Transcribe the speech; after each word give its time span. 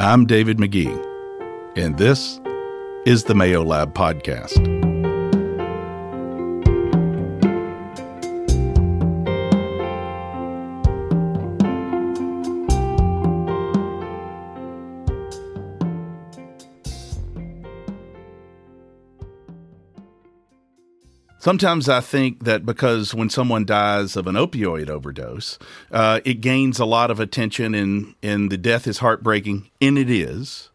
I'm 0.00 0.26
David 0.26 0.60
Magee, 0.60 0.96
and 1.74 1.98
this 1.98 2.38
is 3.04 3.24
the 3.24 3.34
Mayo 3.34 3.64
Lab 3.64 3.94
Podcast. 3.94 4.87
Sometimes 21.48 21.88
I 21.88 22.00
think 22.00 22.44
that 22.44 22.66
because 22.66 23.14
when 23.14 23.30
someone 23.30 23.64
dies 23.64 24.16
of 24.16 24.26
an 24.26 24.34
opioid 24.34 24.90
overdose, 24.90 25.58
uh, 25.90 26.20
it 26.22 26.42
gains 26.42 26.78
a 26.78 26.84
lot 26.84 27.10
of 27.10 27.20
attention 27.20 27.74
and, 27.74 28.14
and 28.22 28.52
the 28.52 28.58
death 28.58 28.86
is 28.86 28.98
heartbreaking, 28.98 29.70
and 29.80 29.96
it 29.96 30.10
is. 30.10 30.68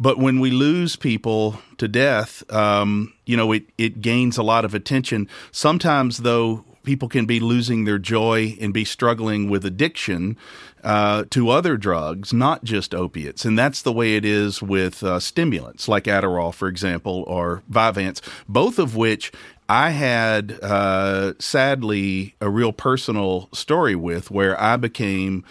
But 0.00 0.16
when 0.16 0.40
we 0.40 0.50
lose 0.50 0.96
people 0.96 1.60
to 1.76 1.86
death, 1.86 2.50
um, 2.50 3.12
you 3.26 3.36
know, 3.36 3.52
it, 3.52 3.64
it 3.76 4.00
gains 4.00 4.38
a 4.38 4.42
lot 4.42 4.64
of 4.64 4.74
attention. 4.74 5.28
Sometimes, 5.52 6.16
though, 6.16 6.64
people 6.82 7.08
can 7.10 7.26
be 7.26 7.38
losing 7.38 7.84
their 7.84 7.98
joy 7.98 8.56
and 8.58 8.72
be 8.72 8.86
struggling 8.86 9.50
with 9.50 9.66
addiction 9.66 10.38
uh, 10.82 11.24
to 11.30 11.50
other 11.50 11.76
drugs, 11.76 12.32
not 12.32 12.64
just 12.64 12.94
opiates. 12.94 13.44
And 13.44 13.58
that's 13.58 13.82
the 13.82 13.92
way 13.92 14.14
it 14.14 14.24
is 14.24 14.62
with 14.62 15.02
uh, 15.02 15.18
stimulants 15.18 15.88
like 15.88 16.04
Adderall, 16.04 16.54
for 16.54 16.68
example, 16.68 17.24
or 17.26 17.62
Vyvanse, 17.70 18.22
both 18.48 18.78
of 18.78 18.94
which 18.94 19.32
I 19.68 19.90
had 19.90 20.58
uh, 20.62 21.32
sadly 21.38 22.34
a 22.40 22.48
real 22.48 22.72
personal 22.72 23.48
story 23.52 23.96
with 23.96 24.30
where 24.30 24.60
I 24.60 24.76
became 24.76 25.44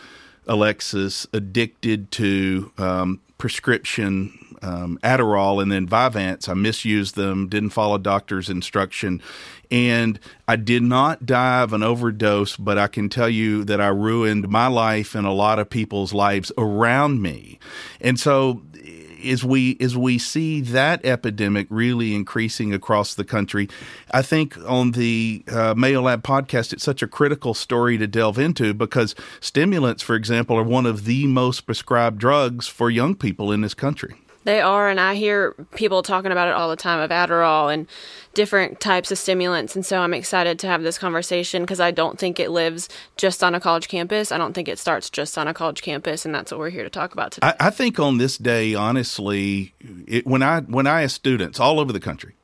Alexis 0.47 1.27
addicted 1.33 2.11
to 2.11 2.71
um, 2.77 3.19
prescription 3.37 4.37
um, 4.61 4.99
Adderall 5.03 5.61
and 5.61 5.71
then 5.71 5.87
Vyvanse. 5.87 6.49
I 6.49 6.53
misused 6.53 7.15
them, 7.15 7.47
didn't 7.47 7.69
follow 7.71 7.97
doctor's 7.97 8.49
instruction, 8.49 9.21
and 9.69 10.19
I 10.47 10.55
did 10.55 10.83
not 10.83 11.25
die 11.25 11.61
of 11.61 11.73
an 11.73 11.83
overdose. 11.83 12.55
But 12.57 12.77
I 12.77 12.87
can 12.87 13.09
tell 13.09 13.29
you 13.29 13.63
that 13.65 13.81
I 13.81 13.87
ruined 13.87 14.47
my 14.47 14.67
life 14.67 15.13
and 15.15 15.27
a 15.27 15.31
lot 15.31 15.59
of 15.59 15.69
people's 15.69 16.13
lives 16.13 16.51
around 16.57 17.21
me, 17.21 17.59
and 18.01 18.19
so 18.19 18.63
as 19.25 19.43
we 19.43 19.77
as 19.79 19.97
we 19.97 20.17
see 20.17 20.61
that 20.61 21.03
epidemic 21.05 21.67
really 21.69 22.15
increasing 22.15 22.73
across 22.73 23.15
the 23.15 23.23
country, 23.23 23.67
I 24.11 24.21
think 24.21 24.57
on 24.67 24.91
the 24.91 25.43
uh, 25.51 25.73
Mayo 25.75 26.01
Lab 26.01 26.23
podcast, 26.23 26.73
it's 26.73 26.83
such 26.83 27.01
a 27.01 27.07
critical 27.07 27.53
story 27.53 27.97
to 27.97 28.07
delve 28.07 28.39
into 28.39 28.73
because 28.73 29.15
stimulants, 29.39 30.03
for 30.03 30.15
example, 30.15 30.57
are 30.57 30.63
one 30.63 30.85
of 30.85 31.05
the 31.05 31.27
most 31.27 31.61
prescribed 31.61 32.19
drugs 32.19 32.67
for 32.67 32.89
young 32.89 33.15
people 33.15 33.51
in 33.51 33.61
this 33.61 33.73
country. 33.73 34.15
They 34.45 34.61
are, 34.61 34.87
and 34.89 34.99
I 34.99 35.15
hear 35.15 35.53
people 35.75 36.03
talking 36.03 36.31
about 36.31 36.47
it 36.47 36.53
all 36.53 36.69
the 36.69 36.75
time 36.75 36.99
of 36.99 37.09
Adderall 37.09 37.73
and 37.73 37.87
different 38.35 38.79
types 38.79 39.11
of 39.11 39.17
stimulants. 39.17 39.75
And 39.75 39.83
so 39.83 39.99
I'm 39.99 40.13
excited 40.13 40.59
to 40.59 40.67
have 40.67 40.83
this 40.83 40.99
conversation 40.99 41.63
because 41.63 41.79
I 41.79 41.89
don't 41.89 42.19
think 42.19 42.39
it 42.39 42.51
lives 42.51 42.87
just 43.17 43.43
on 43.43 43.55
a 43.55 43.59
college 43.59 43.87
campus. 43.87 44.31
I 44.31 44.37
don't 44.37 44.53
think 44.53 44.67
it 44.67 44.77
starts 44.77 45.09
just 45.09 45.35
on 45.37 45.47
a 45.47 45.53
college 45.53 45.81
campus, 45.81 46.25
and 46.25 46.35
that's 46.35 46.51
what 46.51 46.59
we're 46.59 46.69
here 46.69 46.83
to 46.83 46.89
talk 46.91 47.11
about 47.11 47.31
today. 47.31 47.47
I, 47.47 47.67
I 47.67 47.69
think 47.71 47.99
on 47.99 48.19
this 48.19 48.37
day, 48.37 48.75
honestly, 48.75 49.73
it, 50.07 50.27
when 50.27 50.43
I 50.43 50.61
when 50.61 50.85
I 50.85 51.01
ask 51.01 51.15
students 51.15 51.59
all 51.59 51.79
over 51.79 51.91
the 51.91 51.99
country, 51.99 52.35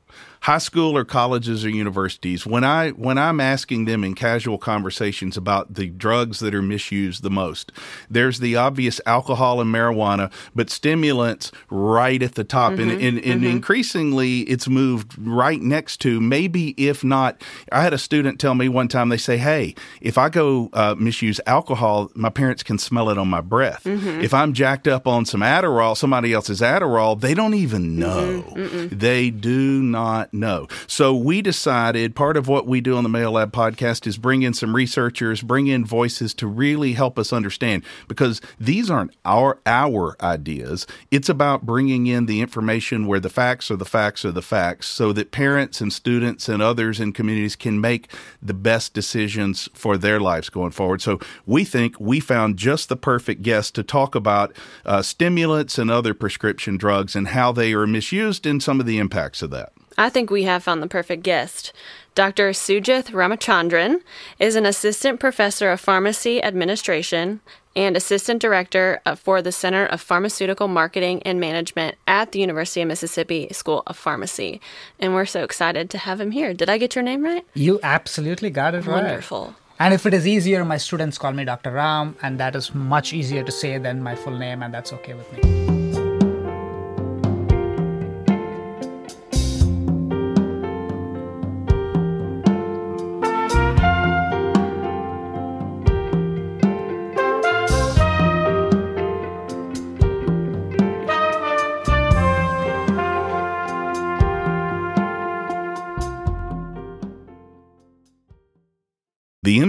high 0.42 0.58
school 0.58 0.96
or 0.96 1.04
colleges 1.04 1.64
or 1.64 1.70
universities, 1.70 2.44
when 2.44 2.64
I 2.64 2.90
when 2.90 3.16
I'm 3.16 3.40
asking 3.40 3.84
them 3.84 4.02
in 4.02 4.14
casual 4.14 4.58
conversations 4.58 5.36
about 5.36 5.74
the 5.74 5.88
drugs 5.88 6.40
that 6.40 6.52
are 6.52 6.62
misused 6.62 7.22
the 7.22 7.30
most, 7.30 7.70
there's 8.10 8.40
the 8.40 8.56
obvious 8.56 9.00
alcohol 9.06 9.60
and 9.60 9.72
marijuana, 9.72 10.32
but 10.54 10.68
stimulants 10.68 11.52
right 11.70 12.20
at 12.20 12.34
the 12.34 12.42
top, 12.42 12.72
mm-hmm, 12.72 12.90
and, 12.90 12.90
and, 12.90 13.18
and 13.18 13.42
mm-hmm. 13.42 13.50
increasingly 13.50 14.40
it's 14.40 14.68
moved 14.68 15.16
right 15.16 15.62
next 15.62 16.00
to 16.00 16.20
maybe 16.20 16.70
if 16.70 17.04
not. 17.04 17.40
I 17.70 17.82
had 17.82 17.92
a 17.92 17.98
student 17.98 18.40
tell 18.40 18.56
me 18.56 18.68
one 18.68 18.88
time 18.88 19.10
they 19.10 19.16
say, 19.16 19.36
"Hey, 19.36 19.76
if 20.00 20.18
I 20.18 20.28
go 20.28 20.70
uh, 20.72 20.96
misuse 20.98 21.40
alcohol, 21.46 22.10
my 22.16 22.30
parents 22.30 22.64
can 22.64 22.78
smell 22.78 23.10
it 23.10 23.18
on 23.18 23.28
my 23.28 23.40
breath. 23.40 23.84
Mm-hmm. 23.84 24.22
If 24.22 24.34
I'm 24.34 24.54
jacked 24.54 24.88
up 24.88 25.06
on 25.06 25.24
some 25.24 25.40
Adderall, 25.40 25.96
somebody 25.96 26.32
else's 26.32 26.60
Adderall, 26.60 27.20
they 27.20 27.32
don't 27.32 27.54
even 27.54 27.96
know. 27.96 28.42
They 28.90 29.30
do 29.30 29.82
not 29.82 30.31
know. 30.32 30.66
So 30.86 31.14
we 31.14 31.42
decided 31.42 32.16
part 32.16 32.36
of 32.36 32.48
what 32.48 32.66
we 32.66 32.80
do 32.80 32.96
on 32.96 33.02
the 33.02 33.08
Mayo 33.08 33.30
Lab 33.30 33.52
podcast 33.52 34.06
is 34.06 34.16
bring 34.16 34.42
in 34.42 34.54
some 34.54 34.74
researchers, 34.74 35.42
bring 35.42 35.66
in 35.66 35.84
voices 35.84 36.32
to 36.34 36.46
really 36.46 36.94
help 36.94 37.18
us 37.18 37.32
understand 37.32 37.84
because 38.08 38.40
these 38.58 38.90
aren't 38.90 39.14
our 39.24 39.60
our 39.66 40.16
ideas. 40.22 40.86
It's 41.10 41.28
about 41.28 41.66
bringing 41.66 42.06
in 42.06 42.26
the 42.26 42.40
information 42.40 43.06
where 43.06 43.20
the 43.20 43.28
facts 43.28 43.70
are 43.70 43.76
the 43.76 43.84
facts 43.84 44.24
are 44.24 44.32
the 44.32 44.42
facts 44.42 44.86
so 44.86 45.12
that 45.12 45.32
parents 45.32 45.80
and 45.80 45.92
students 45.92 46.48
and 46.48 46.62
others 46.62 46.98
in 46.98 47.12
communities 47.12 47.56
can 47.56 47.80
make 47.80 48.10
the 48.40 48.54
best 48.54 48.94
decisions 48.94 49.68
for 49.74 49.98
their 49.98 50.18
lives 50.18 50.48
going 50.48 50.70
forward. 50.70 51.02
So 51.02 51.20
we 51.46 51.64
think 51.64 52.00
we 52.00 52.20
found 52.20 52.56
just 52.56 52.88
the 52.88 52.96
perfect 52.96 53.42
guest 53.42 53.74
to 53.74 53.82
talk 53.82 54.14
about 54.14 54.56
uh, 54.86 55.02
stimulants 55.02 55.78
and 55.78 55.90
other 55.90 56.14
prescription 56.14 56.76
drugs 56.76 57.14
and 57.14 57.28
how 57.28 57.52
they 57.52 57.74
are 57.74 57.86
misused 57.86 58.46
and 58.46 58.62
some 58.62 58.80
of 58.80 58.86
the 58.86 58.98
impacts 58.98 59.42
of 59.42 59.50
that. 59.50 59.72
I 59.98 60.08
think 60.08 60.30
we 60.30 60.44
have 60.44 60.62
found 60.62 60.82
the 60.82 60.88
perfect 60.88 61.22
guest. 61.22 61.72
Dr. 62.14 62.50
Sujith 62.50 63.10
Ramachandran 63.10 64.02
is 64.38 64.54
an 64.54 64.66
assistant 64.66 65.18
professor 65.18 65.70
of 65.70 65.80
pharmacy 65.80 66.42
administration 66.42 67.40
and 67.74 67.96
assistant 67.96 68.42
director 68.42 69.00
for 69.16 69.40
the 69.40 69.52
Center 69.52 69.86
of 69.86 70.00
Pharmaceutical 70.00 70.68
Marketing 70.68 71.22
and 71.22 71.40
Management 71.40 71.96
at 72.06 72.32
the 72.32 72.40
University 72.40 72.82
of 72.82 72.88
Mississippi 72.88 73.48
School 73.52 73.82
of 73.86 73.96
Pharmacy. 73.96 74.60
And 74.98 75.14
we're 75.14 75.24
so 75.24 75.42
excited 75.42 75.88
to 75.90 75.98
have 75.98 76.20
him 76.20 76.32
here. 76.32 76.52
Did 76.52 76.68
I 76.68 76.76
get 76.76 76.94
your 76.94 77.02
name 77.02 77.24
right? 77.24 77.46
You 77.54 77.80
absolutely 77.82 78.50
got 78.50 78.74
it 78.74 78.86
right. 78.86 79.02
Wonderful. 79.02 79.54
And 79.78 79.94
if 79.94 80.04
it 80.04 80.12
is 80.12 80.26
easier, 80.26 80.64
my 80.66 80.76
students 80.76 81.16
call 81.16 81.32
me 81.32 81.44
Dr. 81.44 81.72
Ram, 81.72 82.14
and 82.22 82.38
that 82.38 82.54
is 82.54 82.74
much 82.74 83.14
easier 83.14 83.42
to 83.42 83.50
say 83.50 83.78
than 83.78 84.02
my 84.02 84.14
full 84.14 84.36
name, 84.36 84.62
and 84.62 84.72
that's 84.72 84.92
okay 84.92 85.14
with 85.14 85.32
me. 85.32 85.81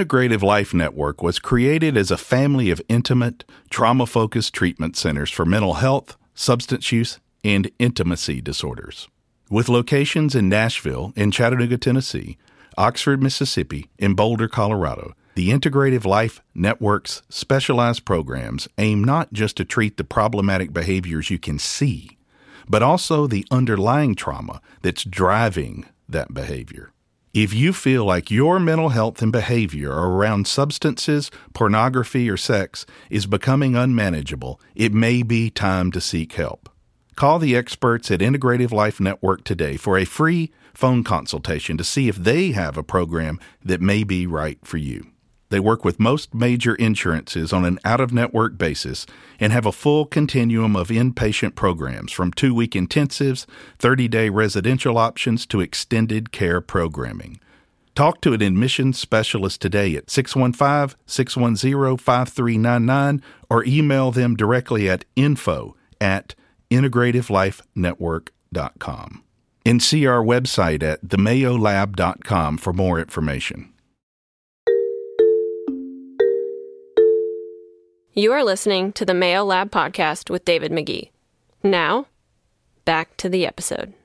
Integrative 0.03 0.41
Life 0.41 0.73
Network 0.73 1.23
was 1.23 1.39
created 1.39 1.95
as 1.95 2.11
a 2.11 2.17
family 2.17 2.69
of 2.69 2.81
intimate, 2.89 3.45
trauma 3.69 4.05
focused 4.05 4.53
treatment 4.53 4.97
centers 4.97 5.31
for 5.31 5.45
mental 5.45 5.75
health, 5.75 6.17
substance 6.35 6.91
use, 6.91 7.21
and 7.41 7.71
intimacy 7.79 8.41
disorders. 8.41 9.07
With 9.49 9.69
locations 9.69 10.35
in 10.35 10.49
Nashville, 10.49 11.13
in 11.15 11.31
Chattanooga, 11.31 11.77
Tennessee, 11.77 12.37
Oxford, 12.77 13.23
Mississippi, 13.23 13.89
and 13.97 14.13
Boulder, 14.13 14.49
Colorado, 14.49 15.13
the 15.35 15.51
Integrative 15.51 16.03
Life 16.03 16.41
Network's 16.53 17.21
specialized 17.29 18.03
programs 18.03 18.67
aim 18.77 19.05
not 19.05 19.31
just 19.31 19.55
to 19.55 19.63
treat 19.63 19.95
the 19.95 20.03
problematic 20.03 20.73
behaviors 20.73 21.29
you 21.29 21.39
can 21.39 21.57
see, 21.57 22.17
but 22.67 22.83
also 22.83 23.25
the 23.25 23.47
underlying 23.51 24.15
trauma 24.15 24.59
that's 24.81 25.05
driving 25.05 25.85
that 26.09 26.33
behavior. 26.33 26.92
If 27.33 27.51
you 27.51 27.73
feel 27.73 28.05
like 28.05 28.29
your 28.29 28.59
mental 28.59 28.89
health 28.89 29.19
and 29.23 29.31
behavior 29.31 29.89
around 29.89 30.45
substances, 30.45 31.31
pornography, 31.55 32.29
or 32.29 32.37
sex 32.37 32.85
is 33.09 33.25
becoming 33.25 33.75
unmanageable, 33.75 34.61
it 34.75 34.93
may 34.93 35.23
be 35.23 35.49
time 35.49 35.91
to 35.93 35.99
seek 35.99 36.33
help. 36.33 36.69
Call 37.15 37.39
the 37.39 37.55
experts 37.55 38.11
at 38.11 38.19
Integrative 38.19 38.71
Life 38.71 38.99
Network 38.99 39.43
today 39.43 39.77
for 39.77 39.97
a 39.97 40.05
free 40.05 40.51
phone 40.75 41.03
consultation 41.03 41.75
to 41.75 41.83
see 41.83 42.07
if 42.07 42.17
they 42.17 42.51
have 42.51 42.77
a 42.77 42.83
program 42.83 43.39
that 43.65 43.81
may 43.81 44.03
be 44.03 44.27
right 44.27 44.59
for 44.63 44.77
you. 44.77 45.12
They 45.53 45.59
work 45.59 45.85
with 45.85 45.99
most 45.99 46.33
major 46.33 46.73
insurances 46.73 47.53
on 47.53 47.63
an 47.63 47.77
out 47.85 48.01
of 48.01 48.11
network 48.11 48.57
basis 48.57 49.05
and 49.39 49.53
have 49.53 49.67
a 49.67 49.71
full 49.71 50.07
continuum 50.07 50.75
of 50.75 50.87
inpatient 50.87 51.53
programs 51.53 52.11
from 52.11 52.33
two 52.33 52.55
week 52.55 52.71
intensives, 52.71 53.45
30 53.77 54.07
day 54.07 54.29
residential 54.29 54.97
options 54.97 55.45
to 55.45 55.61
extended 55.61 56.31
care 56.31 56.59
programming. 56.59 57.39
Talk 57.93 58.19
to 58.21 58.33
an 58.33 58.41
admissions 58.41 58.97
specialist 58.97 59.61
today 59.61 59.95
at 59.95 60.09
615 60.09 60.97
610 61.05 61.97
5399 61.97 63.21
or 63.47 63.63
email 63.63 64.09
them 64.09 64.35
directly 64.35 64.89
at 64.89 65.05
info 65.15 65.75
at 66.01 66.33
integrativelifenetwork.com. 66.71 69.23
And 69.67 69.83
see 69.83 70.07
our 70.07 70.23
website 70.23 70.81
at 70.81 71.05
themayolab.com 71.05 72.57
for 72.57 72.73
more 72.73 72.99
information. 72.99 73.72
You 78.15 78.31
are 78.33 78.43
listening 78.43 78.93
to 78.93 79.05
the 79.05 79.15
Mayo 79.15 79.43
Lab 79.43 79.71
podcast 79.71 80.29
with 80.29 80.45
David 80.45 80.71
Magee. 80.71 81.11
Now, 81.63 82.05
back 82.85 83.17
to 83.17 83.27
the 83.27 83.47
episode. 83.47 83.95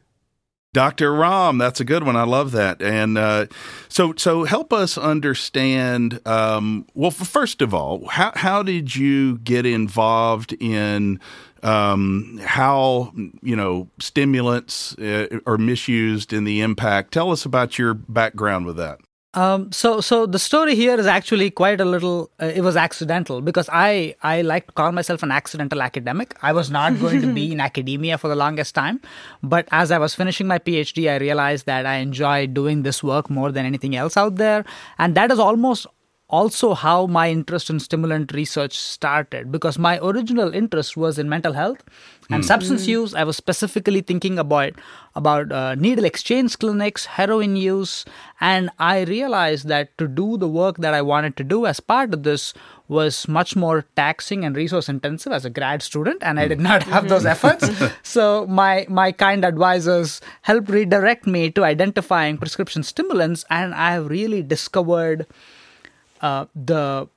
Dr. 0.73 1.13
Ram, 1.13 1.59
that's 1.59 1.79
a 1.79 1.85
good 1.85 2.05
one. 2.05 2.17
I 2.17 2.23
love 2.23 2.53
that. 2.53 2.81
And 2.81 3.19
uh, 3.19 3.49
so, 3.91 4.15
so 4.17 4.45
help 4.45 4.73
us 4.73 4.97
understand. 4.97 6.27
Um, 6.27 6.87
well, 6.95 7.11
first 7.11 7.61
of 7.61 7.75
all, 7.75 8.07
how 8.07 8.33
how 8.35 8.63
did 8.63 8.97
you 8.97 9.37
get 9.39 9.67
involved 9.67 10.55
in 10.55 11.21
um, 11.63 12.41
how 12.43 13.13
you 13.43 13.57
know 13.57 13.89
stimulants 13.99 14.97
uh, 14.97 15.41
are 15.45 15.59
misused 15.59 16.33
in 16.33 16.45
the 16.45 16.63
impact? 16.63 17.13
Tell 17.13 17.31
us 17.31 17.45
about 17.45 17.79
your 17.79 17.93
background 17.93 18.65
with 18.65 18.79
that. 18.79 19.01
Um, 19.39 19.71
so, 19.71 20.01
so 20.01 20.27
the 20.27 20.39
story 20.39 20.75
here 20.75 20.99
is 20.99 21.07
actually 21.07 21.51
quite 21.51 21.81
a 21.81 21.85
little. 21.85 22.29
Uh, 22.43 22.47
it 22.47 22.63
was 22.63 22.77
accidental 22.77 23.41
because 23.41 23.69
I 23.73 24.17
I 24.21 24.43
like 24.43 24.67
to 24.67 24.73
call 24.73 24.91
myself 24.91 25.23
an 25.23 25.31
accidental 25.31 25.81
academic. 25.81 26.35
I 26.43 26.53
was 26.53 26.71
not 26.71 26.99
going 26.99 27.21
to 27.21 27.33
be 27.33 27.53
in 27.57 27.61
academia 27.61 28.19
for 28.19 28.27
the 28.27 28.35
longest 28.35 28.75
time, 28.75 29.01
but 29.45 29.69
as 29.71 29.93
I 29.93 29.99
was 29.99 30.17
finishing 30.23 30.49
my 30.49 30.59
PhD, 30.59 31.09
I 31.09 31.19
realized 31.19 31.67
that 31.67 31.87
I 31.87 31.97
enjoy 32.07 32.49
doing 32.49 32.83
this 32.83 33.01
work 33.13 33.31
more 33.31 33.53
than 33.53 33.65
anything 33.65 33.95
else 33.95 34.17
out 34.17 34.35
there, 34.43 34.65
and 34.99 35.15
that 35.15 35.31
is 35.31 35.39
almost 35.39 35.87
also 36.29 36.75
how 36.75 37.07
my 37.07 37.31
interest 37.31 37.71
in 37.71 37.81
stimulant 37.81 38.33
research 38.33 38.77
started 38.79 39.51
because 39.51 39.79
my 39.79 39.99
original 40.03 40.53
interest 40.53 40.97
was 40.97 41.19
in 41.19 41.29
mental 41.29 41.55
health 41.55 41.83
and 42.31 42.45
mm. 42.45 42.47
substance 42.47 42.85
mm. 42.85 42.89
use 42.89 43.15
i 43.15 43.25
was 43.25 43.37
specifically 43.37 44.03
thinking 44.03 44.39
about 44.39 44.73
about 45.15 45.51
uh, 45.51 45.75
needle 45.75 46.05
exchange 46.05 46.59
clinics 46.59 47.07
heroin 47.07 47.57
use 47.57 48.05
and 48.41 48.69
i 48.79 49.01
realized 49.05 49.69
that 49.69 49.97
to 49.97 50.07
do 50.07 50.37
the 50.37 50.49
work 50.49 50.77
that 50.77 50.93
i 50.93 51.01
wanted 51.01 51.35
to 51.35 51.45
do 51.45 51.65
as 51.65 51.81
part 51.81 52.13
of 52.13 52.23
this 52.25 52.53
was 52.89 53.27
much 53.29 53.55
more 53.57 53.85
taxing 53.97 54.45
and 54.45 54.57
resource 54.57 54.89
intensive 54.89 55.33
as 55.33 55.47
a 55.47 55.51
grad 55.51 55.83
student 55.83 56.23
and 56.23 56.39
i 56.39 56.47
did 56.47 56.61
not 56.61 56.83
have 56.83 57.09
those 57.09 57.25
efforts 57.25 57.71
so 58.03 58.47
my 58.47 58.87
my 58.91 59.11
kind 59.13 59.47
advisors 59.47 60.21
helped 60.43 60.69
redirect 60.69 61.27
me 61.27 61.51
to 61.51 61.65
identifying 61.65 62.37
prescription 62.37 62.83
stimulants 62.83 63.47
and 63.49 63.75
i 63.75 63.93
have 63.93 64.09
really 64.09 64.43
discovered 64.43 65.27
uh, 66.21 66.47
the 66.55 67.09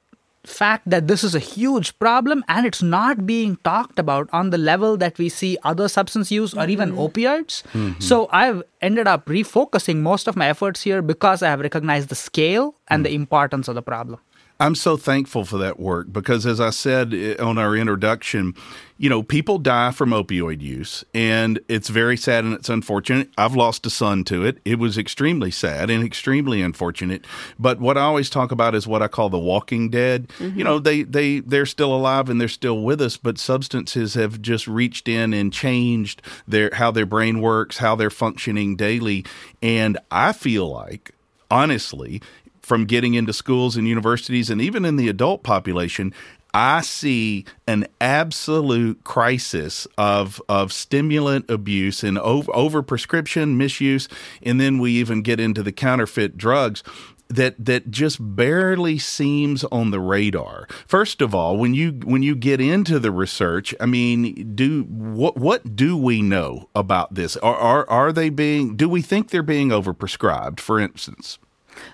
fact 0.44 0.90
that 0.90 1.08
this 1.08 1.24
is 1.24 1.36
a 1.36 1.40
huge 1.40 1.98
problem 2.00 2.44
and 2.48 2.66
it's 2.66 2.82
not 2.82 3.26
being 3.26 3.58
talked 3.58 4.00
about 4.00 4.28
on 4.34 4.50
the 4.50 4.58
level 4.58 4.98
that 4.98 5.18
we 5.18 5.30
see 5.30 5.58
other 5.64 5.88
substance 5.88 6.32
use 6.32 6.54
or 6.54 6.68
even 6.68 6.92
mm-hmm. 6.92 7.00
opioids. 7.00 7.62
Mm-hmm. 7.74 8.00
So 8.00 8.28
I've 8.32 8.64
ended 8.82 9.08
up 9.08 9.26
refocusing 9.26 9.98
most 9.98 10.28
of 10.28 10.36
my 10.36 10.48
efforts 10.48 10.82
here 10.82 11.02
because 11.02 11.44
I 11.44 11.50
have 11.50 11.60
recognized 11.60 12.10
the 12.10 12.16
scale 12.16 12.76
and 12.88 13.02
mm. 13.02 13.10
the 13.10 13.16
importance 13.16 13.68
of 13.68 13.76
the 13.76 13.84
problem. 13.84 14.20
I'm 14.62 14.76
so 14.76 14.96
thankful 14.96 15.44
for 15.44 15.58
that 15.58 15.80
work 15.80 16.14
because, 16.14 16.46
as 16.46 16.62
I 16.62 16.70
said 16.70 17.16
eh, 17.16 17.36
on 17.40 17.58
our 17.58 17.76
introduction, 17.76 18.54
you 19.00 19.10
know, 19.10 19.24
people 19.24 19.58
die 19.58 19.90
from 19.90 20.12
opioid 20.12 20.62
use, 20.62 21.04
and 21.16 21.60
it's 21.68 21.90
very 21.90 22.16
sad 22.16 22.44
and 22.44 22.54
it's 22.54 22.70
unfortunate. 22.70 23.32
I've 23.40 23.56
lost 23.56 23.88
a 23.88 23.90
son 23.90 24.24
to 24.26 24.46
it. 24.46 24.60
It 24.64 24.78
was 24.78 25.00
extremely 25.00 25.50
sad 25.50 25.90
and 25.90 26.04
extremely 26.04 26.62
unfortunate. 26.62 27.26
But 27.58 27.80
what 27.80 27.98
I 27.98 28.02
always 28.02 28.30
talk 28.30 28.52
about 28.52 28.76
is 28.76 28.86
what 28.86 29.02
I 29.02 29.08
call 29.08 29.32
the 29.32 29.40
walking 29.40 29.90
dead. 29.90 30.28
Mm-hmm. 30.38 30.60
You 30.60 30.64
know, 30.64 30.78
they 30.78 31.02
they 31.02 31.40
they're 31.40 31.66
still 31.66 31.96
alive 31.96 32.30
and 32.30 32.40
they're 32.40 32.48
still 32.48 32.84
with 32.84 33.02
us, 33.02 33.18
but 33.18 33.40
substances 33.40 34.14
have 34.14 34.44
just 34.44 34.68
reached 34.68 35.08
in 35.08 35.34
and 35.34 35.52
changed 35.52 36.22
their 36.48 36.70
how 36.76 36.92
their 36.92 37.08
brain 37.08 37.42
works, 37.42 37.80
how 37.80 37.96
they're 37.96 38.12
functioning 38.12 38.76
daily, 38.76 39.26
and 39.64 39.98
I 40.12 40.34
feel 40.34 40.70
like 40.70 41.16
honestly, 41.52 42.22
from 42.72 42.86
getting 42.86 43.16
into 43.16 43.34
schools 43.34 43.76
and 43.76 43.86
universities 43.86 44.50
and 44.50 44.62
even 44.62 44.86
in 44.86 44.96
the 44.96 45.10
adult 45.10 45.44
population, 45.44 46.14
I 46.54 46.80
see 46.80 47.44
an 47.68 47.86
absolute 48.00 49.04
crisis 49.04 49.90
of 49.98 50.42
of 50.48 50.72
stimulant 50.72 51.50
abuse 51.50 52.02
and 52.02 52.18
over, 52.18 52.50
over 52.56 52.82
prescription 52.82 53.58
misuse, 53.58 54.08
and 54.42 54.58
then 54.58 54.80
we 54.80 54.92
even 54.92 55.22
get 55.22 55.38
into 55.38 55.62
the 55.62 55.74
counterfeit 55.74 56.38
drugs 56.38 56.82
that 57.28 57.56
that 57.60 57.92
just 57.92 58.20
barely 58.38 58.98
seems 58.98 59.66
on 59.66 59.92
the 59.92 60.00
radar. 60.00 60.66
First 60.88 61.22
of 61.22 61.36
all, 61.36 61.58
when 61.58 61.74
you 61.74 62.00
when 62.06 62.24
you 62.24 62.36
get 62.36 62.62
into 62.62 63.00
the 63.00 63.12
research, 63.12 63.76
I 63.82 63.86
mean, 63.86 64.56
do 64.56 64.84
what 64.84 65.36
what 65.36 65.76
do 65.76 65.98
we 65.98 66.22
know 66.22 66.70
about 66.74 67.16
this? 67.16 67.36
Are 67.36 67.58
are, 67.58 67.90
are 67.90 68.14
they 68.14 68.30
being? 68.30 68.78
Do 68.78 68.88
we 68.88 69.02
think 69.02 69.30
they're 69.30 69.44
being 69.44 69.72
overprescribed? 69.72 70.62
For 70.62 70.80
instance. 70.80 71.38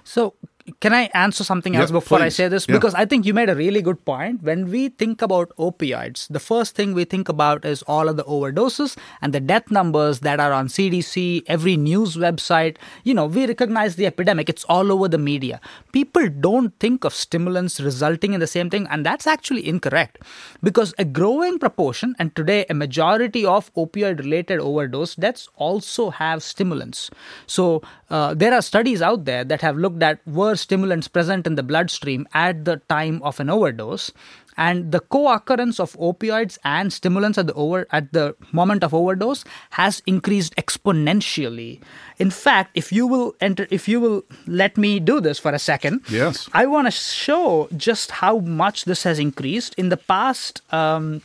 So 0.03 0.33
can 0.79 0.93
I 0.93 1.09
answer 1.13 1.43
something 1.43 1.75
else 1.75 1.91
before 1.91 2.17
please. 2.17 2.25
I 2.25 2.29
say 2.29 2.47
this? 2.47 2.65
Because 2.65 2.93
I 2.93 3.05
think 3.05 3.25
you 3.25 3.33
made 3.33 3.49
a 3.49 3.55
really 3.55 3.81
good 3.81 4.03
point. 4.03 4.43
When 4.43 4.69
we 4.69 4.89
think 4.89 5.21
about 5.21 5.51
opioids, 5.57 6.27
the 6.27 6.39
first 6.39 6.75
thing 6.75 6.93
we 6.93 7.05
think 7.05 7.29
about 7.29 7.63
is 7.63 7.83
all 7.83 8.09
of 8.09 8.17
the 8.17 8.23
overdoses 8.25 8.97
and 9.21 9.33
the 9.33 9.39
death 9.39 9.71
numbers 9.71 10.19
that 10.21 10.39
are 10.39 10.51
on 10.51 10.67
CDC, 10.67 11.43
every 11.47 11.77
news 11.77 12.17
website. 12.17 12.77
You 13.03 13.13
know, 13.13 13.25
we 13.25 13.45
recognize 13.45 13.95
the 13.95 14.05
epidemic, 14.05 14.49
it's 14.49 14.65
all 14.65 14.91
over 14.91 15.07
the 15.07 15.17
media. 15.17 15.61
People 15.93 16.27
don't 16.27 16.77
think 16.79 17.05
of 17.05 17.13
stimulants 17.13 17.79
resulting 17.79 18.33
in 18.33 18.39
the 18.39 18.47
same 18.47 18.69
thing, 18.69 18.87
and 18.89 19.05
that's 19.05 19.25
actually 19.25 19.67
incorrect 19.67 20.21
because 20.61 20.93
a 20.97 21.05
growing 21.05 21.59
proportion, 21.59 22.15
and 22.19 22.35
today 22.35 22.65
a 22.69 22.73
majority 22.73 23.45
of 23.45 23.73
opioid 23.75 24.19
related 24.19 24.59
overdose 24.59 25.15
deaths 25.15 25.47
also 25.55 26.09
have 26.09 26.43
stimulants. 26.43 27.09
So 27.45 27.81
uh, 28.09 28.33
there 28.33 28.53
are 28.53 28.61
studies 28.61 29.01
out 29.01 29.25
there 29.25 29.43
that 29.45 29.61
have 29.61 29.77
looked 29.77 30.03
at 30.03 30.19
were 30.27 30.56
stimulants 30.57 31.07
present 31.07 31.47
in 31.47 31.55
the 31.55 31.63
bloodstream 31.63 32.27
at 32.33 32.65
the 32.65 32.77
time 32.89 33.21
of 33.23 33.39
an 33.39 33.49
overdose 33.49 34.11
and 34.57 34.91
the 34.91 34.99
co-occurrence 34.99 35.79
of 35.79 35.93
opioids 35.93 36.57
and 36.63 36.91
stimulants 36.91 37.37
at 37.37 37.47
the 37.47 37.53
over 37.53 37.87
at 37.91 38.11
the 38.11 38.35
moment 38.51 38.83
of 38.83 38.93
overdose 38.93 39.45
has 39.71 40.01
increased 40.05 40.55
exponentially 40.55 41.79
in 42.17 42.31
fact 42.31 42.71
if 42.73 42.91
you 42.91 43.05
will 43.05 43.35
enter 43.39 43.67
if 43.69 43.87
you 43.87 43.99
will 43.99 44.23
let 44.47 44.77
me 44.77 44.99
do 44.99 45.21
this 45.21 45.39
for 45.39 45.51
a 45.51 45.59
second 45.59 46.01
yes 46.09 46.49
i 46.53 46.65
want 46.65 46.87
to 46.87 46.91
show 46.91 47.69
just 47.77 48.11
how 48.11 48.39
much 48.39 48.85
this 48.85 49.03
has 49.03 49.19
increased 49.19 49.75
in 49.75 49.89
the 49.89 49.97
past 49.97 50.61
um, 50.73 51.21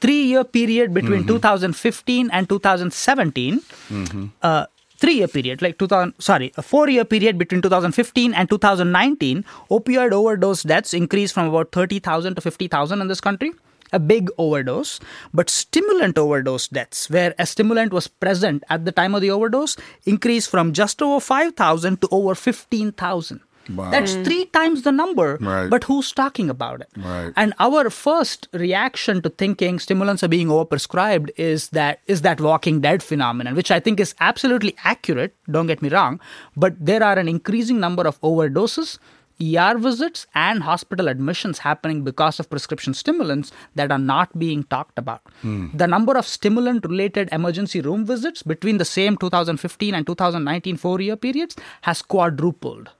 three 0.00 0.22
year 0.22 0.44
period 0.44 0.94
between 0.94 1.20
mm-hmm. 1.20 1.38
2015 1.38 2.30
and 2.32 2.48
2017 2.48 3.60
mm-hmm. 3.60 4.26
uh, 4.42 4.66
three 5.02 5.14
year 5.14 5.28
period, 5.28 5.60
like 5.60 5.78
2000, 5.78 6.14
sorry, 6.20 6.52
a 6.56 6.62
four 6.62 6.88
year 6.88 7.04
period 7.04 7.36
between 7.36 7.60
2015 7.60 8.34
and 8.34 8.48
2019, 8.48 9.44
opioid 9.70 10.12
overdose 10.12 10.62
deaths 10.62 10.94
increased 10.94 11.34
from 11.34 11.48
about 11.48 11.72
30,000 11.72 12.36
to 12.36 12.40
50,000 12.40 13.00
in 13.00 13.08
this 13.08 13.20
country. 13.20 13.52
A 13.94 13.98
big 13.98 14.30
overdose, 14.38 15.00
but 15.34 15.50
stimulant 15.50 16.16
overdose 16.16 16.68
deaths, 16.68 17.10
where 17.10 17.34
a 17.38 17.44
stimulant 17.44 17.92
was 17.92 18.06
present 18.08 18.64
at 18.70 18.86
the 18.86 18.92
time 18.92 19.14
of 19.14 19.20
the 19.20 19.30
overdose, 19.30 19.76
increased 20.06 20.48
from 20.48 20.72
just 20.72 21.02
over 21.02 21.20
5,000 21.20 22.00
to 22.00 22.08
over 22.10 22.34
15,000. 22.34 23.40
Wow. 23.70 23.90
That's 23.90 24.14
mm. 24.14 24.24
three 24.24 24.44
times 24.46 24.82
the 24.82 24.92
number. 24.92 25.38
Right. 25.40 25.68
But 25.68 25.84
who's 25.84 26.12
talking 26.12 26.50
about 26.50 26.80
it? 26.80 26.88
Right. 26.96 27.32
And 27.36 27.54
our 27.58 27.90
first 27.90 28.48
reaction 28.52 29.22
to 29.22 29.30
thinking 29.30 29.78
stimulants 29.78 30.22
are 30.22 30.28
being 30.28 30.48
overprescribed 30.48 31.30
is 31.36 31.68
that 31.70 32.00
is 32.06 32.22
that 32.22 32.40
walking 32.40 32.80
dead 32.80 33.02
phenomenon, 33.02 33.54
which 33.54 33.70
I 33.70 33.80
think 33.80 34.00
is 34.00 34.14
absolutely 34.20 34.76
accurate, 34.84 35.34
don't 35.50 35.66
get 35.66 35.82
me 35.82 35.88
wrong, 35.88 36.20
but 36.56 36.74
there 36.78 37.02
are 37.02 37.18
an 37.18 37.28
increasing 37.28 37.80
number 37.80 38.06
of 38.06 38.20
overdoses. 38.20 38.98
ER 39.40 39.76
visits 39.78 40.26
and 40.34 40.62
hospital 40.62 41.08
admissions 41.08 41.58
happening 41.58 42.04
because 42.04 42.38
of 42.38 42.48
prescription 42.48 42.94
stimulants 42.94 43.50
that 43.74 43.90
are 43.90 43.98
not 43.98 44.38
being 44.38 44.62
talked 44.64 44.98
about. 44.98 45.22
Mm. 45.42 45.76
The 45.76 45.86
number 45.86 46.16
of 46.16 46.26
stimulant 46.26 46.84
related 46.84 47.28
emergency 47.32 47.80
room 47.80 48.04
visits 48.04 48.42
between 48.42 48.78
the 48.78 48.84
same 48.84 49.16
2015 49.16 49.94
and 49.94 50.06
2019 50.06 50.76
four 50.76 51.00
year 51.00 51.16
periods 51.16 51.56
has 51.80 52.02
quadrupled 52.02 52.90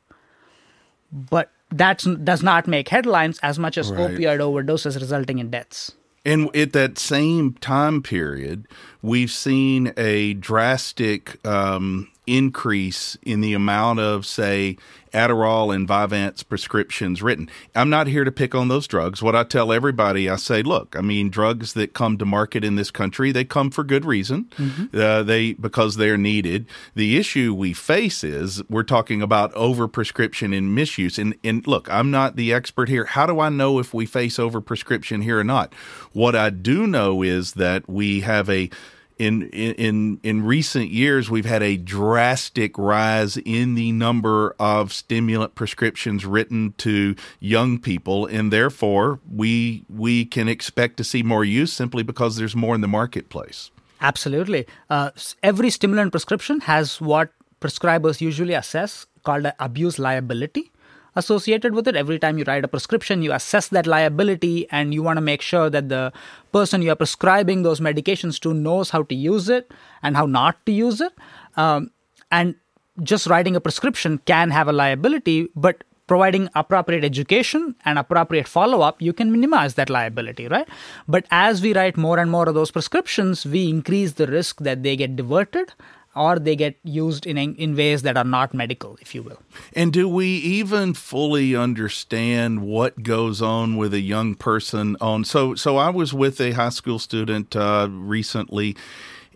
but 1.12 1.50
that 1.70 2.04
does 2.24 2.42
not 2.42 2.66
make 2.66 2.88
headlines 2.88 3.38
as 3.42 3.58
much 3.58 3.78
as 3.78 3.90
right. 3.90 4.10
opioid 4.10 4.38
overdoses 4.38 4.98
resulting 4.98 5.38
in 5.38 5.50
deaths. 5.50 5.92
And 6.24 6.54
at 6.54 6.72
that 6.72 6.98
same 6.98 7.54
time 7.54 8.02
period, 8.02 8.68
we've 9.02 9.30
seen 9.30 9.92
a 9.96 10.34
drastic 10.34 11.44
um, 11.46 12.11
increase 12.26 13.16
in 13.22 13.40
the 13.40 13.52
amount 13.54 14.00
of, 14.00 14.24
say, 14.24 14.76
Adderall 15.12 15.74
and 15.74 15.86
Vyvanse 15.86 16.46
prescriptions 16.48 17.22
written. 17.22 17.50
I'm 17.74 17.90
not 17.90 18.06
here 18.06 18.24
to 18.24 18.32
pick 18.32 18.54
on 18.54 18.68
those 18.68 18.86
drugs. 18.86 19.22
What 19.22 19.36
I 19.36 19.44
tell 19.44 19.72
everybody, 19.72 20.28
I 20.28 20.36
say, 20.36 20.62
look, 20.62 20.96
I 20.96 21.00
mean, 21.00 21.28
drugs 21.28 21.74
that 21.74 21.92
come 21.92 22.16
to 22.18 22.24
market 22.24 22.64
in 22.64 22.76
this 22.76 22.90
country, 22.90 23.32
they 23.32 23.44
come 23.44 23.70
for 23.70 23.84
good 23.84 24.04
reason. 24.04 24.44
Mm-hmm. 24.56 24.98
Uh, 24.98 25.22
they 25.22 25.52
because 25.52 25.96
they're 25.96 26.16
needed. 26.16 26.66
The 26.94 27.16
issue 27.16 27.54
we 27.54 27.72
face 27.72 28.24
is 28.24 28.62
we're 28.70 28.82
talking 28.84 29.20
about 29.20 29.52
overprescription 29.54 30.56
and 30.56 30.74
misuse. 30.74 31.18
And 31.18 31.34
and 31.44 31.66
look, 31.66 31.90
I'm 31.90 32.10
not 32.10 32.36
the 32.36 32.52
expert 32.52 32.88
here. 32.88 33.04
How 33.04 33.26
do 33.26 33.40
I 33.40 33.48
know 33.48 33.78
if 33.78 33.92
we 33.92 34.06
face 34.06 34.38
overprescription 34.38 35.22
here 35.22 35.38
or 35.38 35.44
not? 35.44 35.74
What 36.12 36.34
I 36.34 36.50
do 36.50 36.86
know 36.86 37.22
is 37.22 37.52
that 37.54 37.88
we 37.88 38.20
have 38.20 38.48
a 38.48 38.70
in 39.18 39.42
in 39.50 40.18
in 40.22 40.44
recent 40.44 40.90
years 40.90 41.30
we've 41.30 41.44
had 41.44 41.62
a 41.62 41.76
drastic 41.76 42.76
rise 42.78 43.36
in 43.36 43.74
the 43.74 43.92
number 43.92 44.54
of 44.58 44.92
stimulant 44.92 45.54
prescriptions 45.54 46.24
written 46.24 46.74
to 46.78 47.14
young 47.40 47.78
people 47.78 48.26
and 48.26 48.52
therefore 48.52 49.20
we 49.32 49.84
we 49.88 50.24
can 50.24 50.48
expect 50.48 50.96
to 50.96 51.04
see 51.04 51.22
more 51.22 51.44
use 51.44 51.72
simply 51.72 52.02
because 52.02 52.36
there's 52.36 52.56
more 52.56 52.74
in 52.74 52.80
the 52.80 52.88
marketplace. 52.88 53.70
Absolutely. 54.00 54.66
Uh, 54.90 55.10
every 55.44 55.70
stimulant 55.70 56.10
prescription 56.10 56.60
has 56.62 57.00
what 57.00 57.30
prescribers 57.60 58.20
usually 58.20 58.54
assess 58.54 59.06
called 59.22 59.46
abuse 59.60 59.98
liability 59.98 60.71
associated 61.14 61.74
with 61.74 61.86
it. 61.88 61.96
Every 61.96 62.18
time 62.18 62.38
you 62.38 62.44
write 62.46 62.64
a 62.64 62.68
prescription, 62.68 63.22
you 63.22 63.32
assess 63.32 63.68
that 63.68 63.86
liability 63.86 64.68
and 64.70 64.94
you 64.94 65.02
want 65.02 65.16
to 65.18 65.20
make 65.20 65.42
sure 65.42 65.68
that 65.70 65.88
the 65.88 66.12
person 66.52 66.82
you 66.82 66.90
are 66.90 66.96
prescribing 66.96 67.62
those 67.62 67.80
medications 67.80 68.40
to 68.40 68.54
knows 68.54 68.90
how 68.90 69.02
to 69.04 69.14
use 69.14 69.48
it 69.48 69.70
and 70.02 70.16
how 70.16 70.26
not 70.26 70.64
to 70.66 70.72
use 70.72 71.00
it. 71.00 71.12
Um, 71.56 71.90
and 72.30 72.54
just 73.02 73.26
writing 73.26 73.56
a 73.56 73.60
prescription 73.60 74.18
can 74.26 74.50
have 74.50 74.68
a 74.68 74.72
liability, 74.72 75.48
but 75.56 75.84
providing 76.06 76.48
appropriate 76.54 77.04
education 77.04 77.74
and 77.84 77.98
appropriate 77.98 78.48
follow 78.48 78.80
up, 78.82 79.00
you 79.00 79.12
can 79.12 79.32
minimize 79.32 79.74
that 79.74 79.88
liability, 79.88 80.48
right? 80.48 80.68
But 81.08 81.26
as 81.30 81.62
we 81.62 81.72
write 81.72 81.96
more 81.96 82.18
and 82.18 82.30
more 82.30 82.48
of 82.48 82.54
those 82.54 82.70
prescriptions, 82.70 83.46
we 83.46 83.68
increase 83.68 84.12
the 84.12 84.26
risk 84.26 84.60
that 84.60 84.82
they 84.82 84.96
get 84.96 85.16
diverted 85.16 85.72
or 86.14 86.38
they 86.38 86.56
get 86.56 86.76
used 86.82 87.26
in 87.26 87.38
in 87.38 87.76
ways 87.76 88.02
that 88.02 88.16
are 88.16 88.24
not 88.24 88.54
medical, 88.54 88.96
if 89.00 89.14
you 89.14 89.22
will. 89.22 89.38
And 89.72 89.92
do 89.92 90.08
we 90.08 90.26
even 90.26 90.94
fully 90.94 91.56
understand 91.56 92.62
what 92.62 93.02
goes 93.02 93.40
on 93.40 93.76
with 93.76 93.94
a 93.94 94.00
young 94.00 94.34
person 94.34 94.96
on? 95.00 95.24
So, 95.24 95.54
so 95.54 95.76
I 95.76 95.90
was 95.90 96.12
with 96.12 96.40
a 96.40 96.52
high 96.52 96.70
school 96.70 96.98
student 96.98 97.56
uh, 97.56 97.88
recently, 97.90 98.76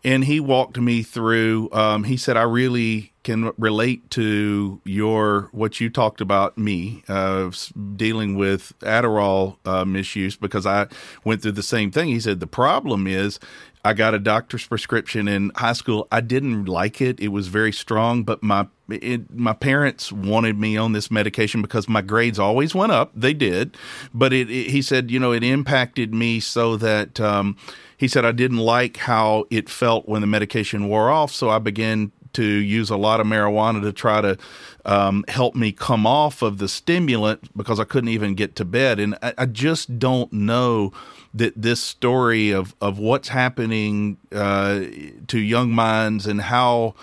and 0.05 0.25
he 0.25 0.41
walked 0.41 0.79
me 0.79 1.03
through. 1.03 1.71
Um, 1.73 2.05
he 2.05 2.17
said, 2.17 2.37
"I 2.37 2.43
really." 2.43 3.13
can 3.27 3.51
relate 3.59 4.09
to 4.09 4.81
your 4.85 5.49
what 5.51 5.81
you 5.81 5.91
talked 5.91 6.21
about 6.21 6.57
me 6.57 7.03
uh, 7.09 7.51
dealing 7.97 8.37
with 8.37 8.73
Adderall 8.83 9.57
uh, 9.67 9.85
misuse 9.85 10.37
because 10.37 10.65
I 10.65 10.87
went 11.25 11.43
through 11.43 11.53
the 11.53 11.63
same 11.65 11.91
thing. 11.91 12.07
He 12.07 12.21
said 12.21 12.39
the 12.39 12.47
problem 12.47 13.09
is 13.09 13.41
I 13.87 13.93
got 13.93 14.15
a 14.15 14.19
doctor's 14.19 14.67
prescription 14.67 15.29
in 15.29 15.53
high 15.55 15.73
school. 15.73 16.09
I 16.11 16.21
didn't 16.21 16.65
like 16.65 17.01
it. 17.01 17.21
It 17.21 17.29
was 17.29 17.47
very 17.47 17.73
strong, 17.73 18.25
but 18.25 18.43
my 18.43 18.67
it, 18.89 19.31
my 19.33 19.53
parents 19.53 20.11
wanted 20.11 20.59
me 20.59 20.77
on 20.77 20.93
this 20.93 21.09
medication 21.09 21.63
because 21.63 21.89
my 21.89 22.03
grades 22.03 22.39
always 22.39 22.75
went 22.75 22.91
up. 22.91 23.13
They 23.15 23.33
did, 23.33 23.77
but 24.13 24.33
it, 24.33 24.51
it 24.51 24.71
he 24.71 24.83
said, 24.83 25.11
you 25.11 25.21
know, 25.21 25.31
it 25.31 25.45
impacted 25.45 26.13
me 26.13 26.41
so 26.41 26.77
that 26.77 27.21
um, 27.21 27.57
he 27.97 28.09
said 28.09 28.25
I 28.25 28.33
didn't 28.33 28.59
like 28.59 28.97
how 28.97 29.45
it 29.51 29.69
felt 29.69 30.09
when 30.09 30.21
the 30.21 30.27
medication 30.27 30.89
wore 30.89 31.09
off. 31.09 31.33
So 31.33 31.49
I 31.49 31.61
began 31.61 32.11
to 32.33 32.45
use 32.45 32.91
a 32.91 32.97
lot 32.97 33.21
of 33.21 33.27
marijuana 33.27 33.81
to 33.83 33.93
try 33.93 34.21
to 34.21 34.37
um, 34.85 35.25
help 35.29 35.55
me 35.55 35.73
come 35.73 36.07
off 36.07 36.43
of 36.43 36.59
the 36.59 36.69
stimulant 36.69 37.57
because 37.57 37.81
I 37.81 37.85
couldn't 37.85 38.11
even 38.11 38.35
get 38.35 38.57
to 38.57 38.65
bed. 38.65 39.01
And 39.01 39.17
I, 39.23 39.33
I 39.39 39.47
just 39.47 39.99
don't 39.99 40.33
know 40.33 40.93
that 41.37 41.61
this 41.61 41.81
story 41.81 42.51
of 42.51 42.75
of 42.81 42.99
what's 42.99 43.29
happening 43.29 44.17
uh, 44.33 44.81
to 45.29 45.39
young 45.39 45.71
minds 45.71 46.27
and 46.27 46.43
how 46.43 46.95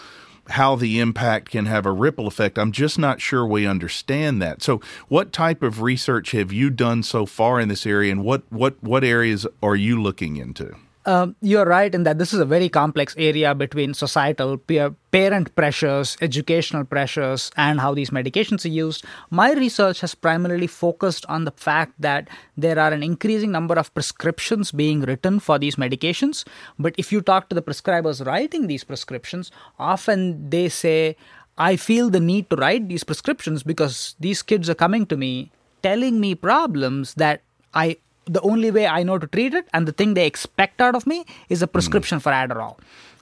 how 0.49 0.75
the 0.75 0.99
impact 0.99 1.51
can 1.51 1.65
have 1.67 1.85
a 1.85 1.91
ripple 1.91 2.27
effect. 2.27 2.57
I'm 2.57 2.71
just 2.71 2.99
not 2.99 3.21
sure 3.21 3.45
we 3.45 3.65
understand 3.65 4.41
that. 4.41 4.61
So, 4.61 4.81
what 5.07 5.31
type 5.31 5.63
of 5.63 5.81
research 5.81 6.31
have 6.31 6.51
you 6.51 6.69
done 6.69 7.03
so 7.03 7.25
far 7.25 7.59
in 7.59 7.69
this 7.69 7.85
area, 7.85 8.11
and 8.11 8.23
what 8.23 8.43
what 8.51 8.81
what 8.81 9.03
areas 9.03 9.47
are 9.61 9.75
you 9.75 10.01
looking 10.01 10.37
into? 10.37 10.75
Um, 11.05 11.35
you're 11.41 11.65
right 11.65 11.93
in 11.93 12.03
that 12.03 12.17
this 12.17 12.33
is 12.33 12.39
a 12.39 12.45
very 12.45 12.69
complex 12.69 13.13
area 13.17 13.53
between 13.53 13.93
societal 13.93 14.57
peer, 14.57 14.95
parent 15.11 15.53
pressures, 15.55 16.15
educational 16.21 16.85
pressures, 16.85 17.51
and 17.57 17.81
how 17.81 17.93
these 17.93 18.11
medications 18.11 18.63
are 18.63 18.69
used. 18.69 19.03
My 19.29 19.51
research 19.53 19.99
has 19.99 20.15
primarily 20.15 20.67
focused 20.67 21.25
on 21.27 21.43
the 21.43 21.51
fact 21.51 21.93
that 21.99 22.29
there 22.55 22.79
are 22.79 22.93
an 22.93 23.03
increasing 23.03 23.51
number 23.51 23.75
of 23.75 23.93
prescriptions 23.93 24.71
being 24.71 25.01
written 25.01 25.39
for 25.39 25.59
these 25.59 25.75
medications. 25.75 26.45
But 26.79 26.95
if 26.97 27.11
you 27.11 27.21
talk 27.21 27.49
to 27.49 27.55
the 27.55 27.61
prescribers 27.61 28.25
writing 28.25 28.67
these 28.67 28.85
prescriptions, 28.85 29.51
often 29.77 30.49
they 30.49 30.69
say, 30.69 31.17
I 31.57 31.75
feel 31.75 32.09
the 32.09 32.21
need 32.21 32.49
to 32.49 32.55
write 32.55 32.87
these 32.87 33.03
prescriptions 33.03 33.61
because 33.61 34.15
these 34.19 34.41
kids 34.41 34.69
are 34.69 34.75
coming 34.75 35.05
to 35.07 35.17
me 35.17 35.51
telling 35.83 36.19
me 36.19 36.33
problems 36.33 37.13
that 37.15 37.43
I 37.73 37.97
the 38.25 38.41
only 38.41 38.71
way 38.71 38.87
I 38.87 39.03
know 39.03 39.17
to 39.17 39.27
treat 39.27 39.53
it 39.53 39.67
and 39.73 39.87
the 39.87 39.91
thing 39.91 40.13
they 40.13 40.25
expect 40.25 40.81
out 40.81 40.95
of 40.95 41.05
me 41.07 41.25
is 41.49 41.61
a 41.61 41.67
prescription 41.67 42.19
mm. 42.19 42.21
for 42.21 42.31
Adderall. 42.31 42.79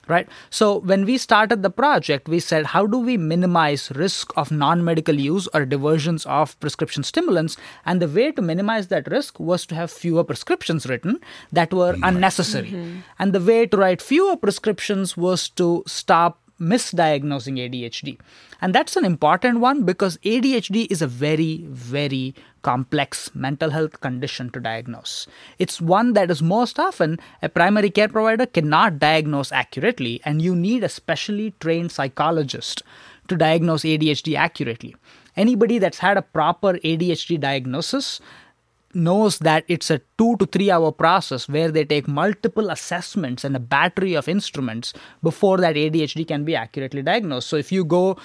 Right. 0.08 0.28
So 0.50 0.78
when 0.78 1.04
we 1.04 1.16
started 1.16 1.62
the 1.62 1.70
project, 1.70 2.28
we 2.28 2.40
said, 2.40 2.66
how 2.66 2.86
do 2.86 2.98
we 2.98 3.16
minimize 3.16 3.92
risk 3.92 4.32
of 4.36 4.50
non-medical 4.50 5.14
use 5.14 5.46
or 5.54 5.64
diversions 5.64 6.26
of 6.26 6.58
prescription 6.58 7.04
stimulants? 7.04 7.56
And 7.86 8.02
the 8.02 8.08
way 8.08 8.32
to 8.32 8.42
minimize 8.42 8.88
that 8.88 9.08
risk 9.08 9.38
was 9.38 9.64
to 9.66 9.76
have 9.76 9.92
fewer 9.92 10.24
prescriptions 10.24 10.86
written 10.86 11.20
that 11.52 11.72
were 11.72 11.96
unnecessary. 12.02 12.72
Mm-hmm. 12.72 12.98
And 13.20 13.32
the 13.32 13.40
way 13.40 13.64
to 13.64 13.76
write 13.76 14.02
fewer 14.02 14.36
prescriptions 14.36 15.16
was 15.16 15.48
to 15.50 15.84
stop 15.86 16.41
misdiagnosing 16.62 17.58
ADHD. 17.58 18.18
And 18.60 18.74
that's 18.74 18.96
an 18.96 19.04
important 19.04 19.60
one 19.60 19.82
because 19.84 20.18
ADHD 20.18 20.90
is 20.90 21.02
a 21.02 21.06
very, 21.06 21.66
very 21.68 22.34
complex 22.62 23.34
mental 23.34 23.70
health 23.70 24.00
condition 24.00 24.50
to 24.50 24.60
diagnose. 24.60 25.26
It's 25.58 25.80
one 25.80 26.12
that 26.12 26.30
is 26.30 26.40
most 26.40 26.78
often 26.78 27.18
a 27.42 27.48
primary 27.48 27.90
care 27.90 28.08
provider 28.08 28.46
cannot 28.46 29.00
diagnose 29.00 29.50
accurately, 29.50 30.20
and 30.24 30.40
you 30.40 30.54
need 30.54 30.84
a 30.84 30.88
specially 30.88 31.54
trained 31.58 31.90
psychologist 31.90 32.82
to 33.28 33.36
diagnose 33.36 33.82
ADHD 33.82 34.36
accurately. 34.36 34.94
Anybody 35.36 35.78
that's 35.78 35.98
had 35.98 36.16
a 36.16 36.22
proper 36.22 36.74
ADHD 36.74 37.40
diagnosis 37.40 38.20
knows 38.94 39.38
that 39.40 39.64
it's 39.68 39.90
a 39.90 40.00
two 40.18 40.36
to 40.36 40.46
three 40.46 40.70
hour 40.70 40.92
process 40.92 41.48
where 41.48 41.70
they 41.70 41.84
take 41.84 42.08
multiple 42.08 42.70
assessments 42.70 43.44
and 43.44 43.56
a 43.56 43.60
battery 43.60 44.14
of 44.14 44.28
instruments 44.28 44.92
before 45.22 45.58
that 45.58 45.76
ADHD 45.76 46.26
can 46.26 46.44
be 46.44 46.56
accurately 46.56 47.02
diagnosed. 47.02 47.48
So 47.48 47.56
if 47.56 47.72
you 47.72 47.84
go 47.84 48.16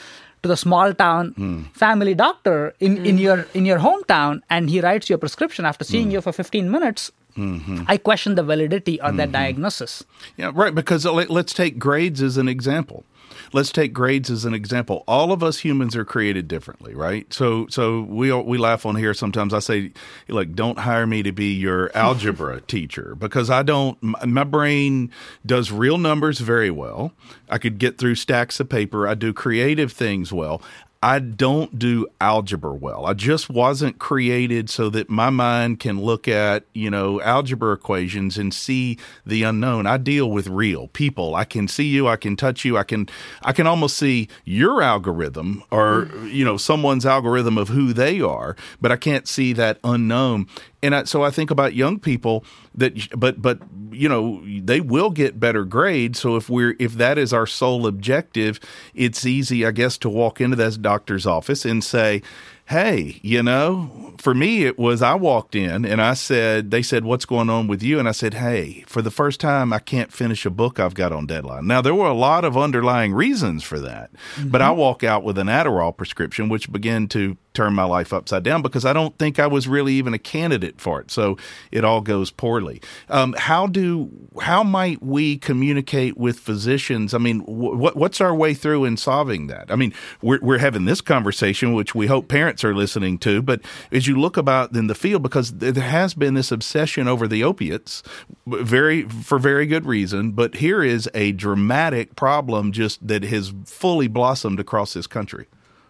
to 0.44 0.50
the 0.50 0.58
small 0.58 0.94
town 0.94 1.34
mm. 1.38 1.72
family 1.74 2.14
doctor 2.14 2.74
in, 2.80 2.98
mm. 2.98 3.06
in 3.06 3.18
your 3.18 3.48
in 3.54 3.66
your 3.66 3.80
hometown 3.80 4.42
and 4.50 4.70
he 4.70 4.82
writes 4.82 5.10
your 5.10 5.18
prescription 5.18 5.66
after 5.66 5.84
seeing 5.84 6.10
mm. 6.10 6.14
you 6.14 6.22
for 6.22 6.32
15 6.32 6.70
minutes 6.70 7.12
Mm-hmm. 7.38 7.84
I 7.88 7.98
question 7.98 8.34
the 8.36 8.44
validity 8.44 9.00
of 9.00 9.10
mm-hmm. 9.10 9.18
that 9.18 9.32
diagnosis. 9.32 10.04
Yeah, 10.38 10.52
right. 10.54 10.74
Because 10.74 11.06
let's 11.06 11.54
take 11.54 11.78
grades 11.78 12.22
as 12.22 12.38
an 12.38 12.48
example 12.48 13.06
let's 13.54 13.72
take 13.72 13.94
grades 13.94 14.30
as 14.30 14.46
an 14.46 14.54
example. 14.54 15.04
All 15.08 15.32
of 15.32 15.44
us 15.44 15.60
humans 15.60 15.96
are 15.96 16.06
created 16.06 16.48
differently, 16.48 16.94
right? 16.94 17.32
So 17.34 17.68
so 17.68 18.02
we 18.02 18.32
we 18.34 18.58
laugh 18.58 18.86
on 18.86 18.96
here 18.96 19.14
sometimes. 19.14 19.54
I 19.54 19.60
say 19.60 19.92
like 20.28 20.54
don't 20.54 20.80
hire 20.80 21.08
me 21.08 21.24
to 21.24 21.32
be 21.32 21.54
your 21.54 21.92
algebra 21.96 22.62
teacher 22.62 23.16
because 23.16 23.50
I 23.50 23.64
don't 23.64 23.98
my 24.02 24.44
brain 24.44 25.12
does 25.46 25.72
real 25.72 25.98
numbers 25.98 26.40
very 26.40 26.72
well. 26.72 27.14
I 27.50 27.58
could 27.58 27.78
get 27.78 27.98
through 27.98 28.16
stacks 28.16 28.60
of 28.60 28.70
paper. 28.70 29.08
I 29.08 29.16
do 29.16 29.34
creative 29.34 29.92
things 29.92 30.34
well. 30.34 30.62
I 31.02 31.20
don't 31.20 31.78
do 31.78 32.08
algebra 32.20 32.74
well. 32.74 33.06
I 33.06 33.14
just 33.14 33.50
wasn't 33.50 34.00
created 34.00 34.70
so 34.70 34.90
that 34.90 35.10
my 35.10 35.30
mind 35.30 35.80
can 35.80 36.02
look 36.02 36.28
at, 36.28 36.66
you 36.74 36.90
know, 36.90 37.22
algebra 37.22 37.74
equations 37.74 38.38
and 38.38 38.54
see 38.54 38.98
the 39.26 39.44
unknown. 39.44 39.86
I 39.86 39.98
deal 39.98 40.32
with 40.32 40.48
real 40.48 40.88
people. 40.90 41.36
I 41.36 41.46
can 41.46 41.68
see 41.68 41.86
you, 41.86 42.08
I 42.08 42.16
can 42.16 42.36
touch 42.36 42.66
you, 42.66 42.78
I 42.78 42.84
can 42.84 43.08
I 43.44 43.54
can 43.54 43.68
almost 43.68 43.98
see 43.98 44.28
your 44.44 44.82
algorithm 44.82 45.64
or 45.70 46.06
mm-hmm. 46.06 46.28
you 46.28 46.44
know, 46.44 46.58
someone's 46.58 47.06
algorithm 47.06 47.58
of 47.58 47.70
who 47.70 47.94
they 47.94 48.20
are, 48.20 48.56
but 48.82 48.92
I 48.92 48.98
can't 48.98 49.28
see 49.28 49.54
that 49.54 49.80
unknown 49.84 50.48
and 50.88 50.96
I, 50.96 51.04
so 51.04 51.22
I 51.22 51.32
think 51.32 51.52
about 51.52 51.76
young 51.76 52.00
people 52.00 52.46
that, 52.74 53.10
but 53.20 53.42
but 53.42 53.60
you 53.92 54.08
know 54.08 54.42
they 54.46 54.80
will 54.80 55.10
get 55.10 55.38
better 55.38 55.66
grades. 55.66 56.18
So 56.22 56.38
if 56.38 56.50
we're 56.50 56.78
if 56.80 56.94
that 56.94 57.18
is 57.18 57.34
our 57.34 57.46
sole 57.46 57.86
objective, 57.86 58.62
it's 58.94 59.26
easy, 59.26 59.66
I 59.66 59.72
guess, 59.72 59.98
to 60.00 60.10
walk 60.10 60.40
into 60.40 60.56
that 60.56 60.82
doctor's 60.82 61.28
office 61.28 61.66
and 61.66 61.84
say, 61.84 62.22
hey, 62.68 63.18
you 63.22 63.42
know, 63.42 64.14
for 64.18 64.34
me, 64.34 64.66
it 64.66 64.78
was 64.78 65.02
I 65.02 65.16
walked 65.16 65.56
in 65.56 65.86
and 65.86 66.02
I 66.02 66.14
said, 66.14 66.70
they 66.70 66.82
said, 66.82 67.06
what's 67.06 67.24
going 67.24 67.50
on 67.50 67.68
with 67.68 67.82
you? 67.82 67.98
And 67.98 68.10
I 68.10 68.12
said, 68.12 68.34
hey, 68.34 68.84
for 68.88 69.02
the 69.02 69.12
first 69.12 69.40
time, 69.40 69.72
I 69.72 69.80
can't 69.80 70.12
finish 70.12 70.46
a 70.46 70.50
book 70.50 70.78
I've 70.78 70.94
got 70.94 71.14
on 71.14 71.28
deadline. 71.28 71.66
Now, 71.66 71.82
there 71.82 71.96
were 71.96 72.10
a 72.10 72.14
lot 72.14 72.44
of 72.44 72.58
underlying 72.58 73.14
reasons 73.14 73.64
for 73.64 73.80
that, 73.80 74.12
mm-hmm. 74.36 74.50
but 74.50 74.62
I 74.62 74.72
walk 74.72 75.04
out 75.04 75.24
with 75.24 75.38
an 75.38 75.48
Adderall 75.48 75.96
prescription, 75.96 76.50
which 76.50 76.70
began 76.70 77.08
to 77.10 77.38
turn 77.58 77.74
my 77.74 77.86
life 77.86 78.14
upside 78.14 78.44
down 78.44 78.62
because 78.62 78.86
I 78.86 78.94
don't 78.94 79.18
think 79.18 79.40
I 79.40 79.48
was 79.48 79.68
really 79.68 79.94
even 79.94 80.14
a 80.14 80.20
candidate 80.20 80.80
for 80.80 81.02
it. 81.02 81.10
So 81.10 81.38
it 81.72 81.84
all 81.84 82.02
goes 82.02 82.30
poorly. 82.30 82.82
Um, 83.10 83.34
how 83.36 83.66
do 83.66 84.12
how 84.40 84.62
might 84.62 85.02
we 85.02 85.38
communicate 85.40 86.18
with 86.18 86.38
physicians? 86.38 87.16
I 87.16 87.18
mean, 87.18 87.40
wh- 87.40 87.96
what's 87.96 88.22
our 88.22 88.36
way 88.36 88.54
through 88.54 88.86
in 88.86 88.96
solving 88.96 89.48
that? 89.48 89.72
I 89.72 89.76
mean, 89.76 89.92
we're 90.22 90.38
we're 90.40 90.60
having 90.60 90.86
this 90.86 91.02
conversation, 91.02 91.74
which 91.74 91.96
we 91.96 92.06
hope 92.06 92.28
parents 92.28 92.57
are 92.64 92.74
listening 92.74 93.18
to. 93.20 93.42
But 93.42 93.62
as 93.92 94.08
you 94.08 94.20
look 94.20 94.38
about 94.38 94.76
in 94.76 94.88
the 94.88 94.96
field, 94.96 95.24
because 95.24 95.52
there 95.54 95.74
has 95.74 96.14
been 96.14 96.34
this 96.34 96.52
obsession 96.52 97.08
over 97.08 97.28
the 97.28 97.44
opiates, 97.44 98.04
very 98.46 99.04
for 99.04 99.40
very 99.40 99.66
good 99.66 99.86
reason. 99.86 100.32
But 100.32 100.56
here 100.56 100.84
is 100.84 101.10
a 101.14 101.32
dramatic 101.34 102.16
problem 102.16 102.72
just 102.72 103.06
that 103.08 103.24
has 103.24 103.54
fully 103.66 104.08
blossomed 104.08 104.60
across 104.60 104.94
this 104.94 105.08
country. 105.08 105.48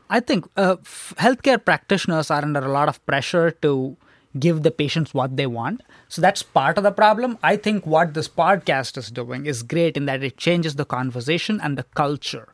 I 0.10 0.22
think 0.22 0.46
uh, 0.56 0.78
f- 0.80 1.14
healthcare 1.18 1.64
practitioners 1.64 2.32
are 2.32 2.42
under 2.42 2.64
a 2.64 2.72
lot 2.72 2.88
of 2.88 3.06
pressure 3.06 3.52
to 3.62 3.98
give 4.40 4.64
the 4.64 4.72
patients 4.72 5.14
what 5.14 5.36
they 5.36 5.48
want. 5.48 5.82
So 6.08 6.22
that's 6.22 6.44
part 6.44 6.78
of 6.78 6.84
the 6.84 6.92
problem. 6.92 7.38
I 7.44 7.58
think 7.58 7.86
what 7.86 8.14
this 8.14 8.28
podcast 8.28 8.98
is 8.98 9.12
doing 9.12 9.46
is 9.46 9.64
great 9.64 9.98
in 9.98 10.06
that 10.06 10.24
it 10.24 10.38
changes 10.38 10.76
the 10.76 10.86
conversation 10.86 11.60
and 11.62 11.78
the 11.78 11.84
culture. 11.84 12.54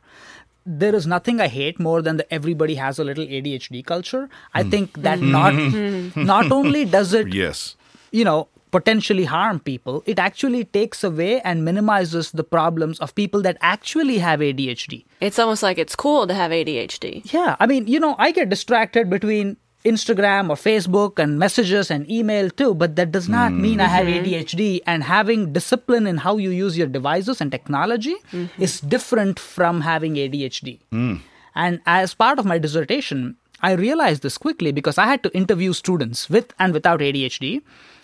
There 0.66 0.94
is 0.94 1.06
nothing 1.06 1.40
I 1.40 1.48
hate 1.48 1.78
more 1.78 2.00
than 2.02 2.16
the 2.16 2.26
everybody 2.32 2.74
has 2.76 2.98
a 2.98 3.04
little 3.04 3.24
ADHD 3.26 3.84
culture. 3.84 4.28
I 4.54 4.62
Hmm. 4.62 4.70
think 4.70 5.02
that 5.02 5.20
not 5.20 5.54
not 6.16 6.50
only 6.50 6.84
does 6.86 7.12
it 7.12 7.32
Yes. 7.34 7.76
you 8.12 8.24
know 8.24 8.48
potentially 8.76 9.24
harm 9.24 9.60
people, 9.60 10.02
it 10.04 10.18
actually 10.18 10.64
takes 10.64 11.04
away 11.04 11.40
and 11.42 11.64
minimizes 11.64 12.30
the 12.32 12.42
problems 12.42 12.98
of 12.98 13.14
people 13.14 13.40
that 13.42 13.56
actually 13.60 14.18
have 14.18 14.40
ADHD. 14.40 15.04
It's 15.20 15.38
almost 15.38 15.62
like 15.62 15.78
it's 15.78 15.94
cool 15.94 16.26
to 16.26 16.34
have 16.34 16.50
ADHD. 16.50 17.12
Yeah, 17.32 17.54
I 17.60 17.66
mean, 17.68 17.86
you 17.86 18.00
know, 18.00 18.16
I 18.18 18.32
get 18.32 18.48
distracted 18.48 19.08
between 19.08 19.56
Instagram 19.84 20.48
or 20.48 20.56
Facebook 20.56 21.18
and 21.18 21.38
messages 21.38 21.90
and 21.90 22.10
email 22.10 22.50
too, 22.50 22.74
but 22.74 22.96
that 22.96 23.12
does 23.12 23.28
not 23.28 23.52
hmm. 23.52 23.60
mean 23.60 23.80
I 23.80 23.86
have 23.86 24.06
mm-hmm. 24.06 24.24
ADHD. 24.24 24.80
And 24.86 25.04
having 25.04 25.52
discipline 25.52 26.06
in 26.06 26.18
how 26.18 26.38
you 26.38 26.50
use 26.50 26.78
your 26.78 26.86
devices 26.86 27.40
and 27.40 27.52
technology 27.52 28.16
mm-hmm. 28.32 28.62
is 28.62 28.80
different 28.80 29.38
from 29.38 29.82
having 29.82 30.14
ADHD. 30.14 30.80
Hmm. 30.90 31.16
And 31.54 31.80
as 31.86 32.14
part 32.14 32.38
of 32.38 32.46
my 32.46 32.58
dissertation, 32.58 33.36
I 33.60 33.72
realized 33.72 34.22
this 34.22 34.38
quickly 34.38 34.72
because 34.72 34.98
I 34.98 35.06
had 35.06 35.22
to 35.22 35.34
interview 35.36 35.72
students 35.72 36.28
with 36.28 36.52
and 36.58 36.72
without 36.72 37.00
ADHD. 37.00 37.62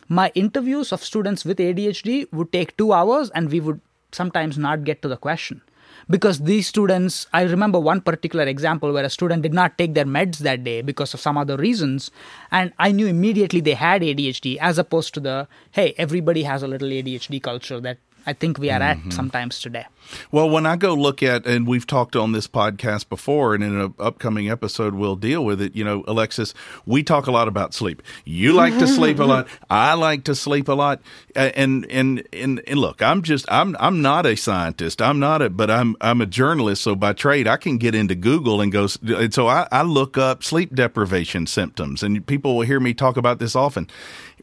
My 0.08 0.32
interviews 0.34 0.92
of 0.92 1.04
students 1.04 1.44
with 1.44 1.58
ADHD 1.58 2.32
would 2.32 2.52
take 2.52 2.76
two 2.76 2.92
hours, 2.92 3.30
and 3.30 3.50
we 3.50 3.60
would 3.60 3.80
sometimes 4.10 4.58
not 4.58 4.82
get 4.84 5.02
to 5.02 5.08
the 5.08 5.16
question 5.16 5.62
because 6.10 6.40
these 6.40 6.66
students 6.66 7.26
i 7.32 7.42
remember 7.42 7.78
one 7.78 8.00
particular 8.00 8.44
example 8.52 8.92
where 8.92 9.04
a 9.04 9.10
student 9.10 9.42
did 9.42 9.54
not 9.54 9.78
take 9.78 9.94
their 9.94 10.04
meds 10.04 10.38
that 10.38 10.64
day 10.64 10.82
because 10.82 11.14
of 11.14 11.20
some 11.20 11.38
other 11.38 11.56
reasons. 11.56 12.10
And 12.50 12.72
i 12.78 12.90
knew 12.90 13.06
immediately 13.06 13.60
they 13.60 13.74
had 13.74 14.02
adhd 14.02 14.56
as 14.60 14.78
opposed 14.78 15.14
to 15.14 15.20
the 15.20 15.46
hey 15.70 15.94
everybody 15.96 16.42
has 16.42 16.62
a 16.62 16.68
little 16.68 16.88
adhd 16.88 17.42
culture 17.42 17.80
that 17.80 17.98
i 18.26 18.32
think 18.32 18.58
we 18.58 18.70
are 18.70 18.82
at 18.82 18.98
mm-hmm. 18.98 19.10
sometimes 19.10 19.60
today 19.60 19.86
Well, 20.30 20.48
when 20.48 20.66
I 20.66 20.76
go 20.76 20.94
look 20.94 21.22
at, 21.22 21.46
and 21.46 21.66
we've 21.66 21.86
talked 21.86 22.16
on 22.16 22.32
this 22.32 22.46
podcast 22.46 23.08
before, 23.08 23.54
and 23.54 23.62
in 23.62 23.80
an 23.80 23.94
upcoming 23.98 24.50
episode, 24.50 24.94
we'll 24.94 25.16
deal 25.16 25.44
with 25.44 25.60
it. 25.60 25.74
You 25.74 25.84
know, 25.84 26.04
Alexis, 26.06 26.54
we 26.86 27.02
talk 27.02 27.26
a 27.26 27.30
lot 27.30 27.48
about 27.48 27.74
sleep. 27.74 28.02
You 28.24 28.52
like 28.52 28.78
to 28.78 28.86
sleep 28.86 29.18
a 29.18 29.24
lot. 29.32 29.48
I 29.68 29.94
like 29.94 30.24
to 30.24 30.34
sleep 30.34 30.68
a 30.68 30.72
lot. 30.72 31.00
And 31.34 31.86
and 31.90 32.26
and 32.32 32.62
and 32.66 32.78
look, 32.78 33.02
I'm 33.02 33.22
just 33.22 33.46
I'm 33.50 33.76
I'm 33.78 34.02
not 34.02 34.26
a 34.26 34.36
scientist. 34.36 35.00
I'm 35.00 35.18
not 35.18 35.42
a, 35.42 35.50
but 35.50 35.70
I'm 35.70 35.96
I'm 36.00 36.20
a 36.20 36.26
journalist. 36.26 36.82
So 36.82 36.94
by 36.94 37.12
trade, 37.12 37.46
I 37.46 37.56
can 37.56 37.78
get 37.78 37.94
into 37.94 38.14
Google 38.14 38.60
and 38.60 38.72
go. 38.72 38.88
And 39.02 39.32
so 39.32 39.48
I, 39.48 39.68
I 39.70 39.82
look 39.82 40.18
up 40.18 40.42
sleep 40.42 40.74
deprivation 40.74 41.46
symptoms, 41.46 42.02
and 42.02 42.26
people 42.26 42.56
will 42.56 42.66
hear 42.66 42.80
me 42.80 42.94
talk 42.94 43.16
about 43.16 43.38
this 43.38 43.54
often. 43.54 43.88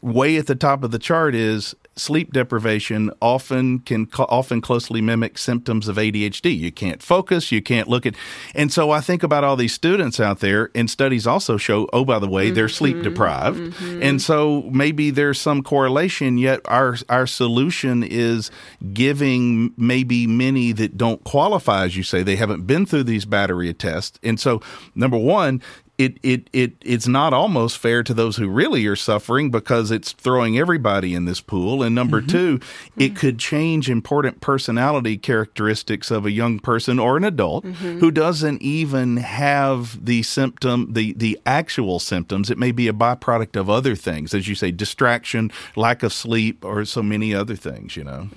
Way 0.00 0.36
at 0.36 0.46
the 0.46 0.54
top 0.54 0.84
of 0.84 0.92
the 0.92 0.98
chart 0.98 1.34
is 1.34 1.74
sleep 1.98 2.32
deprivation 2.32 3.10
often 3.20 3.80
can 3.80 4.08
often 4.18 4.60
closely 4.60 5.00
mimic 5.00 5.38
symptoms 5.38 5.88
of 5.88 5.96
ADHD. 5.96 6.56
You 6.56 6.72
can't 6.72 7.02
focus, 7.02 7.52
you 7.52 7.62
can't 7.62 7.88
look 7.88 8.06
at, 8.06 8.14
and 8.54 8.72
so 8.72 8.90
I 8.90 9.00
think 9.00 9.22
about 9.22 9.44
all 9.44 9.56
these 9.56 9.72
students 9.72 10.20
out 10.20 10.40
there, 10.40 10.70
and 10.74 10.90
studies 10.90 11.26
also 11.26 11.56
show, 11.56 11.88
oh 11.92 12.04
by 12.04 12.18
the 12.18 12.28
way, 12.28 12.50
they're 12.50 12.68
sleep 12.68 12.96
mm-hmm. 12.96 13.04
deprived, 13.04 13.58
mm-hmm. 13.58 14.02
and 14.02 14.22
so 14.22 14.62
maybe 14.70 15.10
there's 15.10 15.40
some 15.40 15.62
correlation. 15.62 16.38
Yet 16.38 16.60
our 16.66 16.96
our 17.08 17.26
solution 17.26 18.02
is 18.02 18.50
giving 18.92 19.72
maybe 19.76 20.26
many 20.26 20.72
that 20.72 20.96
don't 20.96 21.22
qualify, 21.24 21.84
as 21.84 21.96
you 21.96 22.02
say, 22.02 22.22
they 22.22 22.36
haven't 22.36 22.66
been 22.66 22.86
through 22.86 23.04
these 23.04 23.24
battery 23.24 23.72
tests, 23.74 24.18
and 24.22 24.38
so 24.38 24.60
number 24.94 25.18
one 25.18 25.62
it, 25.98 26.16
it 26.22 26.48
it 26.52 26.72
it's 26.80 27.08
not 27.08 27.34
almost 27.34 27.76
fair 27.76 28.04
to 28.04 28.14
those 28.14 28.36
who 28.36 28.48
really 28.48 28.86
are 28.86 28.96
suffering 28.96 29.50
because 29.50 29.90
it's 29.90 30.12
throwing 30.12 30.56
everybody 30.56 31.12
in 31.14 31.24
this 31.24 31.40
pool. 31.40 31.82
And 31.82 31.92
number 31.92 32.20
mm-hmm. 32.20 32.30
two, 32.30 32.60
it 32.96 33.08
mm-hmm. 33.08 33.14
could 33.16 33.38
change 33.40 33.90
important 33.90 34.40
personality 34.40 35.18
characteristics 35.18 36.12
of 36.12 36.24
a 36.24 36.30
young 36.30 36.60
person 36.60 37.00
or 37.00 37.16
an 37.16 37.24
adult 37.24 37.64
mm-hmm. 37.64 37.98
who 37.98 38.12
doesn't 38.12 38.62
even 38.62 39.16
have 39.16 40.04
the 40.04 40.22
symptom, 40.22 40.92
the 40.92 41.14
the 41.14 41.38
actual 41.44 41.98
symptoms. 41.98 42.48
It 42.48 42.58
may 42.58 42.70
be 42.70 42.86
a 42.86 42.92
byproduct 42.92 43.56
of 43.56 43.68
other 43.68 43.96
things, 43.96 44.32
as 44.34 44.46
you 44.46 44.54
say, 44.54 44.70
distraction, 44.70 45.50
lack 45.74 46.04
of 46.04 46.12
sleep, 46.12 46.64
or 46.64 46.84
so 46.84 47.02
many 47.02 47.34
other 47.34 47.56
things. 47.56 47.96
You 47.96 48.04
know. 48.04 48.28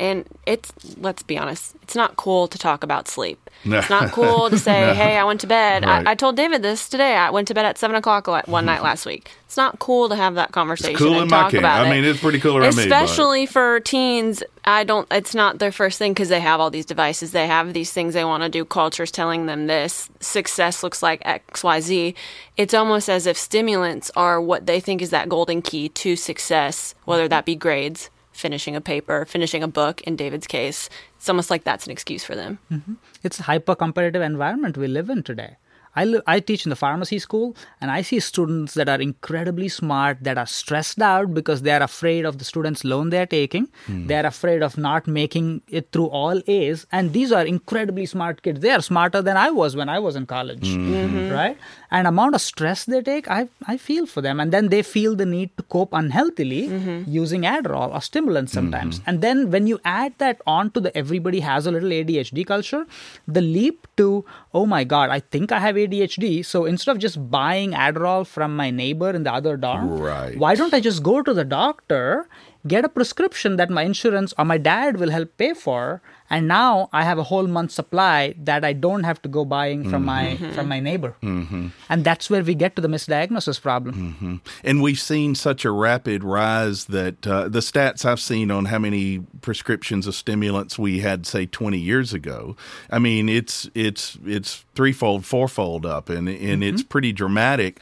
And 0.00 0.26
it's, 0.46 0.72
let's 0.96 1.22
be 1.22 1.38
honest, 1.38 1.76
it's 1.82 1.94
not 1.94 2.16
cool 2.16 2.48
to 2.48 2.58
talk 2.58 2.82
about 2.82 3.06
sleep. 3.06 3.43
No. 3.64 3.78
It's 3.78 3.90
not 3.90 4.12
cool 4.12 4.50
to 4.50 4.58
say, 4.58 4.94
hey, 4.94 5.16
I 5.16 5.24
went 5.24 5.40
to 5.40 5.46
bed. 5.46 5.84
Right. 5.84 6.06
I, 6.06 6.12
I 6.12 6.14
told 6.14 6.36
David 6.36 6.62
this 6.62 6.88
today. 6.88 7.16
I 7.16 7.30
went 7.30 7.48
to 7.48 7.54
bed 7.54 7.64
at 7.64 7.78
7 7.78 7.96
o'clock 7.96 8.26
one 8.26 8.64
night 8.64 8.76
mm-hmm. 8.76 8.84
last 8.84 9.06
week. 9.06 9.30
It's 9.46 9.56
not 9.56 9.78
cool 9.78 10.08
to 10.08 10.16
have 10.16 10.34
that 10.34 10.52
conversation 10.52 10.96
cool 10.96 11.14
and 11.14 11.22
in 11.22 11.28
talk 11.28 11.52
camp. 11.52 11.60
about 11.60 11.86
I 11.86 11.88
it. 11.88 11.90
mean, 11.90 12.04
it's 12.04 12.20
pretty 12.20 12.40
cool 12.40 12.56
around 12.56 12.76
me, 12.76 12.82
Especially 12.82 13.46
for 13.46 13.80
teens, 13.80 14.42
I 14.64 14.84
don't, 14.84 15.06
it's 15.10 15.34
not 15.34 15.60
their 15.60 15.72
first 15.72 15.98
thing 15.98 16.12
because 16.12 16.28
they 16.28 16.40
have 16.40 16.60
all 16.60 16.70
these 16.70 16.86
devices. 16.86 17.32
They 17.32 17.46
have 17.46 17.72
these 17.72 17.92
things 17.92 18.14
they 18.14 18.24
want 18.24 18.42
to 18.42 18.48
do. 18.48 18.64
Culture's 18.64 19.10
telling 19.10 19.46
them 19.46 19.66
this. 19.66 20.10
Success 20.20 20.82
looks 20.82 21.02
like 21.02 21.22
XYZ. 21.22 22.14
It's 22.56 22.74
almost 22.74 23.08
as 23.08 23.26
if 23.26 23.38
stimulants 23.38 24.10
are 24.16 24.40
what 24.40 24.66
they 24.66 24.80
think 24.80 25.00
is 25.00 25.10
that 25.10 25.28
golden 25.28 25.62
key 25.62 25.88
to 25.90 26.16
success, 26.16 26.94
whether 27.04 27.28
that 27.28 27.44
be 27.44 27.54
grades, 27.54 28.10
finishing 28.34 28.76
a 28.76 28.80
paper, 28.80 29.24
finishing 29.24 29.62
a 29.62 29.68
book, 29.68 30.02
in 30.02 30.16
David's 30.16 30.46
case. 30.46 30.90
It's 31.16 31.28
almost 31.28 31.50
like 31.50 31.64
that's 31.64 31.86
an 31.86 31.92
excuse 31.92 32.24
for 32.24 32.34
them. 32.34 32.58
Mm-hmm. 32.70 32.94
it's 33.22 33.40
a 33.40 33.44
hyper 33.44 33.74
competitive 33.74 34.22
environment 34.22 34.76
we 34.76 34.88
live 34.88 35.08
in 35.08 35.22
today. 35.22 35.56
I, 35.96 36.04
li- 36.04 36.20
I 36.26 36.40
teach 36.40 36.66
in 36.66 36.70
the 36.70 36.76
pharmacy 36.76 37.18
school 37.18 37.56
and 37.80 37.90
I 37.90 38.02
see 38.02 38.20
students 38.20 38.74
that 38.74 38.88
are 38.88 39.00
incredibly 39.00 39.68
smart 39.68 40.18
that 40.22 40.38
are 40.38 40.46
stressed 40.46 41.00
out 41.00 41.32
because 41.34 41.62
they 41.62 41.70
are 41.70 41.82
afraid 41.82 42.24
of 42.24 42.38
the 42.38 42.44
students' 42.44 42.84
loan 42.84 43.10
they're 43.10 43.26
taking. 43.26 43.68
Hmm. 43.86 44.06
They 44.06 44.16
are 44.16 44.26
afraid 44.26 44.62
of 44.62 44.76
not 44.76 45.06
making 45.06 45.62
it 45.68 45.92
through 45.92 46.06
all 46.06 46.40
A's. 46.46 46.86
And 46.90 47.12
these 47.12 47.32
are 47.32 47.44
incredibly 47.44 48.06
smart 48.06 48.42
kids. 48.42 48.60
They 48.60 48.70
are 48.70 48.82
smarter 48.82 49.22
than 49.22 49.36
I 49.36 49.50
was 49.50 49.76
when 49.76 49.88
I 49.88 49.98
was 49.98 50.16
in 50.16 50.26
college, 50.26 50.66
hmm. 50.66 50.94
mm-hmm. 50.94 51.32
right? 51.32 51.56
And 51.94 52.08
amount 52.08 52.34
of 52.34 52.40
stress 52.40 52.84
they 52.86 53.00
take, 53.02 53.30
I, 53.30 53.48
I 53.68 53.76
feel 53.76 54.04
for 54.04 54.20
them. 54.20 54.40
And 54.40 54.52
then 54.52 54.68
they 54.68 54.82
feel 54.82 55.14
the 55.14 55.24
need 55.24 55.56
to 55.58 55.62
cope 55.74 55.92
unhealthily 55.92 56.62
mm-hmm. 56.68 57.08
using 57.08 57.42
Adderall 57.42 57.94
or 57.94 58.00
stimulants 58.00 58.50
mm-hmm. 58.50 58.72
sometimes. 58.72 59.00
And 59.06 59.20
then 59.20 59.52
when 59.52 59.68
you 59.68 59.78
add 59.84 60.14
that 60.18 60.40
on 60.44 60.72
to 60.72 60.80
the 60.80 60.96
everybody 60.96 61.38
has 61.38 61.68
a 61.68 61.70
little 61.70 61.90
ADHD 61.90 62.44
culture, 62.44 62.84
the 63.28 63.40
leap 63.40 63.86
to, 63.98 64.24
oh 64.52 64.66
my 64.66 64.82
God, 64.82 65.10
I 65.10 65.20
think 65.20 65.52
I 65.52 65.60
have 65.60 65.76
ADHD. 65.76 66.44
So 66.44 66.64
instead 66.64 66.90
of 66.90 66.98
just 66.98 67.30
buying 67.30 67.70
Adderall 67.72 68.26
from 68.26 68.56
my 68.56 68.70
neighbor 68.72 69.10
in 69.10 69.22
the 69.22 69.32
other 69.32 69.56
dorm, 69.56 70.00
Right. 70.00 70.36
why 70.36 70.56
don't 70.56 70.74
I 70.74 70.80
just 70.80 71.04
go 71.04 71.22
to 71.22 71.32
the 71.32 71.44
doctor, 71.44 72.26
get 72.66 72.84
a 72.84 72.88
prescription 72.88 73.54
that 73.56 73.70
my 73.70 73.82
insurance 73.82 74.34
or 74.36 74.44
my 74.44 74.58
dad 74.58 74.96
will 74.96 75.10
help 75.10 75.36
pay 75.36 75.54
for, 75.54 76.02
and 76.34 76.48
now 76.48 76.88
I 76.92 77.04
have 77.04 77.16
a 77.16 77.22
whole 77.22 77.46
month 77.46 77.70
supply 77.70 78.34
that 78.38 78.64
I 78.64 78.72
don't 78.72 79.04
have 79.04 79.22
to 79.22 79.28
go 79.28 79.44
buying 79.44 79.88
from 79.88 80.04
my 80.04 80.36
from 80.54 80.66
my 80.68 80.80
neighbor. 80.80 81.14
Mm-hmm. 81.22 81.68
And 81.88 82.02
that's 82.02 82.28
where 82.28 82.42
we 82.42 82.56
get 82.56 82.74
to 82.74 82.82
the 82.82 82.88
misdiagnosis 82.88 83.62
problem. 83.62 84.40
And 84.64 84.82
we've 84.82 84.98
seen 84.98 85.36
such 85.36 85.64
a 85.64 85.70
rapid 85.70 86.24
rise 86.24 86.86
that 86.86 87.24
uh, 87.24 87.48
the 87.48 87.60
stats 87.60 88.04
I've 88.04 88.18
seen 88.18 88.50
on 88.50 88.64
how 88.64 88.80
many 88.80 89.20
prescriptions 89.42 90.08
of 90.08 90.16
stimulants 90.16 90.76
we 90.76 91.00
had, 91.00 91.24
say, 91.24 91.46
20 91.46 91.78
years 91.78 92.12
ago. 92.12 92.56
I 92.90 92.98
mean, 92.98 93.28
it's 93.28 93.70
it's 93.72 94.18
it's 94.26 94.64
threefold, 94.74 95.24
fourfold 95.24 95.86
up, 95.86 96.08
and 96.08 96.28
and 96.28 96.64
it's 96.64 96.82
pretty 96.82 97.12
dramatic. 97.12 97.78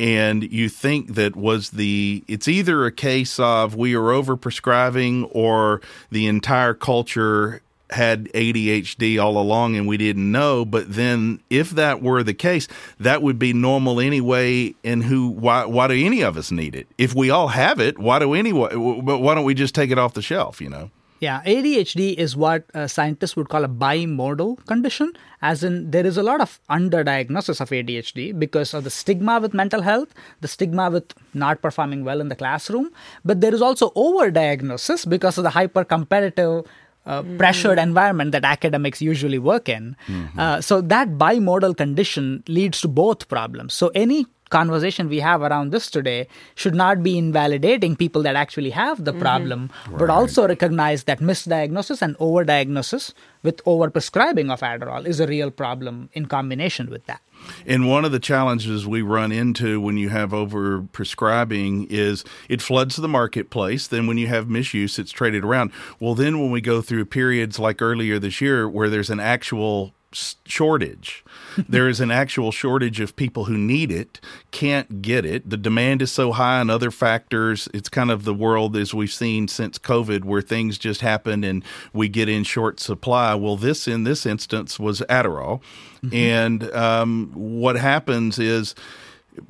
And 0.00 0.52
you 0.52 0.68
think 0.68 1.14
that 1.14 1.36
was 1.36 1.70
the 1.70 2.24
it's 2.28 2.48
either 2.48 2.84
a 2.84 2.92
case 2.92 3.38
of 3.38 3.76
we 3.76 3.94
are 3.94 4.10
over 4.10 4.36
prescribing 4.36 5.24
or 5.26 5.80
the 6.10 6.26
entire 6.26 6.74
culture 6.74 7.62
had 7.90 8.26
ADHD 8.32 9.22
all 9.22 9.38
along 9.38 9.76
and 9.76 9.86
we 9.86 9.96
didn't 9.96 10.30
know. 10.30 10.64
But 10.64 10.92
then, 10.92 11.40
if 11.50 11.70
that 11.70 12.02
were 12.02 12.22
the 12.22 12.34
case, 12.34 12.68
that 12.98 13.22
would 13.22 13.38
be 13.38 13.52
normal 13.52 14.00
anyway. 14.00 14.74
And 14.84 15.04
who? 15.04 15.28
Why? 15.28 15.64
Why 15.64 15.86
do 15.88 15.94
any 15.94 16.22
of 16.22 16.36
us 16.36 16.50
need 16.50 16.74
it? 16.74 16.88
If 16.98 17.14
we 17.14 17.30
all 17.30 17.48
have 17.48 17.80
it, 17.80 17.98
why 17.98 18.18
do 18.18 18.34
anyone? 18.34 19.04
But 19.04 19.18
why 19.18 19.34
don't 19.34 19.44
we 19.44 19.54
just 19.54 19.74
take 19.74 19.90
it 19.90 19.98
off 19.98 20.14
the 20.14 20.22
shelf? 20.22 20.60
You 20.60 20.70
know. 20.70 20.90
Yeah, 21.20 21.42
ADHD 21.46 22.14
is 22.16 22.36
what 22.36 22.64
uh, 22.74 22.86
scientists 22.86 23.34
would 23.34 23.48
call 23.48 23.64
a 23.64 23.68
bimodal 23.68 24.62
condition, 24.66 25.14
as 25.40 25.64
in 25.64 25.90
there 25.90 26.04
is 26.04 26.18
a 26.18 26.22
lot 26.22 26.42
of 26.42 26.60
underdiagnosis 26.68 27.62
of 27.62 27.70
ADHD 27.70 28.38
because 28.38 28.74
of 28.74 28.84
the 28.84 28.90
stigma 28.90 29.40
with 29.40 29.54
mental 29.54 29.80
health, 29.80 30.12
the 30.42 30.48
stigma 30.48 30.90
with 30.90 31.14
not 31.32 31.62
performing 31.62 32.04
well 32.04 32.20
in 32.20 32.28
the 32.28 32.36
classroom, 32.36 32.90
but 33.24 33.40
there 33.40 33.54
is 33.54 33.62
also 33.62 33.88
overdiagnosis 33.90 35.08
because 35.08 35.38
of 35.38 35.44
the 35.44 35.50
hyper 35.50 35.82
competitive. 35.82 36.66
Uh, 37.06 37.22
pressured 37.36 37.78
environment 37.78 38.32
that 38.32 38.44
academics 38.44 39.02
usually 39.02 39.38
work 39.38 39.68
in. 39.68 39.94
Uh, 40.38 40.58
so, 40.58 40.80
that 40.80 41.06
bimodal 41.18 41.76
condition 41.76 42.42
leads 42.48 42.80
to 42.80 42.88
both 42.88 43.28
problems. 43.28 43.74
So, 43.74 43.90
any 43.94 44.24
conversation 44.54 45.08
we 45.08 45.20
have 45.20 45.42
around 45.42 45.72
this 45.74 45.90
today 45.90 46.20
should 46.54 46.74
not 46.74 47.02
be 47.02 47.18
invalidating 47.18 47.96
people 47.96 48.22
that 48.22 48.36
actually 48.36 48.70
have 48.70 49.04
the 49.04 49.10
mm-hmm. 49.10 49.26
problem, 49.26 49.70
right. 49.88 49.98
but 49.98 50.10
also 50.10 50.46
recognize 50.46 51.04
that 51.04 51.18
misdiagnosis 51.30 52.02
and 52.02 52.16
overdiagnosis 52.18 53.12
with 53.42 53.62
overprescribing 53.64 54.52
of 54.52 54.60
Adderall 54.60 55.06
is 55.06 55.20
a 55.20 55.26
real 55.26 55.50
problem 55.50 56.08
in 56.12 56.26
combination 56.26 56.90
with 56.90 57.04
that. 57.06 57.20
And 57.66 57.88
one 57.88 58.04
of 58.04 58.12
the 58.12 58.18
challenges 58.18 58.86
we 58.86 59.02
run 59.02 59.32
into 59.32 59.80
when 59.80 59.96
you 59.96 60.08
have 60.10 60.34
over 60.34 60.82
prescribing 60.92 61.86
is 61.90 62.24
it 62.48 62.62
floods 62.62 62.96
the 62.96 63.08
marketplace. 63.08 63.86
Then 63.86 64.06
when 64.06 64.18
you 64.18 64.26
have 64.28 64.48
misuse, 64.48 64.98
it's 64.98 65.12
traded 65.12 65.44
around. 65.44 65.72
Well, 66.00 66.14
then 66.14 66.40
when 66.40 66.50
we 66.50 66.60
go 66.60 66.80
through 66.82 67.06
periods 67.06 67.58
like 67.58 67.80
earlier 67.80 68.18
this 68.18 68.40
year 68.40 68.68
where 68.68 68.88
there's 68.88 69.10
an 69.10 69.20
actual 69.20 69.94
shortage. 70.14 71.24
there 71.68 71.88
is 71.88 72.00
an 72.00 72.10
actual 72.10 72.52
shortage 72.52 73.00
of 73.00 73.16
people 73.16 73.44
who 73.44 73.56
need 73.56 73.90
it, 73.90 74.20
can't 74.50 75.02
get 75.02 75.24
it. 75.24 75.48
The 75.48 75.56
demand 75.56 76.02
is 76.02 76.12
so 76.12 76.32
high 76.32 76.60
and 76.60 76.70
other 76.70 76.90
factors. 76.90 77.68
It's 77.74 77.88
kind 77.88 78.10
of 78.10 78.24
the 78.24 78.34
world 78.34 78.76
as 78.76 78.94
we've 78.94 79.12
seen 79.12 79.48
since 79.48 79.78
COVID 79.78 80.24
where 80.24 80.42
things 80.42 80.78
just 80.78 81.00
happen 81.00 81.44
and 81.44 81.64
we 81.92 82.08
get 82.08 82.28
in 82.28 82.44
short 82.44 82.80
supply. 82.80 83.34
Well, 83.34 83.56
this 83.56 83.88
in 83.88 84.04
this 84.04 84.26
instance 84.26 84.78
was 84.78 85.00
Adderall. 85.02 85.60
Mm-hmm. 86.04 86.14
And 86.14 86.72
um, 86.74 87.30
what 87.34 87.76
happens 87.76 88.38
is 88.38 88.74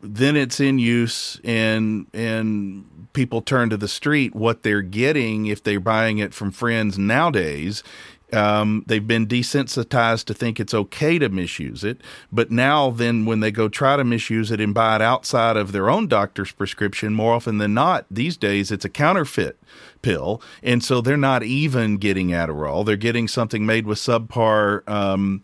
then 0.02 0.36
it's 0.36 0.60
in 0.60 0.78
use 0.78 1.40
and 1.44 2.06
and 2.14 2.84
people 3.12 3.42
turn 3.42 3.70
to 3.70 3.76
the 3.76 3.88
street 3.88 4.34
what 4.34 4.62
they're 4.62 4.82
getting 4.82 5.46
if 5.46 5.62
they're 5.62 5.78
buying 5.78 6.18
it 6.18 6.34
from 6.34 6.50
friends 6.50 6.98
nowadays 6.98 7.82
um, 8.34 8.84
they've 8.86 9.06
been 9.06 9.26
desensitized 9.26 10.24
to 10.24 10.34
think 10.34 10.58
it's 10.58 10.74
okay 10.74 11.18
to 11.18 11.28
misuse 11.28 11.84
it. 11.84 12.00
But 12.32 12.50
now, 12.50 12.90
then, 12.90 13.24
when 13.24 13.40
they 13.40 13.50
go 13.50 13.68
try 13.68 13.96
to 13.96 14.04
misuse 14.04 14.50
it 14.50 14.60
and 14.60 14.74
buy 14.74 14.96
it 14.96 15.02
outside 15.02 15.56
of 15.56 15.72
their 15.72 15.88
own 15.88 16.08
doctor's 16.08 16.52
prescription, 16.52 17.14
more 17.14 17.34
often 17.34 17.58
than 17.58 17.74
not, 17.74 18.06
these 18.10 18.36
days 18.36 18.70
it's 18.70 18.84
a 18.84 18.90
counterfeit 18.90 19.58
pill. 20.02 20.42
And 20.62 20.84
so 20.84 21.00
they're 21.00 21.16
not 21.16 21.42
even 21.42 21.96
getting 21.96 22.28
Adderall. 22.28 22.84
They're 22.84 22.96
getting 22.96 23.28
something 23.28 23.64
made 23.64 23.86
with 23.86 23.98
subpar. 23.98 24.86
Um, 24.88 25.42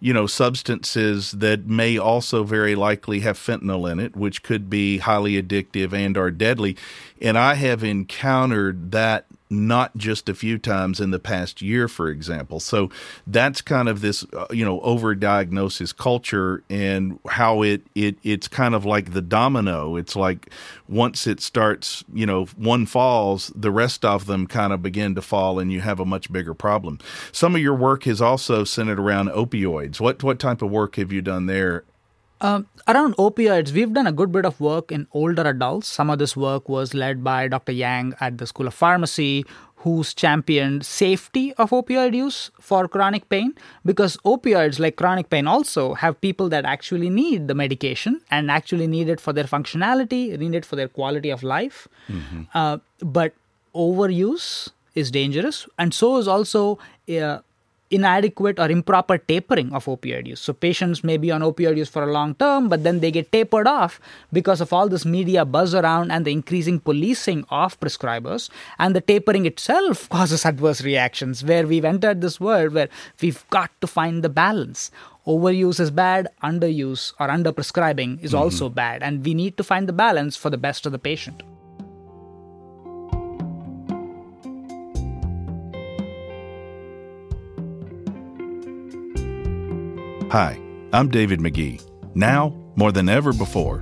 you 0.00 0.12
know, 0.12 0.26
substances 0.26 1.30
that 1.30 1.68
may 1.68 1.96
also 1.96 2.42
very 2.42 2.74
likely 2.74 3.20
have 3.20 3.38
fentanyl 3.38 3.88
in 3.88 4.00
it, 4.00 4.16
which 4.16 4.42
could 4.42 4.68
be 4.68 4.98
highly 4.98 5.40
addictive 5.40 5.92
and 5.92 6.18
are 6.18 6.32
deadly. 6.32 6.76
And 7.20 7.38
I 7.38 7.54
have 7.54 7.84
encountered 7.84 8.90
that 8.90 9.26
not 9.52 9.96
just 9.96 10.28
a 10.28 10.34
few 10.34 10.58
times 10.58 10.98
in 11.00 11.10
the 11.10 11.18
past 11.18 11.60
year, 11.62 11.86
for 11.86 12.08
example. 12.08 12.58
So 12.58 12.90
that's 13.26 13.60
kind 13.60 13.88
of 13.88 14.00
this, 14.00 14.24
uh, 14.32 14.46
you 14.50 14.64
know, 14.64 14.80
overdiagnosis 14.80 15.96
culture 15.96 16.64
and 16.70 17.18
how 17.28 17.62
it, 17.62 17.82
it 17.94 18.16
it's 18.22 18.48
kind 18.48 18.74
of 18.74 18.84
like 18.84 19.12
the 19.12 19.22
domino. 19.22 19.96
It's 19.96 20.16
like 20.16 20.50
once 20.88 21.26
it 21.26 21.40
starts, 21.40 22.02
you 22.12 22.26
know, 22.26 22.46
one 22.56 22.86
falls, 22.86 23.52
the 23.54 23.70
rest 23.70 24.04
of 24.04 24.26
them 24.26 24.46
kind 24.46 24.72
of 24.72 24.82
begin 24.82 25.14
to 25.14 25.22
fall, 25.22 25.58
and 25.58 25.70
you 25.70 25.80
have 25.80 26.00
a 26.00 26.06
much 26.06 26.32
bigger 26.32 26.54
problem. 26.54 26.98
Some 27.30 27.54
of 27.54 27.60
your 27.60 27.74
work 27.74 28.06
is 28.06 28.20
also 28.20 28.64
centered 28.64 28.98
around 28.98 29.28
opioids. 29.28 30.00
What 30.00 30.22
what 30.22 30.38
type 30.38 30.62
of 30.62 30.70
work 30.70 30.96
have 30.96 31.12
you 31.12 31.22
done 31.22 31.46
there 31.46 31.84
um, 32.42 32.66
around 32.88 33.16
opioids, 33.16 33.72
we've 33.72 33.92
done 33.92 34.06
a 34.06 34.12
good 34.12 34.32
bit 34.32 34.44
of 34.44 34.60
work 34.60 34.92
in 34.92 35.06
older 35.12 35.42
adults. 35.42 35.86
Some 35.86 36.10
of 36.10 36.18
this 36.18 36.36
work 36.36 36.68
was 36.68 36.92
led 36.92 37.22
by 37.24 37.48
Dr. 37.48 37.72
Yang 37.72 38.14
at 38.20 38.38
the 38.38 38.46
School 38.46 38.66
of 38.66 38.74
Pharmacy, 38.74 39.44
who's 39.82 40.14
championed 40.14 40.84
safety 40.86 41.52
of 41.54 41.70
opioid 41.70 42.14
use 42.14 42.50
for 42.60 42.86
chronic 42.86 43.28
pain 43.28 43.52
because 43.84 44.16
opioids 44.18 44.78
like 44.78 44.96
chronic 44.96 45.28
pain 45.28 45.46
also 45.46 45.94
have 45.94 46.20
people 46.20 46.48
that 46.48 46.64
actually 46.64 47.10
need 47.10 47.48
the 47.48 47.54
medication 47.54 48.20
and 48.30 48.50
actually 48.50 48.86
need 48.86 49.08
it 49.08 49.20
for 49.20 49.32
their 49.32 49.44
functionality 49.44 50.38
need 50.38 50.54
it 50.54 50.64
for 50.64 50.76
their 50.76 50.86
quality 50.86 51.30
of 51.30 51.42
life 51.42 51.88
mm-hmm. 52.08 52.42
uh, 52.54 52.78
but 53.00 53.34
overuse 53.74 54.70
is 54.94 55.10
dangerous 55.10 55.66
and 55.78 55.92
so 55.92 56.16
is 56.18 56.28
also 56.28 56.78
uh, 57.08 57.38
inadequate 57.92 58.58
or 58.58 58.70
improper 58.70 59.18
tapering 59.18 59.72
of 59.72 59.84
opioid 59.84 60.26
use. 60.26 60.40
So 60.40 60.52
patients 60.52 61.04
may 61.04 61.16
be 61.16 61.30
on 61.30 61.42
opioid 61.42 61.76
use 61.76 61.88
for 61.88 62.02
a 62.02 62.12
long 62.12 62.34
term, 62.34 62.68
but 62.68 62.82
then 62.82 63.00
they 63.00 63.10
get 63.10 63.30
tapered 63.30 63.66
off 63.66 64.00
because 64.32 64.60
of 64.60 64.72
all 64.72 64.88
this 64.88 65.04
media 65.04 65.44
buzz 65.44 65.74
around 65.74 66.10
and 66.10 66.24
the 66.24 66.32
increasing 66.32 66.80
policing 66.80 67.44
of 67.50 67.78
prescribers. 67.78 68.50
And 68.78 68.96
the 68.96 69.00
tapering 69.00 69.46
itself 69.46 70.08
causes 70.16 70.44
adverse 70.44 70.82
reactions 70.82 71.44
where 71.44 71.66
we've 71.66 71.84
entered 71.84 72.20
this 72.20 72.40
world 72.40 72.72
where 72.72 72.88
we've 73.20 73.44
got 73.50 73.70
to 73.80 73.86
find 73.86 74.24
the 74.24 74.28
balance. 74.28 74.90
Overuse 75.26 75.78
is 75.78 75.90
bad, 75.90 76.28
underuse 76.42 77.12
or 77.20 77.28
underprescribing 77.28 78.22
is 78.24 78.32
mm-hmm. 78.32 78.42
also 78.42 78.68
bad. 78.68 79.02
And 79.02 79.24
we 79.24 79.34
need 79.34 79.56
to 79.56 79.62
find 79.62 79.88
the 79.88 79.92
balance 79.92 80.36
for 80.36 80.50
the 80.50 80.58
best 80.58 80.86
of 80.86 80.92
the 80.92 80.98
patient. 80.98 81.42
Hi, 90.32 90.58
I'm 90.94 91.10
David 91.10 91.42
Magee. 91.42 91.78
Now, 92.14 92.56
more 92.74 92.90
than 92.90 93.10
ever 93.10 93.34
before, 93.34 93.80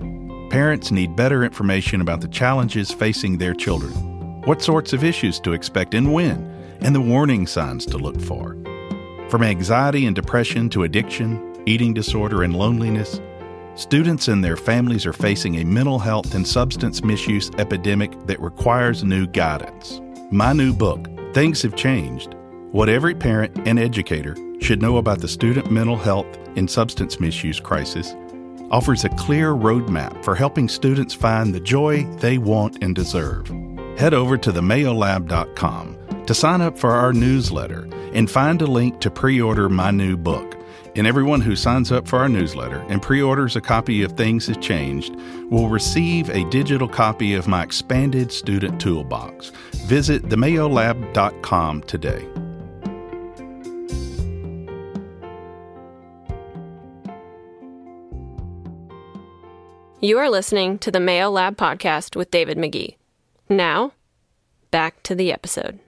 parents 0.50 0.90
need 0.90 1.14
better 1.14 1.44
information 1.44 2.00
about 2.00 2.20
the 2.20 2.26
challenges 2.26 2.90
facing 2.90 3.38
their 3.38 3.54
children, 3.54 3.92
what 4.46 4.60
sorts 4.60 4.92
of 4.92 5.04
issues 5.04 5.38
to 5.42 5.52
expect 5.52 5.94
and 5.94 6.12
when, 6.12 6.38
and 6.80 6.92
the 6.92 7.00
warning 7.00 7.46
signs 7.46 7.86
to 7.86 7.98
look 7.98 8.20
for. 8.20 8.56
From 9.28 9.44
anxiety 9.44 10.06
and 10.06 10.16
depression 10.16 10.68
to 10.70 10.82
addiction, 10.82 11.62
eating 11.66 11.94
disorder, 11.94 12.42
and 12.42 12.56
loneliness, 12.56 13.20
students 13.76 14.26
and 14.26 14.42
their 14.42 14.56
families 14.56 15.06
are 15.06 15.12
facing 15.12 15.58
a 15.58 15.64
mental 15.64 16.00
health 16.00 16.34
and 16.34 16.44
substance 16.44 17.04
misuse 17.04 17.52
epidemic 17.58 18.10
that 18.26 18.40
requires 18.40 19.04
new 19.04 19.28
guidance. 19.28 20.00
My 20.32 20.52
new 20.52 20.72
book, 20.72 21.06
Things 21.32 21.62
Have 21.62 21.76
Changed 21.76 22.34
What 22.72 22.88
Every 22.88 23.14
Parent 23.14 23.68
and 23.68 23.78
Educator 23.78 24.34
Should 24.61 24.83
Know 24.83 24.99
About 24.99 25.20
the 25.20 25.29
Student 25.29 25.70
Mental 25.70 25.96
Health 25.96 26.27
and 26.57 26.70
substance 26.70 27.18
misuse 27.18 27.59
crisis 27.59 28.14
offers 28.70 29.05
a 29.05 29.09
clear 29.11 29.53
roadmap 29.53 30.23
for 30.25 30.35
helping 30.35 30.68
students 30.68 31.14
find 31.14 31.55
the 31.55 31.61
joy 31.61 32.05
they 32.18 32.38
want 32.38 32.83
and 32.83 32.94
deserve. 32.94 33.49
Head 33.99 34.14
over 34.14 34.38
to 34.38 34.53
themayolab.com 34.53 36.25
to 36.27 36.35
sign 36.35 36.61
up 36.61 36.79
for 36.79 36.92
our 36.92 37.12
newsletter 37.12 37.88
and 38.12 38.31
find 38.31 38.62
a 38.62 38.66
link 38.66 39.01
to 39.01 39.11
pre 39.11 39.40
order 39.40 39.68
my 39.68 39.90
new 39.90 40.16
book. 40.16 40.57
And 40.96 41.07
everyone 41.07 41.40
who 41.40 41.55
signs 41.57 41.92
up 41.92 42.07
for 42.07 42.18
our 42.18 42.29
newsletter 42.29 42.85
and 42.88 43.03
pre 43.03 43.23
orders 43.23 43.57
a 43.57 43.61
copy 43.61 44.03
of 44.03 44.12
Things 44.12 44.46
Have 44.46 44.61
Changed 44.61 45.14
will 45.51 45.68
receive 45.68 46.31
a 46.31 46.49
digital 46.51 46.88
copy 46.88 47.35
of 47.35 47.49
my 47.49 47.62
expanded 47.62 48.31
student 48.31 48.81
toolbox. 48.81 49.51
Visit 49.87 50.25
themayolab.com 50.25 51.83
today. 51.83 52.49
You 60.02 60.16
are 60.16 60.30
listening 60.30 60.78
to 60.78 60.90
the 60.90 60.98
Mayo 60.98 61.28
Lab 61.28 61.58
podcast 61.58 62.16
with 62.16 62.30
David 62.30 62.56
Magee. 62.56 62.96
Now, 63.50 63.92
back 64.70 65.02
to 65.02 65.14
the 65.14 65.30
episode. 65.30 65.78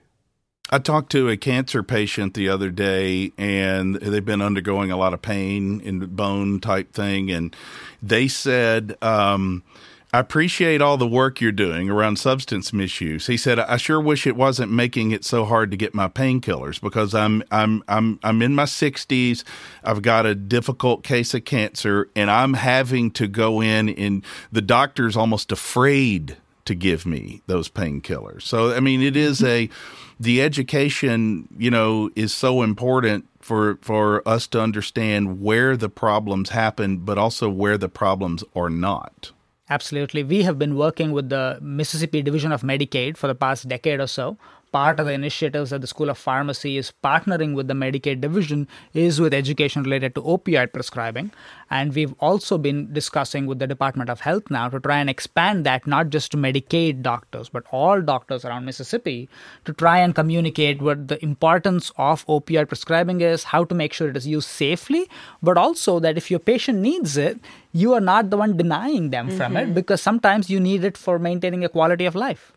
I 0.69 0.77
talked 0.77 1.11
to 1.13 1.29
a 1.29 1.35
cancer 1.35 1.81
patient 1.81 2.35
the 2.35 2.47
other 2.47 2.69
day, 2.69 3.31
and 3.39 3.95
they've 3.95 4.23
been 4.23 4.43
undergoing 4.43 4.91
a 4.91 4.97
lot 4.97 5.15
of 5.15 5.23
pain 5.23 5.81
and 5.83 6.15
bone 6.15 6.59
type 6.59 6.93
thing, 6.93 7.31
and 7.31 7.55
they 8.03 8.27
said, 8.27 8.95
um, 9.01 9.63
I 10.13 10.19
appreciate 10.19 10.79
all 10.79 10.97
the 10.97 11.07
work 11.07 11.41
you're 11.41 11.51
doing 11.51 11.89
around 11.89 12.19
substance 12.19 12.71
misuse. 12.71 13.25
He 13.25 13.35
said, 13.35 13.57
I 13.57 13.77
sure 13.77 13.99
wish 13.99 14.27
it 14.27 14.35
wasn't 14.35 14.71
making 14.71 15.09
it 15.09 15.25
so 15.25 15.43
hard 15.43 15.71
to 15.71 15.77
get 15.77 15.95
my 15.95 16.07
painkillers 16.07 16.79
because 16.79 17.15
I'm 17.15 17.41
I'm 17.49 17.83
I'm 17.87 18.19
I'm 18.21 18.43
in 18.43 18.53
my 18.53 18.65
60s. 18.65 19.43
I've 19.83 20.03
got 20.03 20.27
a 20.27 20.35
difficult 20.35 21.03
case 21.03 21.33
of 21.33 21.45
cancer 21.45 22.11
and 22.15 22.29
I'm 22.29 22.53
having 22.53 23.09
to 23.11 23.27
go 23.27 23.59
in 23.59 23.89
and 23.89 24.23
the 24.51 24.61
doctor's 24.61 25.17
almost 25.17 25.51
afraid 25.51 26.37
to 26.65 26.75
give 26.75 27.07
me 27.07 27.41
those 27.47 27.67
painkillers. 27.67 28.43
So 28.43 28.71
I 28.71 28.81
mean 28.81 29.01
it 29.01 29.17
is 29.17 29.43
a 29.43 29.67
the 30.19 30.43
education, 30.43 31.47
you 31.57 31.71
know, 31.71 32.11
is 32.15 32.31
so 32.31 32.61
important 32.61 33.27
for 33.41 33.79
for 33.81 34.21
us 34.29 34.45
to 34.49 34.61
understand 34.61 35.41
where 35.41 35.75
the 35.75 35.89
problems 35.89 36.51
happen 36.51 36.97
but 36.97 37.17
also 37.17 37.49
where 37.49 37.79
the 37.79 37.89
problems 37.89 38.43
are 38.55 38.69
not. 38.69 39.31
Absolutely. 39.73 40.23
We 40.23 40.43
have 40.43 40.59
been 40.59 40.75
working 40.75 41.11
with 41.13 41.29
the 41.29 41.57
Mississippi 41.61 42.21
Division 42.21 42.51
of 42.51 42.61
Medicaid 42.61 43.17
for 43.17 43.27
the 43.27 43.33
past 43.35 43.67
decade 43.67 43.99
or 43.99 44.07
so, 44.07 44.37
part 44.73 44.99
of 44.99 45.05
the 45.05 45.13
initiatives 45.13 45.69
that 45.69 45.81
the 45.81 45.87
School 45.87 46.09
of 46.09 46.17
Pharmacy 46.17 46.77
is 46.77 46.91
partnering 47.03 47.53
with 47.53 47.67
the 47.67 47.75
Medicaid 47.75 48.19
division 48.19 48.67
is 48.93 49.21
with 49.21 49.33
education 49.33 49.83
related 49.83 50.15
to 50.15 50.21
opioid 50.21 50.73
prescribing. 50.73 51.31
And 51.69 51.93
we've 51.95 52.13
also 52.19 52.57
been 52.57 52.91
discussing 52.91 53.45
with 53.45 53.59
the 53.59 53.67
Department 53.67 54.09
of 54.09 54.21
Health 54.21 54.49
now 54.49 54.69
to 54.69 54.79
try 54.79 54.97
and 54.97 55.09
expand 55.09 55.65
that 55.65 55.85
not 55.87 56.09
just 56.09 56.31
to 56.31 56.37
Medicaid 56.37 57.01
doctors, 57.03 57.49
but 57.49 57.63
all 57.71 58.01
doctors 58.01 58.43
around 58.43 58.65
Mississippi 58.65 59.29
to 59.65 59.73
try 59.73 59.99
and 59.99 60.15
communicate 60.15 60.81
what 60.81 61.07
the 61.07 61.23
importance 61.23 61.91
of 61.97 62.25
opioid 62.25 62.67
prescribing 62.67 63.21
is, 63.21 63.43
how 63.43 63.63
to 63.65 63.75
make 63.75 63.93
sure 63.93 64.09
it 64.09 64.17
is 64.17 64.27
used 64.27 64.49
safely, 64.49 65.07
but 65.41 65.57
also 65.57 65.99
that 65.99 66.17
if 66.17 66.31
your 66.31 66.39
patient 66.39 66.79
needs 66.79 67.15
it, 67.15 67.39
you 67.71 67.93
are 67.93 68.01
not 68.01 68.29
the 68.31 68.37
one 68.37 68.57
denying 68.57 69.11
them 69.11 69.27
mm-hmm. 69.27 69.37
from 69.37 69.55
it 69.57 69.73
because 69.73 70.01
sometimes 70.01 70.49
you 70.49 70.59
need 70.59 70.83
it 70.83 70.97
for 70.97 71.19
maintaining 71.19 71.63
a 71.63 71.69
quality 71.69 72.05
of 72.05 72.15
life. 72.15 72.53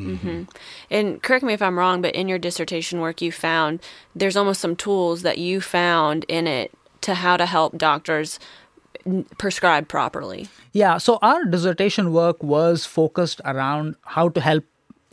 Mm-hmm. 0.00 0.42
And 0.90 1.22
correct 1.22 1.44
me 1.44 1.52
if 1.52 1.62
I'm 1.62 1.78
wrong, 1.78 2.02
but 2.02 2.14
in 2.14 2.28
your 2.28 2.38
dissertation 2.38 3.00
work, 3.00 3.20
you 3.22 3.32
found 3.32 3.80
there's 4.14 4.36
almost 4.36 4.60
some 4.60 4.76
tools 4.76 5.22
that 5.22 5.38
you 5.38 5.60
found 5.60 6.24
in 6.28 6.46
it 6.46 6.72
to 7.02 7.14
how 7.14 7.36
to 7.36 7.46
help 7.46 7.78
doctors 7.78 8.38
prescribe 9.38 9.88
properly. 9.88 10.48
Yeah, 10.72 10.98
so 10.98 11.18
our 11.22 11.44
dissertation 11.44 12.12
work 12.12 12.42
was 12.42 12.84
focused 12.84 13.40
around 13.44 13.96
how 14.02 14.28
to 14.28 14.40
help 14.40 14.64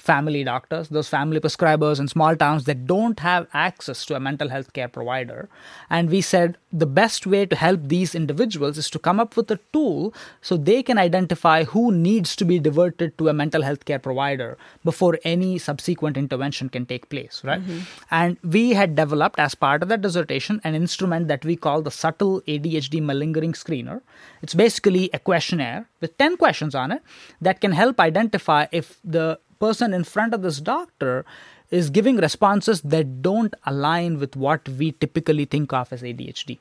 family 0.07 0.43
doctors, 0.43 0.89
those 0.97 1.09
family 1.15 1.39
prescribers 1.45 1.99
in 1.99 2.07
small 2.07 2.35
towns 2.43 2.63
that 2.69 2.85
don't 2.91 3.19
have 3.19 3.47
access 3.53 4.05
to 4.05 4.15
a 4.15 4.19
mental 4.27 4.49
health 4.55 4.71
care 4.77 4.87
provider. 4.97 5.49
And 5.89 6.09
we 6.09 6.21
said 6.21 6.57
the 6.71 6.89
best 6.99 7.27
way 7.33 7.45
to 7.45 7.55
help 7.55 7.81
these 7.95 8.15
individuals 8.21 8.77
is 8.83 8.89
to 8.95 8.99
come 9.07 9.19
up 9.23 9.37
with 9.37 9.51
a 9.51 9.59
tool 9.73 10.13
so 10.41 10.57
they 10.57 10.81
can 10.89 10.97
identify 10.97 11.57
who 11.73 11.91
needs 11.91 12.35
to 12.37 12.45
be 12.45 12.59
diverted 12.67 13.17
to 13.17 13.29
a 13.29 13.33
mental 13.33 13.67
health 13.69 13.83
care 13.85 13.99
provider 13.99 14.57
before 14.83 15.19
any 15.33 15.57
subsequent 15.57 16.17
intervention 16.23 16.69
can 16.69 16.85
take 16.85 17.09
place, 17.09 17.41
right? 17.43 17.61
Mm-hmm. 17.61 17.79
And 18.11 18.37
we 18.43 18.63
had 18.71 18.95
developed, 18.95 19.39
as 19.39 19.55
part 19.55 19.83
of 19.83 19.89
that 19.89 20.01
dissertation, 20.01 20.61
an 20.63 20.75
instrument 20.75 21.27
that 21.27 21.43
we 21.43 21.55
call 21.55 21.81
the 21.81 21.91
Subtle 21.91 22.41
ADHD 22.41 23.01
Malingering 23.01 23.53
Screener. 23.63 24.01
It's 24.41 24.53
basically 24.53 25.09
a 25.13 25.19
questionnaire 25.19 25.89
with 26.01 26.17
10 26.17 26.37
questions 26.37 26.75
on 26.75 26.91
it 26.91 27.01
that 27.41 27.61
can 27.61 27.71
help 27.71 27.99
identify 27.99 28.67
if 28.71 28.99
the 29.03 29.39
person 29.59 29.93
in 29.93 30.03
front 30.03 30.33
of 30.33 30.41
this 30.41 30.59
doctor 30.59 31.25
is 31.69 31.89
giving 31.89 32.17
responses 32.17 32.81
that 32.81 33.21
don't 33.21 33.53
align 33.65 34.19
with 34.19 34.35
what 34.35 34.67
we 34.69 34.91
typically 34.93 35.45
think 35.45 35.73
of 35.73 35.91
as 35.91 36.01
ADHD. 36.01 36.59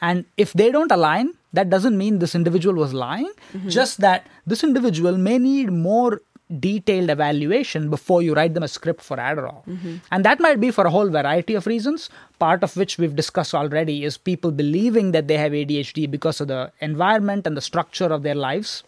And 0.00 0.24
if 0.36 0.52
they 0.52 0.70
don't 0.70 0.90
align, 0.90 1.34
that 1.52 1.70
doesn't 1.70 1.96
mean 1.96 2.18
this 2.18 2.34
individual 2.34 2.74
was 2.74 2.92
lying, 2.92 3.32
mm-hmm. 3.52 3.68
just 3.68 3.98
that 3.98 4.26
this 4.46 4.64
individual 4.64 5.16
may 5.16 5.38
need 5.38 5.70
more 5.72 6.20
detailed 6.60 7.08
evaluation 7.10 7.88
before 7.88 8.20
you 8.20 8.34
write 8.34 8.54
them 8.54 8.62
a 8.62 8.68
script 8.68 9.02
for 9.02 9.16
Adderall. 9.16 9.64
Mm-hmm. 9.66 9.96
And 10.12 10.24
that 10.24 10.40
might 10.40 10.60
be 10.60 10.70
for 10.70 10.84
a 10.84 10.90
whole 10.90 11.08
variety 11.08 11.54
of 11.54 11.66
reasons, 11.66 12.10
part 12.38 12.62
of 12.62 12.76
which 12.76 12.98
we've 12.98 13.16
discussed 13.16 13.54
already 13.54 14.04
is 14.04 14.18
people 14.18 14.50
believing 14.50 15.12
that 15.12 15.26
they 15.26 15.38
have 15.38 15.52
ADHD 15.52 16.10
because 16.10 16.40
of 16.40 16.48
the 16.48 16.70
environment 16.80 17.46
and 17.46 17.56
the 17.56 17.62
structure 17.62 18.12
of 18.12 18.24
their 18.24 18.34
lives 18.34 18.82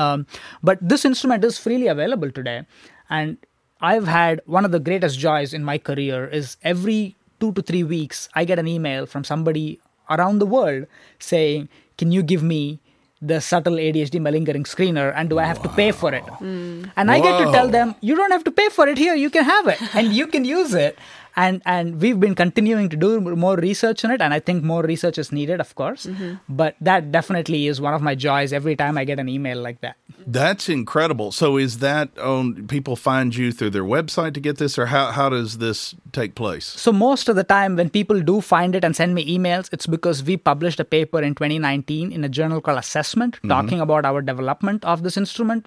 um, 0.00 0.26
but 0.62 0.78
this 0.80 1.04
instrument 1.04 1.44
is 1.44 1.58
freely 1.58 1.88
available 1.94 2.30
today. 2.30 2.58
And 3.08 3.36
I've 3.80 4.08
had 4.08 4.40
one 4.46 4.64
of 4.64 4.72
the 4.72 4.80
greatest 4.88 5.18
joys 5.18 5.54
in 5.54 5.64
my 5.64 5.78
career 5.78 6.26
is 6.26 6.56
every 6.62 7.16
two 7.40 7.52
to 7.52 7.62
three 7.62 7.82
weeks, 7.82 8.28
I 8.34 8.44
get 8.44 8.58
an 8.58 8.68
email 8.68 9.06
from 9.06 9.24
somebody 9.24 9.80
around 10.08 10.38
the 10.38 10.46
world 10.46 10.86
saying, 11.18 11.68
Can 11.98 12.12
you 12.12 12.22
give 12.22 12.42
me 12.42 12.80
the 13.22 13.40
subtle 13.40 13.74
ADHD 13.74 14.20
malingering 14.20 14.64
screener 14.64 15.12
and 15.14 15.28
do 15.28 15.38
I 15.38 15.44
have 15.44 15.58
wow. 15.58 15.64
to 15.64 15.68
pay 15.80 15.90
for 15.92 16.12
it? 16.14 16.24
Mm. 16.24 16.90
And 16.96 17.10
I 17.10 17.20
get 17.20 17.38
to 17.44 17.52
tell 17.52 17.68
them, 17.68 17.94
You 18.00 18.16
don't 18.16 18.30
have 18.30 18.44
to 18.44 18.50
pay 18.50 18.68
for 18.68 18.88
it 18.88 18.98
here, 18.98 19.14
you 19.14 19.30
can 19.30 19.44
have 19.44 19.68
it 19.68 19.80
and 19.94 20.12
you 20.12 20.26
can 20.26 20.44
use 20.44 20.74
it 20.74 20.98
and 21.36 21.62
and 21.64 22.00
we've 22.00 22.20
been 22.20 22.34
continuing 22.34 22.88
to 22.88 22.96
do 22.96 23.20
more 23.20 23.56
research 23.56 24.04
on 24.04 24.10
it 24.10 24.20
and 24.20 24.34
i 24.34 24.40
think 24.40 24.62
more 24.62 24.82
research 24.82 25.18
is 25.18 25.32
needed 25.32 25.60
of 25.60 25.74
course. 25.74 26.06
Mm-hmm. 26.06 26.34
but 26.48 26.76
that 26.80 27.12
definitely 27.12 27.66
is 27.66 27.80
one 27.80 27.94
of 27.94 28.02
my 28.02 28.14
joys 28.14 28.52
every 28.52 28.76
time 28.76 28.98
i 28.98 29.04
get 29.04 29.18
an 29.18 29.28
email 29.28 29.60
like 29.60 29.80
that. 29.80 29.96
That's 30.26 30.68
incredible. 30.68 31.32
So 31.32 31.56
is 31.56 31.78
that 31.78 32.16
on 32.18 32.66
people 32.66 32.96
find 32.96 33.34
you 33.34 33.52
through 33.52 33.70
their 33.70 33.84
website 33.84 34.34
to 34.34 34.40
get 34.40 34.58
this 34.58 34.78
or 34.78 34.86
how, 34.86 35.10
how 35.10 35.28
does 35.28 35.58
this 35.58 35.94
take 36.12 36.34
place? 36.34 36.66
So 36.66 36.92
most 36.92 37.28
of 37.28 37.36
the 37.36 37.44
time 37.44 37.76
when 37.76 37.90
people 37.90 38.20
do 38.20 38.40
find 38.40 38.74
it 38.74 38.84
and 38.84 38.94
send 38.94 39.14
me 39.14 39.36
emails 39.36 39.68
it's 39.72 39.86
because 39.86 40.22
we 40.22 40.36
published 40.36 40.80
a 40.80 40.84
paper 40.84 41.20
in 41.22 41.34
2019 41.34 42.12
in 42.12 42.24
a 42.24 42.28
journal 42.28 42.60
called 42.60 42.78
assessment 42.78 43.36
mm-hmm. 43.36 43.48
talking 43.48 43.80
about 43.80 44.04
our 44.04 44.22
development 44.22 44.84
of 44.84 45.02
this 45.02 45.16
instrument 45.16 45.66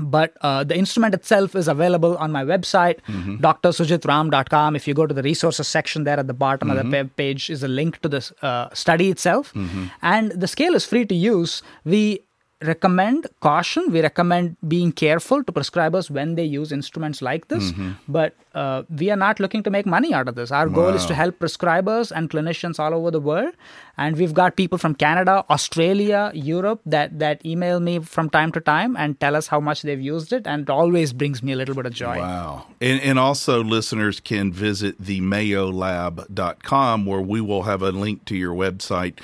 but 0.00 0.36
uh, 0.40 0.64
the 0.64 0.76
instrument 0.76 1.14
itself 1.14 1.54
is 1.54 1.68
available 1.68 2.16
on 2.18 2.32
my 2.32 2.44
website 2.44 3.00
mm-hmm. 3.08 3.36
drsujithram.com 3.36 4.76
if 4.76 4.86
you 4.86 4.94
go 4.94 5.06
to 5.06 5.14
the 5.14 5.22
resources 5.22 5.68
section 5.68 6.04
there 6.04 6.18
at 6.18 6.26
the 6.26 6.34
bottom 6.34 6.68
mm-hmm. 6.68 6.78
of 6.78 6.90
the 6.90 6.96
mm-hmm. 6.96 7.08
page 7.14 7.50
is 7.50 7.62
a 7.62 7.68
link 7.68 8.00
to 8.00 8.08
the 8.08 8.32
uh, 8.42 8.68
study 8.72 9.10
itself 9.10 9.52
mm-hmm. 9.54 9.86
and 10.02 10.32
the 10.32 10.46
scale 10.46 10.74
is 10.74 10.84
free 10.84 11.04
to 11.06 11.14
use 11.14 11.62
we 11.84 12.25
recommend 12.62 13.26
caution. 13.40 13.90
We 13.92 14.00
recommend 14.00 14.56
being 14.66 14.92
careful 14.92 15.44
to 15.44 15.52
prescribers 15.52 16.10
when 16.10 16.36
they 16.36 16.44
use 16.44 16.72
instruments 16.72 17.20
like 17.20 17.48
this. 17.48 17.70
Mm-hmm. 17.72 17.92
But 18.08 18.34
uh, 18.54 18.84
we 18.88 19.10
are 19.10 19.16
not 19.16 19.38
looking 19.40 19.62
to 19.64 19.70
make 19.70 19.84
money 19.84 20.14
out 20.14 20.26
of 20.26 20.36
this. 20.36 20.50
Our 20.50 20.68
goal 20.68 20.94
is 20.94 21.04
to 21.06 21.14
help 21.14 21.38
prescribers 21.38 22.10
and 22.10 22.30
clinicians 22.30 22.78
all 22.78 22.94
over 22.94 23.10
the 23.10 23.20
world. 23.20 23.54
And 23.98 24.16
we've 24.16 24.32
got 24.32 24.56
people 24.56 24.78
from 24.78 24.94
Canada, 24.94 25.44
Australia, 25.50 26.30
Europe 26.34 26.80
that, 26.86 27.18
that 27.18 27.44
email 27.44 27.78
me 27.78 27.98
from 27.98 28.30
time 28.30 28.52
to 28.52 28.60
time 28.60 28.96
and 28.96 29.20
tell 29.20 29.36
us 29.36 29.48
how 29.48 29.60
much 29.60 29.82
they've 29.82 30.00
used 30.00 30.32
it. 30.32 30.46
And 30.46 30.62
it 30.62 30.70
always 30.70 31.12
brings 31.12 31.42
me 31.42 31.52
a 31.52 31.56
little 31.56 31.74
bit 31.74 31.84
of 31.84 31.92
joy. 31.92 32.18
Wow. 32.18 32.66
And, 32.80 33.02
and 33.02 33.18
also, 33.18 33.62
listeners 33.62 34.20
can 34.20 34.50
visit 34.50 34.96
the 34.98 35.20
mayolab.com 35.20 37.04
where 37.04 37.20
we 37.20 37.42
will 37.42 37.64
have 37.64 37.82
a 37.82 37.90
link 37.90 38.24
to 38.26 38.36
your 38.36 38.54
website 38.54 39.18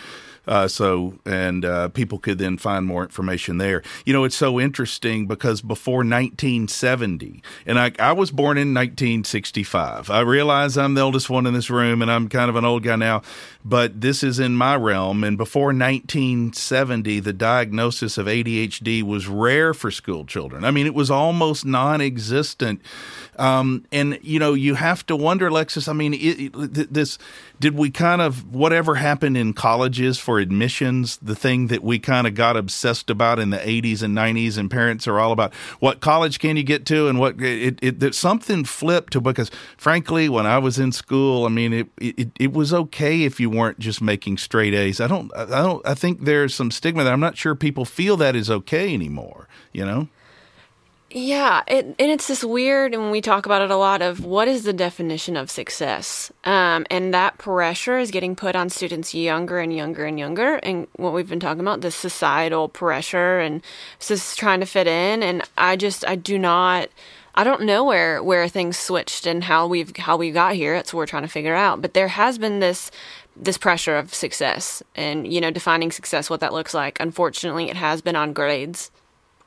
uh, 0.46 0.68
so, 0.68 1.18
and 1.24 1.64
uh, 1.64 1.88
people 1.88 2.18
could 2.18 2.38
then 2.38 2.57
find 2.57 2.85
more 2.87 3.02
information 3.02 3.59
there. 3.59 3.83
You 4.05 4.12
know, 4.12 4.24
it's 4.24 4.37
so 4.37 4.59
interesting 4.59 5.26
because 5.26 5.61
before 5.61 5.98
1970, 5.98 7.42
and 7.66 7.78
I, 7.78 7.92
I 7.98 8.12
was 8.12 8.31
born 8.31 8.59
in 8.59 8.74
1965. 8.74 10.11
I 10.11 10.20
realize 10.20 10.76
I'm 10.76 10.94
the 10.94 11.00
oldest 11.00 11.31
one 11.31 11.46
in 11.46 11.55
this 11.55 11.70
room 11.70 12.02
and 12.02 12.11
I'm 12.11 12.28
kind 12.28 12.48
of 12.48 12.57
an 12.57 12.64
old 12.64 12.83
guy 12.83 12.96
now, 12.96 13.22
but 13.64 14.01
this 14.01 14.22
is 14.22 14.40
in 14.40 14.55
my 14.55 14.75
realm. 14.75 15.22
And 15.22 15.38
before 15.38 15.66
1970, 15.66 17.20
the 17.20 17.33
diagnosis 17.33 18.18
of 18.18 18.27
ADHD 18.27 19.03
was 19.03 19.29
rare 19.29 19.72
for 19.72 19.90
school 19.90 20.25
children. 20.25 20.64
I 20.64 20.70
mean, 20.70 20.87
it 20.87 20.94
was 20.94 21.11
almost 21.11 21.64
non 21.64 22.01
existent. 22.01 22.81
Um, 23.38 23.87
and, 23.90 24.18
you 24.22 24.38
know, 24.38 24.53
you 24.53 24.75
have 24.75 25.07
to 25.07 25.16
wonder, 25.16 25.51
Lexus, 25.51 25.88
I 25.88 25.94
mean, 25.94 26.12
it, 26.12 26.55
it, 26.55 26.92
this, 26.92 27.18
did 27.61 27.75
we 27.75 27.90
kind 27.90 28.20
of, 28.20 28.55
whatever 28.55 28.96
happened 28.96 29.38
in 29.38 29.55
colleges 29.55 30.18
for 30.18 30.38
admissions, 30.38 31.16
the 31.22 31.35
thing 31.35 31.68
that 31.68 31.83
we 31.83 31.98
kind 31.98 32.27
of 32.27 32.35
got 32.35 32.57
obsessed 32.59 33.09
about 33.09 33.38
in 33.38 33.51
the 33.51 33.57
80s 33.57 34.03
and 34.03 34.16
90s, 34.16 34.59
and 34.59 34.70
parents 34.70 35.09
are 35.09 35.18
all 35.18 35.33
about 35.33 35.55
what 35.81 36.01
college 36.01 36.40
can 36.40 36.57
you 36.57 36.62
get 36.62 36.85
to 36.87 37.09
and 37.09 37.18
what, 37.18 37.40
it, 37.40 37.79
it, 37.81 38.14
something 38.14 38.64
flipped 38.64 39.14
to, 39.14 39.20
because 39.20 39.51
frankly, 39.79 40.29
when 40.29 40.44
I 40.44 40.59
was 40.59 40.79
in 40.79 40.92
school, 40.92 41.46
I 41.46 41.48
mean, 41.48 41.72
it, 41.72 41.88
it, 41.96 42.31
it 42.38 42.53
was 42.53 42.75
okay 42.75 43.22
if 43.22 43.40
you 43.40 43.52
weren't 43.55 43.79
just 43.79 44.03
making 44.03 44.38
straight 44.38 44.75
A's. 44.75 45.01
I 45.01 45.07
don't, 45.07 45.31
I 45.37 45.45
don't, 45.45 45.87
I 45.87 45.95
think 45.95 46.23
there's 46.23 46.55
some 46.55 46.71
stigma 46.71 47.05
that 47.05 47.12
I'm 47.12 47.21
not 47.21 47.37
sure 47.37 47.55
people 47.55 47.85
feel 47.85 48.17
that 48.19 48.35
is 48.35 48.51
okay 48.51 48.93
anymore, 48.93 49.49
you 49.73 49.85
know? 49.85 50.09
Yeah, 51.15 51.62
it, 51.67 51.85
and 51.85 52.11
it's 52.11 52.27
this 52.27 52.43
weird, 52.43 52.95
and 52.95 53.11
we 53.11 53.21
talk 53.21 53.45
about 53.45 53.61
it 53.61 53.71
a 53.71 53.77
lot 53.77 54.01
of 54.01 54.25
what 54.25 54.49
is 54.49 54.62
the 54.62 54.73
definition 54.73 55.37
of 55.37 55.51
success? 55.51 56.33
Um, 56.45 56.87
and 56.91 57.12
that 57.12 57.37
pressure 57.37 57.99
is 57.99 58.11
getting 58.11 58.35
put 58.35 58.57
on 58.57 58.71
students 58.71 59.12
younger 59.12 59.59
and 59.59 59.77
younger 59.77 60.07
and 60.07 60.19
younger. 60.19 60.55
And 60.62 60.87
what 60.97 61.12
we've 61.12 61.29
been 61.29 61.38
talking 61.38 61.61
about, 61.61 61.83
the 61.83 61.91
societal 61.91 62.71
pressure 62.71 63.41
and 63.41 63.61
just 64.01 64.38
trying 64.38 64.61
to 64.61 64.67
fit 64.67 64.87
in. 64.87 65.23
And 65.23 65.43
I 65.59 65.77
just, 65.77 66.03
I 66.09 66.17
do 66.17 66.38
not, 66.38 66.88
I 67.35 67.45
don't 67.45 67.62
know 67.62 67.85
where, 67.85 68.23
where 68.23 68.49
things 68.49 68.79
switched 68.79 69.27
and 69.27 69.45
how 69.45 69.67
we've, 69.67 69.95
how 69.99 70.17
we 70.17 70.31
got 70.31 70.55
here. 70.55 70.75
That's 70.75 70.95
what 70.95 70.99
we're 70.99 71.07
trying 71.07 71.25
to 71.25 71.29
figure 71.29 71.55
out. 71.55 71.83
But 71.83 71.93
there 71.93 72.09
has 72.09 72.38
been 72.38 72.61
this, 72.61 72.91
this 73.37 73.59
pressure 73.59 73.97
of 73.97 74.14
success 74.14 74.83
and, 74.95 75.33
you 75.33 75.40
know, 75.40 75.51
defining 75.51 75.90
success, 75.90 76.29
what 76.29 76.40
that 76.40 76.53
looks 76.53 76.75
like. 76.75 77.01
Unfortunately, 77.01 77.71
it 77.71 77.77
has 77.77 78.03
been 78.03 78.16
on 78.16 78.33
grades, 78.33 78.90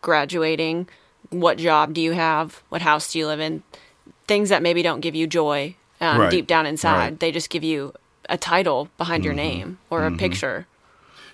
graduating 0.01 0.87
what 1.29 1.57
job 1.57 1.93
do 1.93 2.01
you 2.01 2.11
have? 2.11 2.61
What 2.69 2.81
house 2.81 3.11
do 3.11 3.19
you 3.19 3.27
live 3.27 3.39
in? 3.39 3.63
Things 4.27 4.49
that 4.49 4.63
maybe 4.63 4.81
don't 4.81 5.01
give 5.01 5.15
you 5.15 5.27
joy 5.27 5.75
um, 6.01 6.21
right. 6.21 6.31
deep 6.31 6.47
down 6.47 6.65
inside. 6.65 6.97
Right. 6.97 7.19
They 7.19 7.31
just 7.31 7.49
give 7.49 7.63
you 7.63 7.93
a 8.29 8.37
title 8.37 8.89
behind 8.97 9.21
mm-hmm. 9.21 9.25
your 9.25 9.33
name 9.33 9.77
or 9.89 10.01
mm-hmm. 10.01 10.15
a 10.15 10.17
picture. 10.17 10.67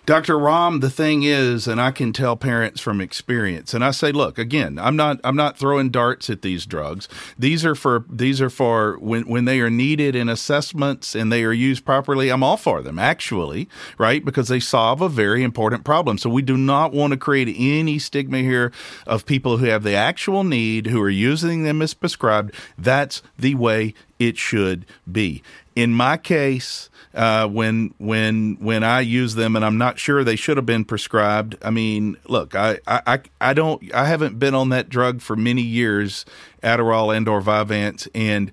Dr. 0.08 0.40
Ram, 0.40 0.80
the 0.80 0.90
thing 0.90 1.22
is, 1.22 1.68
and 1.68 1.80
I 1.80 1.92
can 1.92 2.12
tell 2.12 2.36
parents 2.36 2.82
from 2.82 3.00
experience, 3.00 3.76
and 3.76 3.86
I 3.86 3.92
say, 3.92 4.12
look, 4.12 4.40
again, 4.40 4.80
I'm 4.80 4.96
not 4.96 5.20
I'm 5.24 5.36
not 5.36 5.60
throwing 5.60 5.92
darts 5.92 6.28
at 6.28 6.42
these 6.42 6.66
drugs. 6.66 7.08
These 7.38 7.64
are 7.64 7.76
for 7.76 8.06
these 8.10 8.42
are 8.42 8.50
for 8.50 8.98
when 8.98 9.28
when 9.28 9.46
they 9.46 9.60
are 9.60 9.70
needed 9.70 10.16
in 10.16 10.28
assessments 10.28 11.14
and 11.14 11.32
they 11.32 11.44
are 11.44 11.54
used 11.54 11.86
properly. 11.86 12.30
I'm 12.30 12.42
all 12.42 12.58
for 12.58 12.82
them, 12.82 12.98
actually, 12.98 13.70
right? 14.00 14.26
Because 14.26 14.48
they 14.48 14.60
solve 14.60 15.02
a 15.02 15.10
very 15.10 15.44
important 15.44 15.84
problem. 15.84 16.18
So 16.18 16.32
we 16.32 16.42
do 16.42 16.58
not 16.58 16.94
want 16.94 17.12
to 17.12 17.18
create 17.18 17.56
any 17.56 18.00
stigma 18.00 18.40
here 18.40 18.72
of 19.06 19.28
people 19.28 19.58
who 19.58 19.66
have 19.66 19.84
the 19.84 19.94
actual 19.94 20.44
need 20.44 20.88
who 20.88 21.00
are 21.00 21.10
using 21.12 21.62
them 21.62 21.80
as 21.80 21.94
prescribed. 21.94 22.56
That's 22.76 23.22
the 23.38 23.54
way 23.54 23.94
it 24.18 24.40
should 24.40 24.88
be. 25.12 25.44
In 25.76 25.94
my 25.94 26.18
case, 26.18 26.90
uh, 27.13 27.47
when 27.47 27.93
when 27.97 28.58
when 28.60 28.84
I 28.84 29.02
use 29.02 29.36
them, 29.36 29.56
and 29.56 29.65
I'm 29.65 29.78
not 29.78 30.00
sure 30.00 30.24
they 30.24 30.36
should 30.36 30.58
have 30.58 30.65
been 30.65 30.86
prescribed. 30.86 31.58
I 31.62 31.69
mean, 31.69 32.17
look, 32.28 32.56
I 32.56 32.80
I 32.88 33.21
I 33.39 33.54
don't 33.54 33.93
I 33.93 34.06
haven't 34.06 34.39
been 34.39 34.56
on 34.56 34.69
that 34.69 34.89
drug 34.89 35.21
for 35.21 35.36
many 35.36 35.62
years, 35.62 36.26
Adderall 36.63 37.15
and 37.15 37.28
or 37.28 37.41
Vyvanse, 37.41 38.08
and 38.15 38.52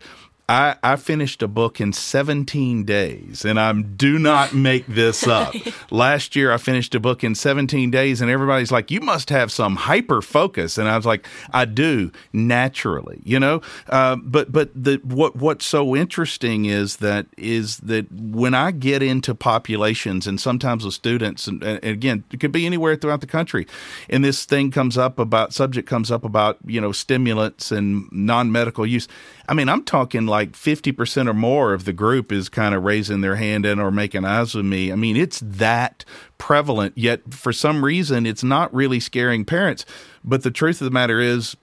I, 0.50 0.76
I 0.82 0.96
finished 0.96 1.42
a 1.42 1.48
book 1.48 1.78
in 1.78 1.92
17 1.92 2.84
days, 2.84 3.44
and 3.44 3.61
I 3.61 3.70
do 3.72 4.18
not 4.18 4.54
make 4.54 4.87
this 4.87 5.26
up. 5.26 5.54
Last 5.90 6.34
year, 6.34 6.50
I 6.50 6.56
finished 6.56 6.94
a 6.94 7.00
book 7.00 7.22
in 7.22 7.34
17 7.34 7.90
days, 7.90 8.22
and 8.22 8.30
everybody's 8.30 8.72
like, 8.72 8.90
"You 8.90 9.02
must 9.02 9.28
have 9.28 9.52
some 9.52 9.76
hyper 9.76 10.22
focus," 10.22 10.78
and 10.78 10.88
I 10.88 10.96
was 10.96 11.04
like, 11.04 11.26
"I 11.52 11.66
do 11.66 12.11
naturally," 12.32 13.20
you 13.24 13.38
know. 13.38 13.61
Uh, 13.90 14.16
but 14.16 14.50
but 14.50 14.70
the 14.74 15.02
what 15.04 15.37
what's 15.37 15.66
so 15.66 15.94
interesting 15.94 16.64
is 16.64 16.96
that 16.96 17.26
is 17.37 17.76
that 17.78 18.11
when 18.11 18.54
I 18.54 18.70
get 18.70 19.02
into 19.02 19.34
populations, 19.34 20.26
and 20.26 20.40
sometimes 20.40 20.82
with 20.82 20.94
students, 20.94 21.46
and, 21.46 21.62
and 21.62 21.84
again, 21.84 22.24
it 22.32 22.40
could 22.40 22.52
be 22.52 22.64
anywhere 22.64 22.96
throughout 22.96 23.20
the 23.20 23.26
country, 23.26 23.66
and 24.08 24.24
this 24.24 24.46
thing 24.46 24.70
comes 24.70 24.96
up 24.96 25.18
about 25.18 25.52
subject 25.52 25.87
comes 25.87 26.11
up 26.11 26.24
about 26.24 26.56
you 26.64 26.80
know 26.80 26.90
stimulants 26.90 27.70
and 27.70 28.11
non 28.11 28.50
medical 28.50 28.87
use 28.87 29.08
I 29.48 29.54
mean, 29.54 29.68
I'm 29.70 29.82
talking 29.82 30.26
like 30.26 30.38
50% 30.46 31.29
or 31.29 31.35
more 31.35 31.72
of 31.72 31.85
the 31.85 31.92
group 31.92 32.33
is 32.33 32.48
kind 32.48 32.74
of 32.74 32.85
raising 32.85 33.20
their 33.20 33.37
hand 33.37 33.66
and 33.66 33.81
or 33.81 33.90
making 33.90 34.24
eyes 34.24 34.55
with 34.55 34.64
me. 34.64 34.92
I 34.92 34.96
mean, 34.96 35.16
it's 35.16 35.40
that 35.40 36.05
prevalent, 36.38 36.96
yet 36.96 37.35
for 37.35 37.53
some 37.53 37.85
reason, 37.85 38.27
it's 38.27 38.44
not 38.44 38.72
really 38.74 39.01
scaring 39.01 39.44
parents. 39.44 39.85
But 40.24 40.42
the 40.42 40.51
truth 40.51 40.81
of 40.81 40.87
the 40.87 40.90
matter 40.90 41.20
is, 41.20 41.57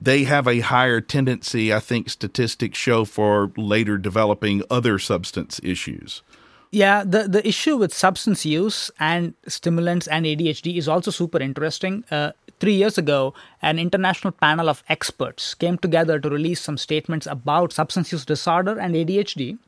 they 0.00 0.24
have 0.24 0.48
a 0.48 0.60
higher 0.60 1.00
tendency, 1.00 1.72
I 1.72 1.78
think 1.78 2.10
statistics 2.10 2.76
show, 2.76 3.04
for 3.04 3.52
later 3.56 3.98
developing 3.98 4.62
other 4.68 4.98
substance 4.98 5.60
issues. 5.62 6.22
Yeah, 6.72 7.04
the, 7.04 7.28
the 7.28 7.46
issue 7.46 7.76
with 7.76 7.92
substance 7.92 8.46
use 8.46 8.90
and 8.98 9.34
stimulants 9.46 10.06
and 10.06 10.24
ADHD 10.24 10.78
is 10.78 10.88
also 10.88 11.10
super 11.10 11.38
interesting. 11.38 12.02
Uh, 12.10 12.32
three 12.60 12.72
years 12.72 12.96
ago, 12.96 13.34
an 13.60 13.78
international 13.78 14.32
panel 14.32 14.70
of 14.70 14.82
experts 14.88 15.52
came 15.52 15.76
together 15.76 16.18
to 16.18 16.30
release 16.30 16.62
some 16.62 16.78
statements 16.78 17.26
about 17.26 17.74
substance 17.74 18.10
use 18.10 18.24
disorder 18.24 18.78
and 18.78 18.94
ADHD. 18.94 19.58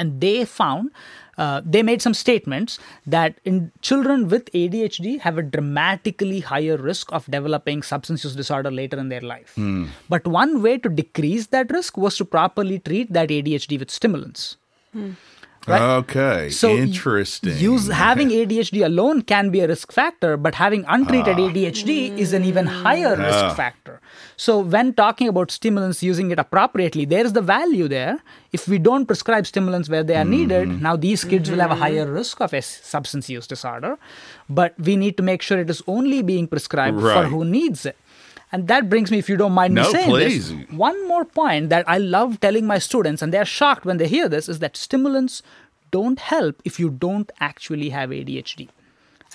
And 0.00 0.20
they 0.20 0.44
found, 0.44 0.90
uh, 1.38 1.60
they 1.64 1.84
made 1.84 2.02
some 2.02 2.14
statements 2.14 2.80
that 3.06 3.38
in 3.44 3.70
children 3.80 4.28
with 4.28 4.50
ADHD 4.52 5.20
have 5.20 5.38
a 5.38 5.42
dramatically 5.42 6.40
higher 6.40 6.76
risk 6.76 7.12
of 7.12 7.24
developing 7.26 7.84
substance 7.84 8.24
use 8.24 8.34
disorder 8.34 8.72
later 8.72 8.98
in 8.98 9.10
their 9.10 9.20
life. 9.20 9.52
Mm. 9.56 9.90
But 10.08 10.26
one 10.26 10.60
way 10.60 10.78
to 10.78 10.88
decrease 10.88 11.46
that 11.48 11.70
risk 11.70 11.96
was 11.96 12.16
to 12.16 12.24
properly 12.24 12.80
treat 12.80 13.12
that 13.12 13.28
ADHD 13.28 13.78
with 13.78 13.92
stimulants. 13.92 14.56
Mm. 14.96 15.14
Right? 15.66 15.80
Okay. 15.80 16.50
So 16.50 16.70
interesting. 16.70 17.56
Use 17.56 17.86
having 17.88 18.30
ADHD 18.30 18.84
alone 18.84 19.22
can 19.22 19.50
be 19.50 19.60
a 19.60 19.68
risk 19.68 19.92
factor, 19.92 20.36
but 20.36 20.56
having 20.56 20.84
untreated 20.88 21.38
ah. 21.38 21.48
ADHD 21.48 22.18
is 22.18 22.32
an 22.32 22.44
even 22.44 22.66
higher 22.66 23.14
uh, 23.14 23.16
risk 23.16 23.56
factor. 23.56 24.00
So 24.36 24.58
when 24.58 24.92
talking 24.94 25.28
about 25.28 25.52
stimulants, 25.52 26.02
using 26.02 26.32
it 26.32 26.38
appropriately, 26.40 27.04
there 27.04 27.24
is 27.24 27.32
the 27.32 27.42
value 27.42 27.86
there. 27.86 28.18
If 28.52 28.66
we 28.66 28.78
don't 28.78 29.06
prescribe 29.06 29.46
stimulants 29.46 29.88
where 29.88 30.02
they 30.02 30.16
are 30.16 30.22
mm-hmm. 30.22 30.30
needed, 30.30 30.82
now 30.82 30.96
these 30.96 31.22
kids 31.22 31.48
mm-hmm. 31.48 31.58
will 31.58 31.68
have 31.68 31.70
a 31.70 31.80
higher 31.80 32.10
risk 32.10 32.40
of 32.40 32.52
a 32.52 32.60
substance 32.60 33.30
use 33.30 33.46
disorder. 33.46 33.98
But 34.48 34.74
we 34.80 34.96
need 34.96 35.16
to 35.18 35.22
make 35.22 35.42
sure 35.42 35.60
it 35.60 35.70
is 35.70 35.82
only 35.86 36.22
being 36.22 36.48
prescribed 36.48 36.98
right. 36.98 37.22
for 37.22 37.28
who 37.28 37.44
needs 37.44 37.86
it. 37.86 37.96
And 38.52 38.68
that 38.68 38.90
brings 38.90 39.10
me, 39.10 39.18
if 39.18 39.28
you 39.28 39.36
don't 39.38 39.52
mind 39.52 39.74
no, 39.74 39.82
me 39.82 39.90
saying 39.90 40.10
please. 40.10 40.50
this, 40.50 40.70
one 40.70 41.08
more 41.08 41.24
point 41.24 41.70
that 41.70 41.88
I 41.88 41.96
love 41.98 42.38
telling 42.40 42.66
my 42.66 42.78
students, 42.78 43.22
and 43.22 43.32
they're 43.32 43.46
shocked 43.46 43.86
when 43.86 43.96
they 43.96 44.06
hear 44.06 44.28
this, 44.28 44.48
is 44.48 44.58
that 44.58 44.76
stimulants 44.76 45.42
don't 45.90 46.18
help 46.18 46.60
if 46.64 46.78
you 46.78 46.90
don't 46.90 47.32
actually 47.40 47.88
have 47.88 48.10
ADHD. 48.10 48.68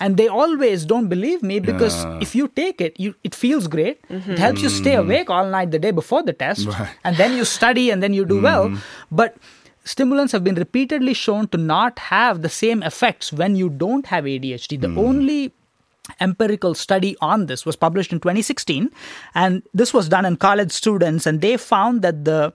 And 0.00 0.16
they 0.16 0.28
always 0.28 0.84
don't 0.84 1.08
believe 1.08 1.42
me 1.42 1.58
because 1.58 2.04
if 2.22 2.36
you 2.36 2.46
take 2.46 2.80
it, 2.80 2.98
you 3.00 3.16
it 3.24 3.34
feels 3.34 3.66
great. 3.66 4.00
Mm-hmm. 4.08 4.30
It 4.30 4.38
helps 4.38 4.62
you 4.62 4.68
stay 4.68 4.92
mm-hmm. 4.92 5.10
awake 5.10 5.28
all 5.28 5.48
night 5.50 5.72
the 5.72 5.78
day 5.80 5.90
before 5.90 6.22
the 6.22 6.32
test, 6.32 6.68
right. 6.68 6.94
and 7.02 7.16
then 7.16 7.36
you 7.36 7.44
study 7.44 7.90
and 7.90 8.00
then 8.00 8.14
you 8.14 8.24
do 8.24 8.34
mm-hmm. 8.34 8.44
well. 8.44 8.82
But 9.10 9.36
stimulants 9.82 10.32
have 10.32 10.44
been 10.44 10.54
repeatedly 10.54 11.14
shown 11.14 11.48
to 11.48 11.58
not 11.58 11.98
have 11.98 12.42
the 12.42 12.48
same 12.48 12.84
effects 12.84 13.32
when 13.32 13.56
you 13.56 13.68
don't 13.68 14.06
have 14.06 14.22
ADHD. 14.22 14.80
The 14.80 14.86
mm. 14.86 14.98
only 14.98 15.52
empirical 16.20 16.74
study 16.74 17.16
on 17.20 17.46
this 17.46 17.64
was 17.64 17.76
published 17.76 18.12
in 18.12 18.20
2016 18.20 18.90
and 19.34 19.62
this 19.74 19.92
was 19.92 20.08
done 20.08 20.24
in 20.24 20.36
college 20.36 20.72
students 20.72 21.26
and 21.26 21.40
they 21.40 21.56
found 21.56 22.02
that 22.02 22.24
the 22.24 22.52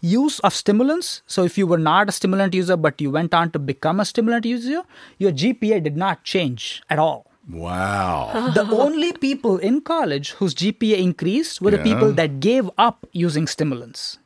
use 0.00 0.38
of 0.40 0.52
stimulants 0.52 1.22
so 1.26 1.44
if 1.44 1.56
you 1.56 1.66
were 1.66 1.78
not 1.78 2.08
a 2.08 2.12
stimulant 2.12 2.54
user 2.54 2.76
but 2.76 3.00
you 3.00 3.10
went 3.10 3.32
on 3.32 3.50
to 3.50 3.58
become 3.58 4.00
a 4.00 4.04
stimulant 4.04 4.44
user 4.44 4.82
your 5.18 5.32
gpa 5.32 5.82
did 5.82 5.96
not 5.96 6.22
change 6.24 6.82
at 6.90 6.98
all. 6.98 7.26
Wow. 7.48 8.50
The 8.54 8.64
only 8.64 9.12
people 9.12 9.58
in 9.58 9.80
college 9.80 10.32
whose 10.32 10.54
gpa 10.54 10.98
increased 10.98 11.60
were 11.60 11.70
yeah. 11.70 11.78
the 11.78 11.82
people 11.82 12.12
that 12.12 12.40
gave 12.40 12.70
up 12.76 13.06
using 13.12 13.46
stimulants 13.46 14.18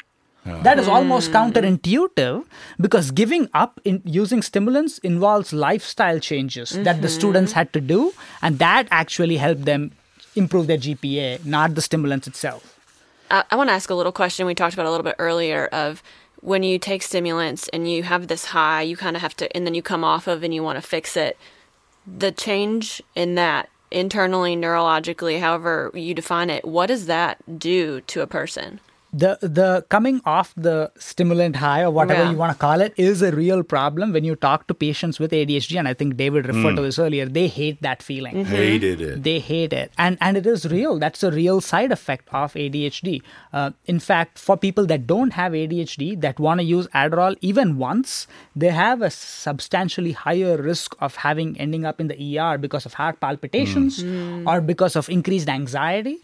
that 0.44 0.78
is 0.78 0.88
almost 0.88 1.30
counterintuitive 1.32 2.44
because 2.80 3.10
giving 3.10 3.48
up 3.54 3.80
in 3.84 4.02
using 4.04 4.42
stimulants 4.42 4.98
involves 4.98 5.52
lifestyle 5.52 6.18
changes 6.18 6.72
mm-hmm. 6.72 6.84
that 6.84 7.02
the 7.02 7.08
students 7.08 7.52
had 7.52 7.72
to 7.72 7.80
do, 7.80 8.12
and 8.42 8.58
that 8.58 8.88
actually 8.90 9.36
helped 9.36 9.64
them 9.64 9.92
improve 10.36 10.66
their 10.66 10.78
GPA, 10.78 11.44
not 11.44 11.74
the 11.74 11.82
stimulants 11.82 12.26
itself. 12.26 12.78
I, 13.30 13.44
I 13.50 13.56
want 13.56 13.68
to 13.68 13.74
ask 13.74 13.90
a 13.90 13.94
little 13.94 14.12
question 14.12 14.46
we 14.46 14.54
talked 14.54 14.74
about 14.74 14.86
a 14.86 14.90
little 14.90 15.04
bit 15.04 15.16
earlier 15.18 15.66
of 15.66 16.02
when 16.40 16.62
you 16.62 16.78
take 16.78 17.02
stimulants 17.02 17.68
and 17.68 17.90
you 17.90 18.02
have 18.02 18.28
this 18.28 18.46
high, 18.46 18.82
you 18.82 18.96
kind 18.96 19.16
of 19.16 19.22
have 19.22 19.36
to, 19.36 19.54
and 19.56 19.66
then 19.66 19.74
you 19.74 19.82
come 19.82 20.04
off 20.04 20.26
of 20.26 20.42
and 20.42 20.54
you 20.54 20.62
want 20.62 20.76
to 20.76 20.82
fix 20.82 21.16
it. 21.16 21.36
The 22.06 22.32
change 22.32 23.02
in 23.14 23.34
that 23.34 23.68
internally, 23.90 24.56
neurologically, 24.56 25.40
however 25.40 25.90
you 25.94 26.14
define 26.14 26.48
it, 26.48 26.64
what 26.64 26.86
does 26.86 27.06
that 27.06 27.58
do 27.58 28.00
to 28.02 28.22
a 28.22 28.26
person? 28.26 28.80
The 29.12 29.38
the 29.42 29.84
coming 29.88 30.20
off 30.24 30.54
the 30.56 30.90
stimulant 30.96 31.56
high 31.56 31.82
or 31.82 31.90
whatever 31.90 32.22
yeah. 32.22 32.30
you 32.30 32.36
want 32.36 32.52
to 32.52 32.58
call 32.58 32.80
it 32.80 32.94
is 32.96 33.22
a 33.22 33.32
real 33.32 33.62
problem 33.62 34.12
when 34.12 34.24
you 34.24 34.36
talk 34.36 34.66
to 34.68 34.74
patients 34.74 35.18
with 35.18 35.32
ADHD 35.32 35.78
and 35.78 35.88
I 35.88 35.94
think 35.94 36.16
David 36.16 36.46
referred 36.46 36.74
mm. 36.74 36.76
to 36.76 36.82
this 36.82 36.98
earlier 36.98 37.26
they 37.26 37.48
hate 37.48 37.82
that 37.82 38.02
feeling 38.02 38.34
mm-hmm. 38.34 38.54
hated 38.54 39.00
it 39.00 39.22
they 39.24 39.40
hate 39.40 39.72
it 39.72 39.92
and 39.98 40.16
and 40.20 40.36
it 40.36 40.46
is 40.46 40.66
real 40.66 40.98
that's 40.98 41.24
a 41.24 41.30
real 41.32 41.60
side 41.60 41.90
effect 41.90 42.28
of 42.32 42.54
ADHD 42.54 43.22
uh, 43.52 43.70
in 43.86 43.98
fact 43.98 44.38
for 44.38 44.56
people 44.56 44.86
that 44.86 45.06
don't 45.08 45.32
have 45.32 45.52
ADHD 45.52 46.20
that 46.20 46.38
want 46.38 46.60
to 46.60 46.64
use 46.64 46.86
Adderall 46.88 47.36
even 47.40 47.78
once 47.78 48.28
they 48.54 48.68
have 48.68 49.02
a 49.02 49.10
substantially 49.10 50.12
higher 50.12 50.56
risk 50.56 50.94
of 51.00 51.16
having 51.16 51.58
ending 51.58 51.84
up 51.84 52.00
in 52.00 52.06
the 52.06 52.38
ER 52.38 52.58
because 52.58 52.86
of 52.86 52.94
heart 52.94 53.18
palpitations 53.18 54.04
mm. 54.04 54.46
or 54.46 54.60
because 54.60 54.94
of 54.94 55.08
increased 55.08 55.48
anxiety 55.48 56.20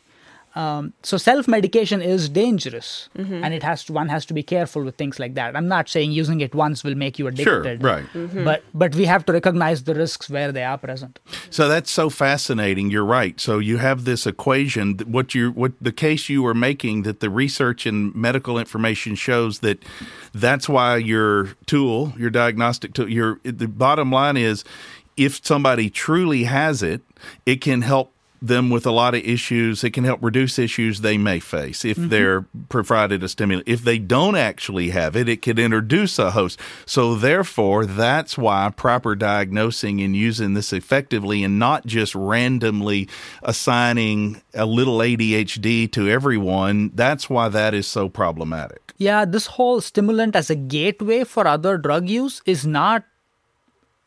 um, 0.56 0.94
so 1.02 1.18
self 1.18 1.46
medication 1.46 2.00
is 2.00 2.30
dangerous, 2.30 3.10
mm-hmm. 3.16 3.44
and 3.44 3.52
it 3.52 3.62
has 3.62 3.84
to, 3.84 3.92
one 3.92 4.08
has 4.08 4.24
to 4.24 4.34
be 4.34 4.42
careful 4.42 4.82
with 4.82 4.96
things 4.96 5.18
like 5.18 5.34
that. 5.34 5.54
I'm 5.54 5.68
not 5.68 5.86
saying 5.86 6.12
using 6.12 6.40
it 6.40 6.54
once 6.54 6.82
will 6.82 6.94
make 6.94 7.18
you 7.18 7.26
addicted, 7.26 7.80
sure, 7.82 7.90
right? 7.90 8.04
Mm-hmm. 8.14 8.42
But 8.42 8.64
but 8.72 8.94
we 8.94 9.04
have 9.04 9.26
to 9.26 9.34
recognize 9.34 9.84
the 9.84 9.94
risks 9.94 10.30
where 10.30 10.52
they 10.52 10.64
are 10.64 10.78
present. 10.78 11.20
So 11.50 11.68
that's 11.68 11.90
so 11.90 12.08
fascinating. 12.08 12.90
You're 12.90 13.04
right. 13.04 13.38
So 13.38 13.58
you 13.58 13.76
have 13.76 14.06
this 14.06 14.26
equation. 14.26 14.98
What 15.00 15.34
you 15.34 15.52
what 15.52 15.72
the 15.78 15.92
case 15.92 16.30
you 16.30 16.42
were 16.42 16.54
making 16.54 17.02
that 17.02 17.20
the 17.20 17.28
research 17.28 17.84
and 17.84 18.14
medical 18.14 18.58
information 18.58 19.14
shows 19.14 19.58
that 19.58 19.84
that's 20.32 20.70
why 20.70 20.96
your 20.96 21.50
tool, 21.66 22.14
your 22.16 22.30
diagnostic 22.30 22.94
tool, 22.94 23.10
your 23.10 23.40
the 23.44 23.68
bottom 23.68 24.10
line 24.10 24.38
is 24.38 24.64
if 25.18 25.44
somebody 25.44 25.90
truly 25.90 26.44
has 26.44 26.82
it, 26.82 27.02
it 27.44 27.60
can 27.60 27.82
help 27.82 28.12
them 28.40 28.70
with 28.70 28.86
a 28.86 28.90
lot 28.90 29.14
of 29.14 29.22
issues. 29.22 29.84
It 29.84 29.90
can 29.90 30.04
help 30.04 30.22
reduce 30.22 30.58
issues 30.58 31.00
they 31.00 31.18
may 31.18 31.40
face 31.40 31.84
if 31.84 31.96
mm-hmm. 31.96 32.08
they're 32.08 32.42
provided 32.68 33.22
a 33.22 33.28
stimulant. 33.28 33.68
If 33.68 33.82
they 33.82 33.98
don't 33.98 34.36
actually 34.36 34.90
have 34.90 35.16
it, 35.16 35.28
it 35.28 35.42
could 35.42 35.58
introduce 35.58 36.18
a 36.18 36.30
host. 36.30 36.60
So 36.84 37.14
therefore, 37.14 37.86
that's 37.86 38.36
why 38.38 38.70
proper 38.76 39.14
diagnosing 39.14 40.00
and 40.00 40.16
using 40.16 40.54
this 40.54 40.72
effectively 40.72 41.42
and 41.44 41.58
not 41.58 41.86
just 41.86 42.14
randomly 42.14 43.08
assigning 43.42 44.42
a 44.54 44.66
little 44.66 44.98
ADHD 44.98 45.90
to 45.92 46.08
everyone, 46.08 46.90
that's 46.94 47.28
why 47.28 47.48
that 47.48 47.74
is 47.74 47.86
so 47.86 48.08
problematic. 48.08 48.94
Yeah, 48.98 49.24
this 49.24 49.46
whole 49.46 49.80
stimulant 49.80 50.34
as 50.34 50.48
a 50.48 50.54
gateway 50.54 51.24
for 51.24 51.46
other 51.46 51.76
drug 51.76 52.08
use 52.08 52.40
is 52.46 52.66
not 52.66 53.04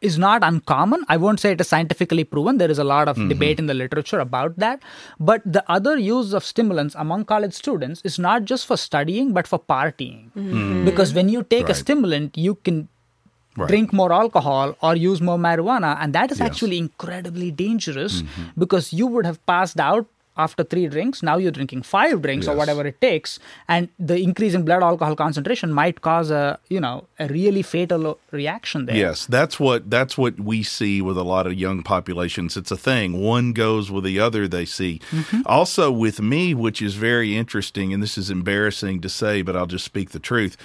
is 0.01 0.17
not 0.17 0.43
uncommon. 0.43 1.03
I 1.09 1.17
won't 1.17 1.39
say 1.39 1.51
it 1.51 1.61
is 1.61 1.67
scientifically 1.67 2.23
proven. 2.23 2.57
There 2.57 2.71
is 2.71 2.79
a 2.79 2.83
lot 2.83 3.07
of 3.07 3.17
mm-hmm. 3.17 3.29
debate 3.29 3.59
in 3.59 3.65
the 3.67 3.73
literature 3.73 4.19
about 4.19 4.55
that. 4.57 4.81
But 5.19 5.41
the 5.45 5.63
other 5.69 5.97
use 5.97 6.33
of 6.33 6.45
stimulants 6.45 6.95
among 6.97 7.25
college 7.25 7.53
students 7.53 8.01
is 8.03 8.17
not 8.17 8.45
just 8.45 8.65
for 8.65 8.77
studying, 8.77 9.33
but 9.33 9.47
for 9.47 9.59
partying. 9.59 10.31
Mm-hmm. 10.31 10.85
Because 10.85 11.13
when 11.13 11.27
you 11.27 11.43
take 11.43 11.67
a 11.69 11.73
stimulant, 11.73 12.37
you 12.37 12.55
can 12.55 12.87
Right. 13.57 13.67
drink 13.67 13.91
more 13.91 14.13
alcohol 14.13 14.77
or 14.81 14.95
use 14.95 15.19
more 15.19 15.37
marijuana. 15.37 15.97
And 15.99 16.13
that 16.13 16.31
is 16.31 16.39
Yes. 16.39 16.45
actually 16.45 16.77
incredibly 16.77 17.51
dangerous 17.51 18.21
mm-hmm. 18.21 18.43
because 18.57 18.93
you 18.93 19.07
would 19.07 19.25
have 19.25 19.43
passed 19.45 19.79
out 19.79 20.07
after 20.39 20.63
three 20.63 20.87
drinks. 20.87 21.21
Now 21.21 21.37
you're 21.37 21.51
drinking 21.51 21.83
five 21.83 22.21
drinks 22.21 22.47
or 22.47 22.55
whatever 22.55 22.87
it 22.87 22.99
takes. 23.01 23.37
And 23.67 23.89
the 23.99 24.17
increase 24.17 24.53
in 24.55 24.63
blood 24.63 24.81
alcohol 24.81 25.15
concentration 25.15 25.71
might 25.71 26.01
cause 26.01 26.31
a, 26.31 26.57
you 26.69 26.79
know, 26.79 27.05
a 27.19 27.27
really 27.27 27.61
fatal 27.61 28.17
reaction 28.31 28.85
there. 28.85 28.95
Yes, 28.95 29.25
that's 29.25 29.59
what 29.59 29.89
that's 29.89 30.17
what 30.17 30.39
we 30.39 30.63
see 30.63 31.01
with 31.01 31.17
a 31.17 31.23
lot 31.23 31.45
of 31.45 31.53
young 31.53 31.83
populations. 31.83 32.57
It's 32.57 32.71
a 32.71 32.77
thing. 32.77 33.21
One 33.21 33.51
goes 33.53 33.91
with 33.91 34.05
the 34.05 34.19
other. 34.19 34.47
They 34.47 34.65
see. 34.65 35.01
Also 35.45 35.91
with 35.91 36.21
me, 36.21 36.53
which 36.53 36.81
is 36.81 36.95
very 36.95 37.35
interesting, 37.35 37.93
and 37.93 38.01
this 38.01 38.17
is 38.17 38.31
embarrassing 38.31 39.01
to 39.01 39.09
say, 39.09 39.41
but 39.41 39.55
I'll 39.55 39.65
just 39.65 39.85
speak 39.85 40.11
the 40.11 40.19
truth. 40.19 40.55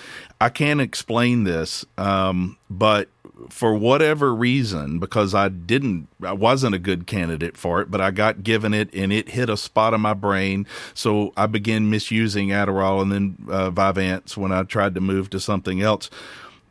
I 0.40 0.48
can't 0.48 0.80
explain 0.80 1.44
this, 1.44 1.84
um, 1.98 2.56
but 2.70 3.08
for 3.48 3.74
whatever 3.74 4.34
reason, 4.34 4.98
because 4.98 5.34
I 5.34 5.48
didn't, 5.48 6.08
I 6.22 6.32
wasn't 6.32 6.74
a 6.74 6.78
good 6.78 7.06
candidate 7.06 7.56
for 7.56 7.80
it, 7.80 7.90
but 7.90 8.00
I 8.00 8.10
got 8.10 8.42
given 8.42 8.72
it 8.72 8.92
and 8.94 9.12
it 9.12 9.30
hit 9.30 9.50
a 9.50 9.56
spot 9.56 9.94
in 9.94 10.00
my 10.00 10.14
brain. 10.14 10.66
So 10.94 11.32
I 11.36 11.46
began 11.46 11.90
misusing 11.90 12.48
Adderall 12.48 13.02
and 13.02 13.12
then 13.12 13.36
uh, 13.50 13.70
Vyvanse 13.70 14.36
when 14.36 14.52
I 14.52 14.62
tried 14.62 14.94
to 14.94 15.00
move 15.00 15.30
to 15.30 15.40
something 15.40 15.80
else 15.80 16.10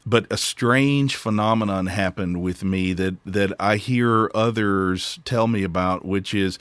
but 0.06 0.28
a 0.32 0.38
strange 0.38 1.16
phenomenon 1.16 1.88
happened 1.88 2.42
with 2.42 2.64
me 2.64 2.94
that 2.94 3.16
that 3.26 3.54
I 3.60 3.78
hear 3.78 4.30
others 4.36 5.20
tell 5.24 5.48
me 5.48 5.64
about, 5.64 6.06
which 6.06 6.34
is 6.34 6.60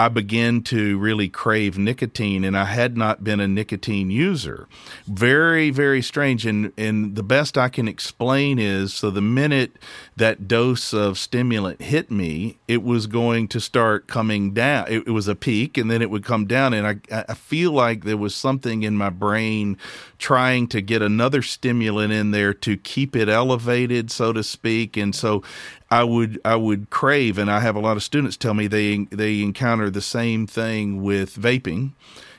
I 0.00 0.08
began 0.08 0.62
to 0.62 0.96
really 0.98 1.28
crave 1.28 1.76
nicotine, 1.76 2.42
and 2.42 2.56
I 2.56 2.64
had 2.64 2.96
not 2.96 3.22
been 3.22 3.38
a 3.38 3.46
nicotine 3.46 4.10
user. 4.10 4.66
Very, 5.06 5.68
very 5.68 6.00
strange. 6.00 6.46
And 6.46 6.72
and 6.78 7.16
the 7.16 7.22
best 7.22 7.58
I 7.58 7.68
can 7.68 7.86
explain 7.86 8.58
is 8.58 8.94
so 8.94 9.10
the 9.10 9.20
minute 9.20 9.72
that 10.16 10.48
dose 10.48 10.94
of 10.94 11.18
stimulant 11.18 11.82
hit 11.82 12.10
me, 12.10 12.56
it 12.66 12.82
was 12.82 13.06
going 13.06 13.46
to 13.48 13.60
start 13.60 14.06
coming 14.06 14.54
down. 14.54 14.86
It, 14.88 15.06
it 15.06 15.10
was 15.10 15.28
a 15.28 15.34
peak, 15.34 15.76
and 15.76 15.90
then 15.90 16.00
it 16.00 16.08
would 16.08 16.24
come 16.24 16.46
down. 16.46 16.72
And 16.72 16.86
I 16.86 17.24
I 17.28 17.34
feel 17.34 17.72
like 17.72 18.04
there 18.04 18.16
was 18.16 18.34
something 18.34 18.82
in 18.82 18.96
my 18.96 19.10
brain 19.10 19.76
trying 20.16 20.66
to 20.68 20.80
get 20.80 21.02
another 21.02 21.42
stimulant 21.42 22.10
in 22.10 22.30
there 22.30 22.54
to 22.54 22.78
keep 22.78 23.14
it 23.14 23.28
elevated, 23.28 24.10
so 24.10 24.32
to 24.32 24.42
speak. 24.42 24.96
And 24.96 25.14
so 25.14 25.42
I 25.90 26.04
would 26.04 26.40
I 26.44 26.56
would 26.56 26.90
crave, 26.90 27.36
and 27.36 27.50
I 27.50 27.60
have 27.60 27.74
a 27.74 27.80
lot 27.80 27.96
of 27.96 28.02
students 28.02 28.36
tell 28.36 28.54
me 28.54 28.66
they 28.66 29.06
they 29.10 29.42
encounter 29.42 29.90
the 29.90 30.00
same 30.00 30.46
thing 30.46 31.02
with 31.02 31.36
vaping. 31.36 31.92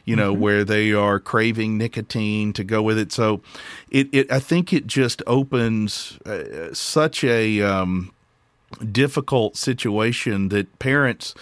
You 0.03 0.15
know, 0.15 0.33
where 0.33 0.63
they 0.63 0.91
are 0.93 1.19
craving 1.19 1.77
nicotine 1.77 2.53
to 2.53 2.63
go 2.63 2.81
with 2.81 2.97
it. 2.97 3.11
So, 3.11 3.41
it, 3.91 4.09
it 4.11 4.31
I 4.31 4.39
think 4.39 4.73
it 4.73 4.87
just 4.87 5.21
opens 5.27 6.17
uh, 6.25 6.73
such 6.73 7.23
a 7.23 7.61
um, 7.61 8.11
difficult 8.91 9.57
situation 9.57 10.49
that 10.49 10.79
parents 10.79 11.35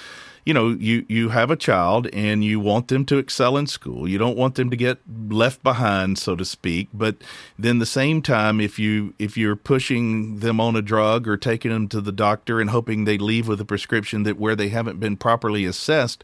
you 0.49 0.53
know 0.55 0.69
you 0.69 1.05
you 1.07 1.29
have 1.29 1.51
a 1.51 1.55
child 1.55 2.07
and 2.11 2.43
you 2.43 2.59
want 2.59 2.87
them 2.87 3.05
to 3.05 3.19
excel 3.19 3.55
in 3.55 3.67
school. 3.67 4.09
You 4.09 4.17
don't 4.17 4.35
want 4.35 4.55
them 4.55 4.71
to 4.71 4.75
get 4.75 4.97
left 5.07 5.61
behind 5.61 6.17
so 6.17 6.35
to 6.35 6.43
speak. 6.43 6.89
But 6.91 7.17
then 7.59 7.77
the 7.77 7.85
same 7.85 8.23
time 8.23 8.59
if 8.59 8.79
you 8.79 9.13
if 9.19 9.37
you're 9.37 9.55
pushing 9.55 10.39
them 10.39 10.59
on 10.59 10.75
a 10.75 10.81
drug 10.81 11.27
or 11.27 11.37
taking 11.37 11.69
them 11.69 11.87
to 11.89 12.01
the 12.01 12.11
doctor 12.11 12.59
and 12.59 12.71
hoping 12.71 13.05
they 13.05 13.19
leave 13.19 13.47
with 13.47 13.61
a 13.61 13.65
prescription 13.65 14.23
that 14.23 14.39
where 14.39 14.55
they 14.55 14.69
haven't 14.69 14.99
been 14.99 15.17
properly 15.17 15.65
assessed 15.65 16.23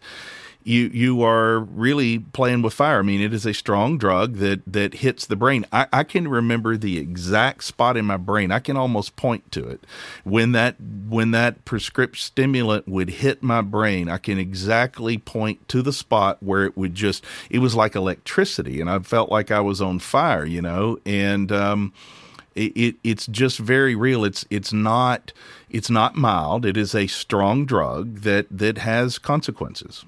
you 0.66 0.89
you 0.91 1.22
are 1.22 1.59
really 1.59 2.20
playing 2.20 2.63
with 2.63 2.74
fire. 2.74 2.99
I 2.99 3.01
mean, 3.03 3.22
it 3.22 3.34
is 3.34 3.45
a 3.45 3.53
strong 3.53 3.99
drug 3.99 4.38
that 4.38 4.61
that 4.66 4.95
hits 4.95 5.28
the 5.28 5.36
brain. 5.36 5.66
I, 5.72 5.86
I 5.93 6.03
can 6.03 6.28
remember 6.28 6.76
the 6.76 6.97
exact 6.97 7.63
spot 7.63 7.95
in 7.95 8.05
my 8.05 8.18
brain. 8.18 8.51
I 8.51 8.59
can 8.59 8.76
almost 8.76 9.16
point 9.16 9.51
to 9.51 9.63
it 9.68 9.86
when 10.24 10.53
that 10.53 10.76
when 10.82 11.32
that 11.32 11.63
prescription 11.66 12.26
stimulant 12.26 12.88
would 12.88 13.09
hit 13.09 13.43
my 13.43 13.61
brain. 13.61 14.09
I 14.09 14.18
can 14.18 14.39
exactly 14.39 15.20
point 15.20 15.68
to 15.70 15.84
the 15.84 15.93
spot 15.93 16.41
where 16.41 16.66
it 16.66 16.76
would 16.76 16.95
just. 16.95 17.24
It 17.51 17.59
was 17.59 17.76
like 17.76 17.95
electricity, 17.95 18.82
and 18.82 18.89
I 18.89 18.97
felt 18.99 19.30
like 19.30 19.51
I 19.51 19.59
was 19.59 19.82
on 19.82 19.99
fire. 19.99 20.45
You 20.45 20.63
know, 20.63 20.97
and 21.05 21.51
um, 21.51 21.93
it, 22.55 22.76
it 22.76 22.95
it's 23.03 23.28
just 23.28 23.59
very 23.59 23.93
real. 23.93 24.26
It's 24.26 24.45
it's 24.49 24.74
not 24.74 25.32
it's 25.70 25.91
not 25.91 26.16
mild. 26.16 26.66
It 26.66 26.76
is 26.76 26.95
a 26.95 27.05
strong 27.05 27.68
drug 27.68 28.22
that 28.22 28.47
that 28.49 28.80
has 28.80 29.20
consequences. 29.20 30.05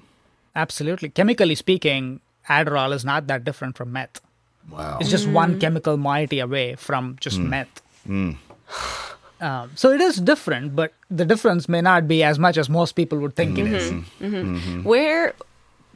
Absolutely. 0.58 1.08
Chemically 1.10 1.54
speaking, 1.54 2.20
Adderall 2.48 2.92
is 2.92 3.04
not 3.04 3.28
that 3.28 3.44
different 3.44 3.76
from 3.76 3.92
meth. 3.92 4.20
Wow. 4.68 4.98
It's 5.00 5.08
just 5.08 5.28
mm. 5.28 5.32
one 5.32 5.60
chemical 5.60 5.96
moiety 5.96 6.40
away 6.40 6.74
from 6.74 7.16
just 7.20 7.38
mm. 7.38 7.48
meth. 7.48 7.82
Mm. 8.06 8.36
Um, 9.40 9.70
so 9.76 9.92
it 9.92 10.00
is 10.00 10.16
different, 10.16 10.74
but 10.74 10.92
the 11.12 11.24
difference 11.24 11.68
may 11.68 11.80
not 11.80 12.08
be 12.08 12.24
as 12.24 12.40
much 12.40 12.58
as 12.58 12.68
most 12.68 12.96
people 12.96 13.18
would 13.18 13.36
think 13.36 13.56
it 13.56 13.66
mm-hmm. 13.66 13.74
is. 13.76 13.92
Mm-hmm. 13.92 14.34
Mm-hmm. 14.34 14.82
Where, 14.82 15.32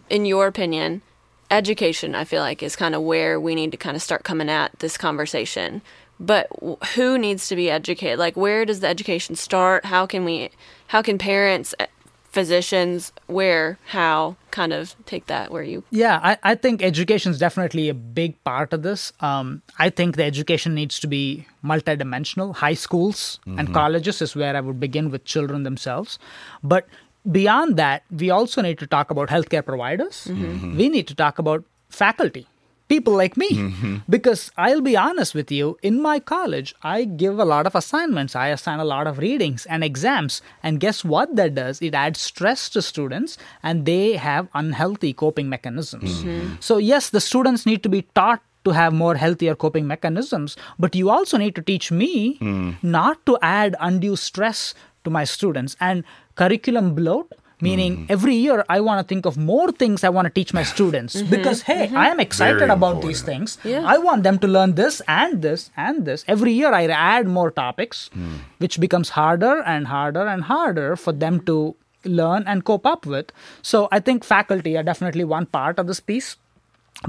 in 0.09 0.27
your 0.27 0.47
opinion, 0.47 1.03
education, 1.51 2.15
I 2.15 2.23
feel 2.23 2.41
like, 2.41 2.63
is 2.63 2.77
kind 2.77 2.95
of 2.95 3.03
where 3.03 3.41
we 3.41 3.57
need 3.57 3.73
to 3.73 3.77
kind 3.77 3.97
of 3.97 4.03
start 4.03 4.23
coming 4.23 4.49
at 4.49 4.79
this 4.79 4.97
conversation. 4.97 5.83
But 6.21 6.47
who 6.95 7.19
needs 7.19 7.49
to 7.49 7.57
be 7.57 7.69
educated? 7.69 8.21
Like, 8.21 8.37
where 8.37 8.65
does 8.65 8.79
the 8.79 8.87
education 8.87 9.35
start? 9.35 9.87
How 9.87 10.07
can 10.07 10.25
we, 10.25 10.51
how 10.87 11.03
can 11.03 11.19
parents, 11.19 11.75
eh, 11.81 11.87
physicians, 12.33 13.13
where, 13.27 13.79
how 13.87 14.37
kind 14.51 14.73
of 14.73 14.97
take 15.07 15.27
that 15.27 15.51
where 15.51 15.63
you. 15.63 15.85
Yeah, 15.91 16.19
I, 16.23 16.39
I 16.43 16.55
think 16.55 16.83
education 16.83 17.31
is 17.31 17.39
definitely 17.39 17.89
a 17.89 17.95
big 17.95 18.43
part 18.43 18.73
of 18.73 18.83
this. 18.83 19.13
Um, 19.21 19.63
I 19.79 19.91
think 19.91 20.17
the 20.17 20.25
education 20.25 20.75
needs 20.75 20.99
to 21.01 21.07
be 21.07 21.47
multidimensional. 21.63 22.55
High 22.57 22.75
schools 22.75 23.39
and 23.47 23.73
colleges 23.73 24.23
is 24.23 24.35
where 24.35 24.57
I 24.57 24.61
would 24.61 24.81
begin 24.81 25.11
with 25.11 25.25
children 25.25 25.63
themselves. 25.63 26.19
But 26.63 26.89
beyond 27.31 27.77
that, 27.77 28.03
we 28.11 28.31
also 28.31 28.63
need 28.63 28.79
to 28.79 28.87
talk 28.87 29.11
about 29.11 29.29
healthcare 29.29 29.65
providers. 29.65 30.27
We 30.29 30.89
need 30.89 31.07
to 31.09 31.15
talk 31.15 31.39
about 31.39 31.65
faculty, 31.91 32.47
people 32.93 33.15
like 33.23 33.37
me. 33.37 33.51
Mm-hmm. 33.51 33.97
Because 34.15 34.51
I'll 34.57 34.85
be 34.91 34.97
honest 34.97 35.35
with 35.35 35.51
you, 35.51 35.79
in 35.83 36.01
my 36.09 36.21
college, 36.21 36.75
I 36.83 37.05
give 37.05 37.39
a 37.39 37.49
lot 37.55 37.67
of 37.67 37.75
assignments, 37.75 38.37
I 38.37 38.49
assign 38.49 38.81
a 38.81 38.85
lot 38.85 39.07
of 39.07 39.19
readings 39.19 39.67
and 39.67 39.83
exams. 39.83 40.43
And 40.63 40.81
guess 40.85 41.05
what 41.05 41.35
that 41.37 41.55
does? 41.55 41.81
It 41.81 41.95
adds 41.95 42.21
stress 42.21 42.69
to 42.71 42.83
students 42.83 43.39
and 43.63 43.87
they 43.87 44.17
have 44.29 44.49
unhealthy 44.55 45.13
coping 45.13 45.49
mechanisms. 45.49 46.19
Mm-hmm. 46.19 46.29
Mm-hmm. 46.29 46.55
So, 46.61 46.77
yes, 46.77 47.11
the 47.11 47.21
students 47.21 47.65
need 47.65 47.83
to 47.83 47.89
be 47.89 48.03
taught 48.15 48.43
to 48.65 48.71
have 48.71 48.93
more 48.93 49.17
healthier 49.17 49.55
coping 49.57 49.87
mechanisms, 49.89 50.57
but 50.79 50.95
you 50.95 51.11
also 51.11 51.37
need 51.37 51.57
to 51.57 51.63
teach 51.63 51.91
me 51.91 52.39
mm. 52.39 52.77
not 52.83 53.25
to 53.27 53.37
add 53.43 53.75
undue 53.81 54.15
stress 54.15 54.75
to 55.03 55.11
my 55.11 55.25
students. 55.25 55.77
And 55.81 56.05
curriculum 56.37 56.95
bloat 56.95 57.33
meaning 57.63 57.93
mm-hmm. 57.97 58.13
every 58.15 58.35
year 58.35 58.65
i 58.69 58.79
want 58.87 59.01
to 59.01 59.07
think 59.13 59.27
of 59.31 59.39
more 59.51 59.71
things 59.83 60.05
i 60.09 60.11
want 60.17 60.27
to 60.27 60.35
teach 60.39 60.53
my 60.53 60.65
students. 60.73 61.17
Mm-hmm. 61.17 61.31
Because 61.35 61.63
hey 61.63 61.87
mm-hmm. 61.87 62.03
i 62.05 62.09
am 62.09 62.21
excited 62.21 62.59
Very 62.59 62.71
about 62.71 62.97
important. 62.97 63.09
these 63.09 63.23
things. 63.23 63.59
Yeah. 63.65 63.85
i 63.95 63.97
want 64.07 64.25
them 64.29 64.39
to 64.45 64.49
learn 64.57 64.75
this 64.81 65.01
and 65.09 65.41
this 65.47 65.71
and 65.77 66.05
this. 66.05 66.25
Every 66.37 66.53
year 66.53 66.73
i 66.81 66.83
add 66.87 67.31
more 67.39 67.51
topics 67.51 68.11
hmm. 68.13 68.37
which 68.59 68.81
becomes 68.85 69.15
harder 69.21 69.55
and 69.75 69.87
harder 69.87 70.27
and 70.35 70.45
harder 70.51 70.97
for 70.97 71.13
them 71.25 71.41
to 71.53 71.77
learn 72.05 72.45
and 72.47 72.65
cope 72.65 72.87
up 72.93 73.07
with. 73.07 73.33
So 73.63 73.89
i 73.93 74.01
think 74.11 74.25
faculty 74.35 74.77
are 74.77 74.87
definitely 74.93 75.25
one 75.25 75.47
part 75.47 75.79
of 75.79 75.87
this 75.87 76.01
piece. 76.13 76.37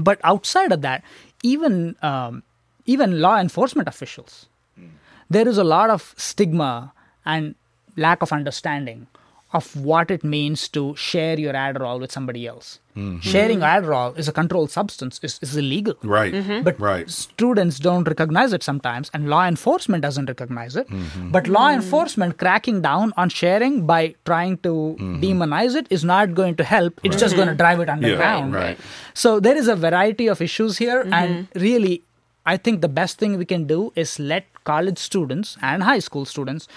But 0.00 0.20
outside 0.24 0.72
of 0.72 0.82
that 0.82 1.04
even 1.42 1.96
um, 2.10 2.42
even 2.86 3.20
law 3.20 3.36
enforcement 3.38 3.88
officials 3.88 4.46
hmm. 4.78 4.94
there 5.38 5.48
is 5.48 5.58
a 5.58 5.68
lot 5.74 5.90
of 5.96 6.14
stigma 6.28 6.92
and 7.24 7.54
lack 7.96 8.22
of 8.22 8.32
understanding 8.32 9.06
of 9.54 9.74
what 9.76 10.10
it 10.10 10.24
means 10.24 10.68
to 10.68 10.94
share 10.96 11.38
your 11.38 11.52
Adderall 11.52 12.00
with 12.00 12.10
somebody 12.10 12.46
else. 12.46 12.80
Mm-hmm. 12.96 13.20
Sharing 13.20 13.60
Adderall 13.60 14.18
is 14.18 14.28
a 14.28 14.32
controlled 14.32 14.70
substance, 14.70 15.20
is, 15.22 15.38
is 15.42 15.56
illegal. 15.56 15.94
Right. 16.02 16.34
Mm-hmm. 16.34 16.62
But 16.62 16.78
Right. 16.80 17.08
students 17.08 17.78
don't 17.78 18.06
recognize 18.06 18.52
it 18.52 18.64
sometimes, 18.64 19.10
and 19.14 19.30
law 19.30 19.46
enforcement 19.46 20.02
doesn't 20.02 20.26
recognize 20.26 20.74
it. 20.76 20.88
Mm-hmm. 20.88 21.30
But 21.30 21.46
law 21.46 21.68
mm. 21.70 21.74
enforcement 21.74 22.38
cracking 22.38 22.82
down 22.82 23.12
on 23.16 23.28
sharing 23.28 23.86
by 23.86 24.16
trying 24.24 24.58
to 24.58 24.96
demonize 25.24 25.76
it 25.76 25.86
is 25.90 26.04
not 26.04 26.34
going 26.34 26.56
to 26.56 26.64
help. 26.64 27.00
It's 27.04 27.16
just 27.16 27.36
going 27.36 27.48
to 27.48 27.54
drive 27.54 27.80
it 27.80 27.88
underground. 27.88 28.54
right. 28.54 28.78
So 29.14 29.38
there 29.38 29.56
is 29.56 29.68
a 29.68 29.76
variety 29.76 30.26
of 30.26 30.42
issues 30.42 30.78
here, 30.78 31.06
and 31.12 31.46
really, 31.54 32.02
I 32.44 32.56
think 32.56 32.80
the 32.80 32.88
best 32.88 33.18
thing 33.18 33.38
we 33.38 33.44
can 33.44 33.66
do 33.66 33.92
is 33.94 34.18
let 34.18 34.44
college 34.64 34.98
students 34.98 35.56
and 35.62 35.82
high 35.82 36.00
school 36.00 36.24
students 36.24 36.68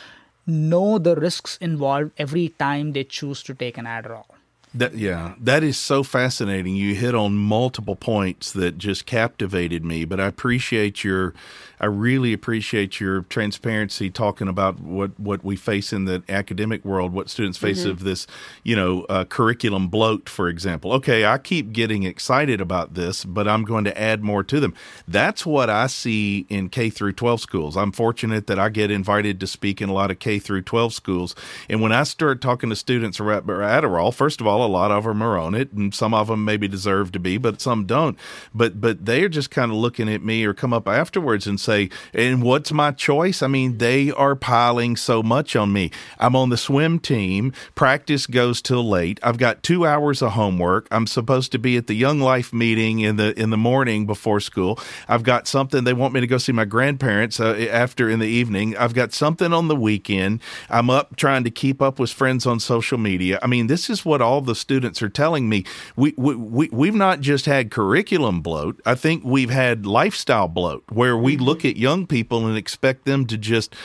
know 0.47 0.97
the 0.97 1.15
risks 1.15 1.57
involved 1.57 2.11
every 2.17 2.49
time 2.49 2.93
they 2.93 3.03
choose 3.03 3.43
to 3.43 3.53
take 3.53 3.77
an 3.77 3.85
Adderall. 3.85 4.25
That, 4.73 4.95
yeah, 4.95 5.35
that 5.39 5.63
is 5.63 5.77
so 5.77 6.03
fascinating. 6.03 6.75
You 6.75 6.93
hit 6.93 7.15
on 7.15 7.35
multiple 7.35 7.95
points 7.95 8.51
that 8.51 8.77
just 8.77 9.05
captivated 9.05 9.83
me. 9.83 10.05
But 10.05 10.19
I 10.19 10.27
appreciate 10.27 11.03
your, 11.03 11.33
I 11.79 11.85
really 11.85 12.33
appreciate 12.33 12.99
your 12.99 13.21
transparency 13.23 14.09
talking 14.09 14.47
about 14.47 14.79
what 14.79 15.19
what 15.19 15.43
we 15.43 15.55
face 15.55 15.93
in 15.93 16.05
the 16.05 16.23
academic 16.27 16.83
world, 16.83 17.13
what 17.13 17.29
students 17.29 17.57
face 17.57 17.81
mm-hmm. 17.81 17.91
of 17.91 18.03
this, 18.03 18.25
you 18.63 18.75
know, 18.75 19.03
uh, 19.03 19.25
curriculum 19.25 19.87
bloat, 19.87 20.27
for 20.27 20.49
example. 20.49 20.91
Okay, 20.93 21.25
I 21.25 21.37
keep 21.37 21.71
getting 21.71 22.03
excited 22.03 22.59
about 22.61 22.95
this, 22.95 23.23
but 23.25 23.47
I'm 23.47 23.63
going 23.63 23.83
to 23.83 23.99
add 23.99 24.23
more 24.23 24.43
to 24.43 24.59
them. 24.59 24.73
That's 25.07 25.45
what 25.45 25.69
I 25.69 25.87
see 25.87 26.47
in 26.49 26.69
K 26.69 26.89
through 26.89 27.13
12 27.13 27.41
schools. 27.41 27.77
I'm 27.77 27.91
fortunate 27.91 28.47
that 28.47 28.57
I 28.57 28.69
get 28.69 28.89
invited 28.89 29.39
to 29.41 29.47
speak 29.47 29.81
in 29.81 29.89
a 29.89 29.93
lot 29.93 30.09
of 30.09 30.19
K 30.19 30.39
through 30.39 30.63
12 30.63 30.93
schools, 30.93 31.35
and 31.69 31.81
when 31.81 31.91
I 31.91 32.03
start 32.03 32.41
talking 32.41 32.69
to 32.69 32.75
students 32.75 33.19
about 33.19 33.45
Adderall, 33.45 34.13
first 34.13 34.41
of 34.41 34.47
all, 34.47 34.65
a 34.65 34.67
lot 34.67 34.91
of 34.91 35.03
them 35.03 35.21
are 35.21 35.37
on 35.37 35.53
it, 35.53 35.71
and 35.73 35.93
some 35.93 36.13
of 36.13 36.27
them 36.27 36.43
maybe 36.43 36.67
deserve 36.67 37.11
to 37.11 37.19
be, 37.19 37.37
but 37.37 37.61
some 37.61 37.85
don't. 37.85 38.17
But 38.53 38.81
but 38.81 39.05
they're 39.05 39.29
just 39.29 39.51
kind 39.51 39.71
of 39.71 39.77
looking 39.77 40.09
at 40.09 40.23
me 40.23 40.43
or 40.43 40.55
come 40.55 40.73
up 40.73 40.87
afterwards 40.87 41.45
and 41.45 41.59
say, 41.67 41.89
"And 42.13 42.41
what's 42.41 42.71
my 42.71 42.91
choice?" 42.91 43.43
I 43.43 43.47
mean, 43.47 43.77
they 43.77 44.11
are 44.11 44.35
piling 44.35 44.95
so 44.95 45.21
much 45.21 45.55
on 45.55 45.71
me. 45.73 45.91
I'm 46.19 46.35
on 46.35 46.49
the 46.49 46.57
swim 46.57 46.99
team. 46.99 47.53
Practice 47.75 48.25
goes 48.27 48.61
till 48.61 48.87
late. 48.87 49.19
I've 49.21 49.37
got 49.37 49.63
two 49.63 49.85
hours 49.85 50.21
of 50.21 50.31
homework. 50.31 50.87
I'm 50.91 51.07
supposed 51.07 51.51
to 51.51 51.59
be 51.59 51.77
at 51.77 51.87
the 51.87 51.93
Young 51.93 52.19
Life 52.19 52.53
meeting 52.53 52.99
in 52.99 53.17
the 53.17 53.37
in 53.39 53.49
the 53.49 53.57
morning 53.57 54.05
before 54.05 54.39
school. 54.39 54.79
I've 55.07 55.23
got 55.23 55.47
something 55.47 55.83
they 55.83 55.93
want 55.93 56.13
me 56.13 56.21
to 56.21 56.27
go 56.27 56.37
see 56.37 56.51
my 56.51 56.65
grandparents 56.65 57.39
uh, 57.39 57.53
after 57.71 58.09
in 58.09 58.19
the 58.19 58.27
evening. 58.27 58.75
I've 58.77 58.93
got 58.93 59.13
something 59.13 59.53
on 59.53 59.67
the 59.67 59.75
weekend. 59.75 60.41
I'm 60.69 60.89
up 60.89 61.15
trying 61.15 61.43
to 61.43 61.51
keep 61.51 61.81
up 61.81 61.99
with 61.99 62.11
friends 62.11 62.45
on 62.45 62.59
social 62.59 62.97
media. 62.97 63.39
I 63.41 63.47
mean, 63.47 63.67
this 63.67 63.89
is 63.89 64.05
what 64.05 64.21
all 64.21 64.41
the 64.41 64.55
students 64.55 65.01
are 65.01 65.09
telling 65.09 65.49
me. 65.49 65.65
We, 65.95 66.13
we, 66.17 66.35
we, 66.35 66.69
we've 66.71 66.95
not 66.95 67.19
just 67.19 67.45
had 67.45 67.71
curriculum 67.71 68.41
bloat, 68.41 68.81
I 68.85 68.95
think 68.95 69.23
we've 69.23 69.49
had 69.49 69.85
lifestyle 69.85 70.47
bloat 70.47 70.83
where 70.89 71.17
we 71.17 71.35
mm-hmm. 71.35 71.45
Look 71.57 71.65
at 71.65 71.75
young 71.75 72.05
people 72.05 72.45
and 72.45 72.55
expect 72.55 73.05
them 73.05 73.25
to 73.25 73.35
just 73.35 73.75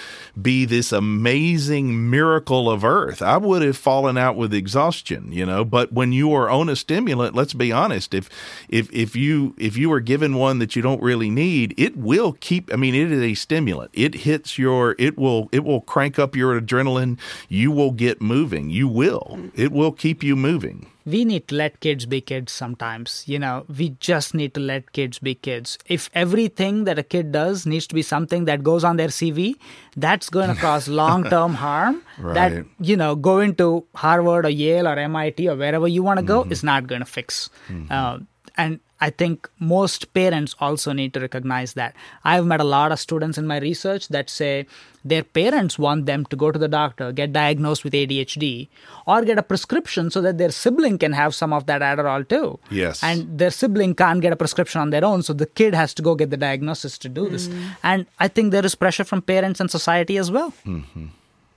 be 0.41 0.67
this 0.67 0.93
amazing 0.93 2.11
miracle 2.11 2.71
of 2.71 2.85
earth. 2.85 3.23
I 3.23 3.39
would 3.39 3.63
have 3.63 3.79
fallen 3.79 4.19
out 4.19 4.37
with 4.37 4.53
exhaustion, 4.53 5.33
you 5.33 5.47
know, 5.47 5.65
but 5.65 5.91
when 5.91 6.13
you 6.13 6.35
are 6.35 6.51
on 6.51 6.69
a 6.69 6.77
stimulant, 6.77 7.35
let's 7.35 7.55
be 7.55 7.73
honest, 7.73 8.13
if 8.13 8.29
if 8.69 8.93
if 8.93 9.17
you 9.17 9.55
if 9.57 9.79
you 9.79 9.91
are 9.91 10.01
given 10.01 10.37
one 10.37 10.59
that 10.59 10.77
you 10.77 10.83
don't 10.83 11.03
really 11.03 11.31
need, 11.31 11.75
it 11.79 11.97
will 11.97 12.35
keep 12.35 12.71
I 12.71 12.77
mean 12.77 12.95
it 12.95 13.11
is 13.11 13.23
a 13.23 13.33
stimulant. 13.33 13.91
It 13.95 14.17
hits 14.17 14.59
your 14.59 14.95
it 14.99 15.17
will 15.17 15.49
it 15.51 15.65
will 15.65 15.81
crank 15.81 16.19
up 16.19 16.37
your 16.37 16.61
adrenaline. 16.61 17.19
You 17.49 17.71
will 17.71 17.93
get 17.93 18.21
moving. 18.21 18.69
You 18.69 18.87
will. 18.87 19.51
It 19.55 19.73
will 19.73 19.93
keep 19.93 20.23
you 20.23 20.37
moving 20.37 20.93
we 21.05 21.25
need 21.25 21.49
to 21.49 21.55
let 21.55 21.81
kids 21.81 22.07
be 22.07 22.21
kids 22.21 22.53
sometimes. 22.53 23.25
You 23.27 23.39
know, 23.39 23.65
we 23.69 23.91
just 24.01 24.35
need 24.35 24.55
to 24.55 24.61
let 24.61 24.93
kids 24.93 25.19
be 25.19 25.35
kids. 25.35 25.79
If 25.87 26.11
everything 26.15 26.85
that 26.85 26.99
a 26.99 27.03
kid 27.03 27.33
does 27.33 27.67
needs 27.67 27.87
to 27.89 27.95
be 27.95 28.03
something 28.03 28.45
that 28.47 28.63
goes 28.63 28.85
on 28.85 28.97
their 28.97 29.09
CV, 29.09 29.55
that's 29.97 30.31
going 30.31 30.49
to 30.55 30.61
cause 30.61 30.89
long 30.89 31.25
term 31.25 31.55
harm. 31.55 32.03
Right. 32.19 32.35
That, 32.35 32.67
you 32.81 32.97
know, 32.97 33.15
going 33.17 33.55
to 33.57 33.85
Harvard 33.95 34.47
or 34.47 34.51
Yale 34.51 34.89
or 34.89 34.99
MIT 34.99 35.49
or 35.49 35.57
wherever 35.57 35.89
you 35.89 36.03
want 36.03 36.19
to 36.19 36.25
go 36.25 36.43
mm-hmm. 36.43 36.53
is 36.53 36.63
not 36.63 36.87
going 36.87 37.01
to 37.01 37.07
fix. 37.07 37.51
Mm-hmm. 37.69 37.93
Uh, 37.93 38.19
and 38.57 38.81
I 39.03 39.11
think 39.11 39.51
most 39.59 40.15
parents 40.15 40.55
also 40.61 40.93
need 40.93 41.13
to 41.15 41.21
recognize 41.21 41.73
that. 41.73 41.97
I've 42.25 42.47
met 42.47 42.61
a 42.61 42.69
lot 42.73 42.93
of 42.93 43.01
students 43.01 43.37
in 43.37 43.49
my 43.49 43.59
research 43.59 44.07
that 44.09 44.31
say 44.31 44.67
their 45.05 45.25
parents 45.25 45.77
want 45.77 46.07
them 46.07 46.25
to 46.27 46.37
go 46.37 46.53
to 46.53 46.59
the 46.59 46.69
doctor, 46.69 47.11
get 47.11 47.33
diagnosed 47.33 47.83
with 47.83 47.95
ADHD, 47.95 48.69
or 49.05 49.23
get 49.23 49.39
a 49.39 49.43
prescription 49.43 50.13
so 50.13 50.21
that 50.21 50.39
their 50.39 50.53
sibling 50.53 50.99
can 50.99 51.13
have 51.15 51.35
some 51.35 51.53
of 51.53 51.67
that 51.67 51.83
Adderall 51.83 52.29
too. 52.29 52.61
Yes. 52.71 53.03
And 53.03 53.37
their 53.41 53.51
sibling 53.51 53.97
can't 53.97 54.21
get 54.21 54.33
a 54.33 54.37
prescription 54.37 54.81
on 54.81 54.91
their 54.91 55.05
own, 55.05 55.25
so 55.25 55.33
the 55.33 55.47
kid 55.47 55.75
has 55.75 55.93
to 55.95 56.03
go 56.03 56.15
get 56.15 56.31
the 56.31 56.37
diagnosis 56.37 56.97
to 56.99 57.09
do 57.09 57.29
this. 57.29 57.49
Mm. 57.49 57.77
And 57.83 58.07
I 58.21 58.29
think 58.29 58.53
there 58.53 58.65
is 58.65 58.77
pressure 58.77 59.05
from 59.05 59.21
parents 59.21 59.59
and 59.59 59.69
society 59.69 60.17
as 60.17 60.31
well. 60.31 60.55
Mm-hmm. 60.65 61.07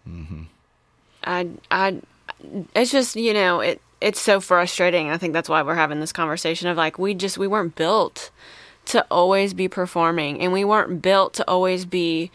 Mm-hmm. 0.09 0.41
I, 1.25 1.49
I, 1.69 2.01
it's 2.75 2.91
just 2.91 3.15
you 3.15 3.33
know 3.33 3.59
it 3.59 3.81
it's 4.01 4.21
so 4.21 4.39
frustrating. 4.39 5.09
I 5.09 5.17
think 5.17 5.33
that's 5.33 5.49
why 5.49 5.61
we're 5.61 5.75
having 5.75 5.99
this 5.99 6.11
conversation 6.11 6.67
of 6.67 6.77
like 6.77 6.99
we 6.99 7.13
just 7.13 7.37
we 7.37 7.47
weren't 7.47 7.75
built 7.75 8.31
to 8.85 9.05
always 9.09 9.53
be 9.53 9.67
performing 9.67 10.41
and 10.41 10.53
we 10.53 10.63
weren't 10.63 11.01
built 11.01 11.33
to 11.35 11.47
always 11.47 11.85
be 11.85 12.31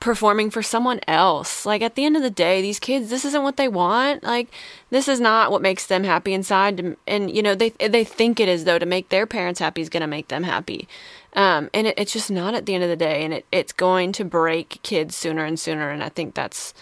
performing 0.00 0.50
for 0.50 0.62
someone 0.62 0.98
else. 1.06 1.64
Like 1.64 1.80
at 1.80 1.94
the 1.94 2.04
end 2.04 2.16
of 2.16 2.22
the 2.22 2.30
day, 2.30 2.60
these 2.60 2.80
kids, 2.80 3.08
this 3.08 3.24
isn't 3.24 3.44
what 3.44 3.56
they 3.56 3.68
want. 3.68 4.24
Like 4.24 4.48
this 4.90 5.06
is 5.06 5.20
not 5.20 5.52
what 5.52 5.62
makes 5.62 5.86
them 5.86 6.02
happy 6.02 6.32
inside. 6.32 6.96
And 7.06 7.34
you 7.34 7.42
know, 7.42 7.54
they 7.54 7.70
they 7.70 8.02
think 8.04 8.40
it 8.40 8.48
is 8.48 8.64
though 8.64 8.80
to 8.80 8.86
make 8.86 9.10
their 9.10 9.26
parents 9.26 9.60
happy 9.60 9.80
is 9.80 9.88
going 9.88 10.00
to 10.00 10.08
make 10.08 10.28
them 10.28 10.42
happy. 10.42 10.88
Um, 11.34 11.70
and 11.72 11.86
it, 11.86 11.94
it's 11.96 12.12
just 12.12 12.30
not 12.30 12.54
at 12.54 12.66
the 12.66 12.74
end 12.74 12.84
of 12.84 12.90
the 12.90 12.96
day, 12.96 13.24
and 13.24 13.32
it, 13.32 13.46
it's 13.50 13.72
going 13.72 14.12
to 14.12 14.24
break 14.24 14.80
kids 14.82 15.16
sooner 15.16 15.44
and 15.44 15.58
sooner. 15.58 15.88
And 15.88 16.02
I 16.02 16.10
think 16.10 16.34
that's 16.34 16.74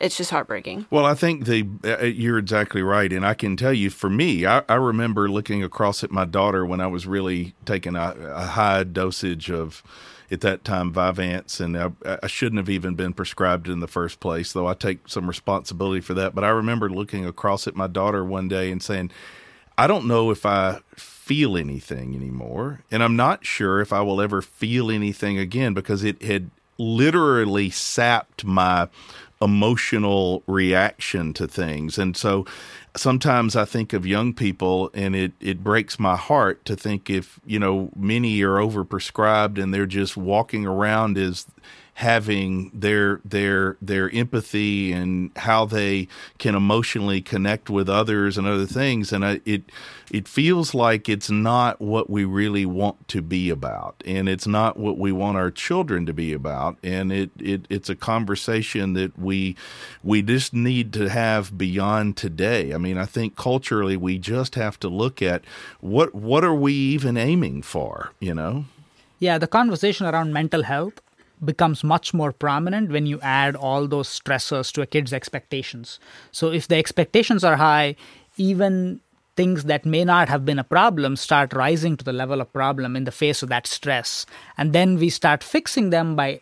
it's 0.00 0.16
just 0.16 0.30
heartbreaking. 0.30 0.86
Well, 0.90 1.04
I 1.04 1.14
think 1.14 1.44
the 1.44 1.66
uh, 1.84 2.02
uh, 2.02 2.04
you're 2.04 2.38
exactly 2.38 2.82
right, 2.82 3.12
and 3.12 3.24
I 3.24 3.34
can 3.34 3.56
tell 3.56 3.72
you, 3.72 3.90
for 3.90 4.10
me, 4.10 4.44
I, 4.44 4.62
I 4.68 4.74
remember 4.74 5.28
looking 5.28 5.62
across 5.62 6.02
at 6.02 6.10
my 6.10 6.24
daughter 6.24 6.66
when 6.66 6.80
I 6.80 6.86
was 6.88 7.06
really 7.06 7.54
taking 7.64 7.94
a, 7.94 8.14
a 8.34 8.46
high 8.46 8.84
dosage 8.84 9.50
of 9.50 9.82
at 10.30 10.40
that 10.40 10.64
time 10.64 10.92
Vyvanse, 10.92 11.60
and 11.60 11.76
I, 11.78 12.18
I, 12.22 12.26
shouldn't 12.26 12.58
have 12.58 12.70
even 12.70 12.94
been 12.94 13.12
prescribed 13.12 13.68
in 13.68 13.80
the 13.80 13.86
first 13.86 14.20
place, 14.20 14.52
though 14.52 14.66
I 14.66 14.74
take 14.74 15.08
some 15.08 15.28
responsibility 15.28 16.00
for 16.00 16.14
that. 16.14 16.34
But 16.34 16.44
I 16.44 16.48
remember 16.48 16.90
looking 16.90 17.24
across 17.24 17.66
at 17.68 17.76
my 17.76 17.86
daughter 17.86 18.24
one 18.24 18.48
day 18.48 18.72
and 18.72 18.82
saying, 18.82 19.10
I 19.76 19.86
don't 19.86 20.06
know 20.06 20.30
if 20.30 20.46
I 20.46 20.80
feel 20.96 21.56
anything 21.56 22.14
anymore, 22.14 22.80
and 22.90 23.02
I'm 23.02 23.16
not 23.16 23.46
sure 23.46 23.80
if 23.80 23.92
I 23.92 24.00
will 24.02 24.20
ever 24.20 24.42
feel 24.42 24.90
anything 24.90 25.38
again 25.38 25.74
because 25.74 26.04
it 26.04 26.22
had 26.22 26.50
literally 26.78 27.70
sapped 27.70 28.44
my 28.44 28.88
emotional 29.44 30.42
reaction 30.46 31.32
to 31.34 31.46
things. 31.46 31.98
And 31.98 32.16
so 32.16 32.46
sometimes 32.96 33.54
I 33.54 33.64
think 33.64 33.92
of 33.92 34.06
young 34.06 34.32
people 34.32 34.90
and 34.94 35.14
it, 35.14 35.32
it 35.40 35.62
breaks 35.62 35.98
my 35.98 36.16
heart 36.16 36.64
to 36.64 36.74
think 36.74 37.10
if, 37.10 37.38
you 37.44 37.58
know, 37.58 37.90
many 37.94 38.42
are 38.42 38.56
overprescribed 38.56 39.62
and 39.62 39.72
they're 39.72 39.86
just 39.86 40.16
walking 40.16 40.66
around 40.66 41.18
as 41.18 41.46
having 41.94 42.70
their 42.74 43.20
their 43.24 43.76
their 43.80 44.10
empathy 44.14 44.92
and 44.92 45.30
how 45.36 45.64
they 45.64 46.08
can 46.38 46.54
emotionally 46.54 47.20
connect 47.20 47.70
with 47.70 47.88
others 47.88 48.36
and 48.36 48.46
other 48.46 48.66
things. 48.66 49.12
And 49.12 49.24
I, 49.24 49.40
it 49.44 49.62
it 50.10 50.28
feels 50.28 50.74
like 50.74 51.08
it's 51.08 51.30
not 51.30 51.80
what 51.80 52.10
we 52.10 52.24
really 52.24 52.66
want 52.66 53.08
to 53.08 53.22
be 53.22 53.50
about. 53.50 54.02
And 54.04 54.28
it's 54.28 54.46
not 54.46 54.76
what 54.76 54.98
we 54.98 55.12
want 55.12 55.36
our 55.36 55.50
children 55.50 56.04
to 56.06 56.12
be 56.12 56.32
about. 56.32 56.76
And 56.82 57.12
it, 57.12 57.30
it 57.38 57.66
it's 57.70 57.88
a 57.88 57.94
conversation 57.94 58.94
that 58.94 59.18
we 59.18 59.56
we 60.02 60.22
just 60.22 60.52
need 60.52 60.92
to 60.94 61.08
have 61.08 61.56
beyond 61.56 62.16
today. 62.16 62.72
I 62.74 62.78
mean 62.78 62.98
i 62.98 63.06
think 63.06 63.36
culturally 63.36 63.96
we 63.96 64.18
just 64.18 64.54
have 64.54 64.78
to 64.80 64.88
look 64.88 65.22
at 65.22 65.44
what 65.80 66.14
what 66.14 66.42
are 66.44 66.54
we 66.54 66.72
even 66.72 67.16
aiming 67.16 67.62
for 67.62 68.12
you 68.20 68.34
know? 68.34 68.64
Yeah 69.18 69.38
the 69.38 69.46
conversation 69.46 70.06
around 70.06 70.32
mental 70.32 70.62
health 70.62 71.00
becomes 71.42 71.82
much 71.82 72.12
more 72.12 72.32
prominent 72.32 72.90
when 72.90 73.06
you 73.06 73.20
add 73.20 73.56
all 73.56 73.86
those 73.86 74.08
stressors 74.08 74.72
to 74.72 74.82
a 74.82 74.86
kid's 74.86 75.12
expectations. 75.12 75.98
So 76.32 76.50
if 76.50 76.68
the 76.68 76.76
expectations 76.76 77.44
are 77.44 77.56
high, 77.56 77.96
even 78.36 79.00
things 79.36 79.64
that 79.64 79.84
may 79.84 80.04
not 80.04 80.28
have 80.28 80.44
been 80.44 80.58
a 80.58 80.64
problem 80.64 81.16
start 81.16 81.52
rising 81.52 81.96
to 81.96 82.04
the 82.04 82.12
level 82.12 82.40
of 82.40 82.52
problem 82.52 82.96
in 82.96 83.04
the 83.04 83.10
face 83.10 83.42
of 83.42 83.48
that 83.48 83.66
stress. 83.66 84.26
And 84.56 84.72
then 84.72 84.96
we 84.96 85.10
start 85.10 85.42
fixing 85.42 85.90
them 85.90 86.14
by 86.14 86.40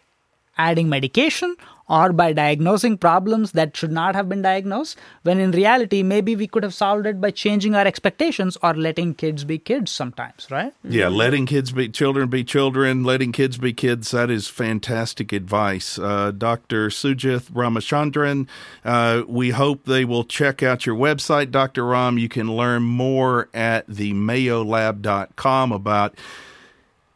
adding 0.59 0.89
medication 0.89 1.57
or 1.89 2.13
by 2.13 2.33
diagnosing 2.33 2.97
problems 2.97 3.53
that 3.53 3.77
should 3.77 3.93
not 3.93 4.15
have 4.15 4.29
been 4.29 4.43
diagnosed, 4.43 4.97
when 5.23 5.39
in 5.39 5.51
reality, 5.51 6.03
maybe 6.03 6.37
we 6.37 6.47
could 6.47 6.63
have 6.63 6.75
solved 6.75 7.07
it 7.07 7.21
by 7.21 7.31
changing 7.31 7.75
our 7.75 7.87
expectations 7.87 8.57
or 8.63 8.75
letting 8.75 9.15
kids 9.15 9.45
be 9.45 9.59
kids 9.59 9.91
sometimes, 9.91 10.49
right? 10.51 10.73
Yeah, 10.85 11.09
letting 11.09 11.47
kids 11.47 11.73
be 11.73 11.89
children 11.89 12.29
be 12.29 12.45
children, 12.45 13.05
letting 13.05 13.33
kids 13.33 13.59
be 13.59 13.73
kids. 13.73 14.11
That 14.11 14.31
is 14.31 14.49
fantastic 14.49 15.33
advice. 15.33 15.99
Uh, 15.99 16.31
Dr. 16.31 16.89
Sujith 16.89 17.51
Ramachandran, 17.51 18.47
uh, 18.85 19.23
we 19.27 19.51
hope 19.51 19.85
they 19.85 20.05
will 20.05 20.25
check 20.25 20.63
out 20.63 20.87
your 20.87 20.97
website, 20.97 21.51
Dr. 21.51 21.87
Ram. 21.87 22.19
You 22.19 22.29
can 22.29 22.57
learn 22.57 22.83
more 22.83 23.49
at 23.53 23.87
the 23.87 24.13
mayolab.com 24.13 25.73
about 25.73 26.15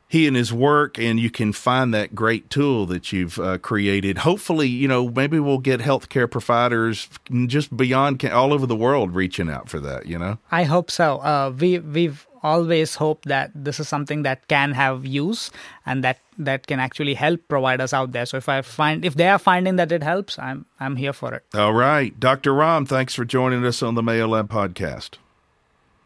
he 0.09 0.27
and 0.27 0.37
his 0.37 0.53
work, 0.53 0.99
and 0.99 1.19
you 1.19 1.31
can 1.31 1.53
find 1.53 1.93
that 1.93 2.15
great 2.15 2.49
tool 2.49 2.87
that 2.87 3.13
you've 3.13 3.39
uh, 3.39 3.59
created. 3.59 4.19
Hopefully, 4.19 4.69
you 4.69 4.87
know, 4.87 5.09
maybe 5.09 5.41
we'll 5.41 5.59
get 5.59 5.81
healthcare 5.81 6.31
providers 6.31 7.09
just 7.47 7.77
beyond 7.77 8.25
all 8.25 8.53
over 8.53 8.67
the 8.67 8.77
world 8.77 9.15
reaching 9.15 9.51
out 9.51 9.69
for 9.69 9.81
that. 9.81 10.07
You 10.07 10.19
know, 10.19 10.39
I 10.53 10.63
hope 10.63 10.91
so. 10.91 11.19
Uh, 11.19 11.53
we 11.59 11.81
we've 11.81 12.27
always 12.43 12.95
hoped 12.95 13.27
that 13.27 13.51
this 13.55 13.81
is 13.81 13.89
something 13.89 14.23
that 14.23 14.47
can 14.47 14.73
have 14.73 15.05
use 15.05 15.51
and 15.85 16.05
that 16.05 16.19
that 16.39 16.69
can 16.69 16.79
actually 16.79 17.15
help 17.15 17.41
providers 17.49 17.93
out 17.93 18.13
there. 18.13 18.27
So 18.27 18.37
if 18.37 18.49
I 18.49 18.63
find 18.63 19.05
if 19.05 19.17
they 19.17 19.29
are 19.29 19.39
finding 19.39 19.77
that 19.77 19.91
it 19.91 20.05
helps, 20.05 20.39
I'm 20.39 20.67
I'm 20.79 20.95
here 20.97 21.13
for 21.13 21.35
it. 21.35 21.45
All 21.55 21.73
right, 21.75 22.19
Dr. 22.21 22.55
Ram, 22.55 22.87
thanks 22.87 23.15
for 23.15 23.25
joining 23.25 23.65
us 23.65 23.83
on 23.83 23.97
the 23.97 24.03
Mayo 24.03 24.29
Lab 24.29 24.49
podcast. 24.49 25.19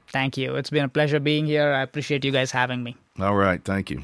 Thank 0.08 0.36
you. 0.36 0.56
It's 0.56 0.70
been 0.70 0.84
a 0.84 0.88
pleasure 0.88 1.20
being 1.20 1.46
here. 1.46 1.72
I 1.72 1.82
appreciate 1.82 2.24
you 2.24 2.32
guys 2.32 2.50
having 2.50 2.82
me. 2.82 2.96
All 3.20 3.36
right. 3.36 3.62
Thank 3.62 3.90
you. 3.90 4.02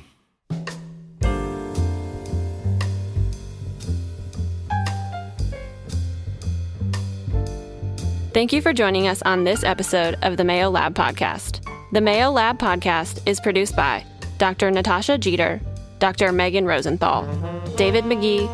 Thank 8.32 8.52
you 8.52 8.60
for 8.60 8.74
joining 8.74 9.08
us 9.08 9.22
on 9.22 9.44
this 9.44 9.64
episode 9.64 10.18
of 10.20 10.36
the 10.36 10.44
Mayo 10.44 10.68
Lab 10.68 10.94
Podcast. 10.94 11.66
The 11.92 12.02
Mayo 12.02 12.30
Lab 12.30 12.58
Podcast 12.58 13.26
is 13.26 13.40
produced 13.40 13.74
by 13.74 14.04
Dr. 14.36 14.70
Natasha 14.70 15.16
Jeter, 15.16 15.58
Dr. 16.00 16.32
Megan 16.32 16.66
Rosenthal, 16.66 17.24
David 17.76 18.04
Magee, 18.04 18.46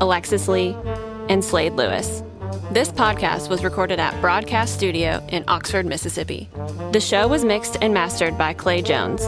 Alexis 0.00 0.48
Lee, 0.48 0.74
and 1.28 1.44
Slade 1.44 1.74
Lewis. 1.74 2.22
This 2.72 2.88
podcast 2.88 3.50
was 3.50 3.62
recorded 3.62 4.00
at 4.00 4.18
Broadcast 4.22 4.74
Studio 4.74 5.22
in 5.28 5.44
Oxford, 5.48 5.84
Mississippi. 5.84 6.48
The 6.92 7.00
show 7.00 7.28
was 7.28 7.44
mixed 7.44 7.76
and 7.82 7.92
mastered 7.92 8.38
by 8.38 8.54
Clay 8.54 8.80
Jones, 8.80 9.22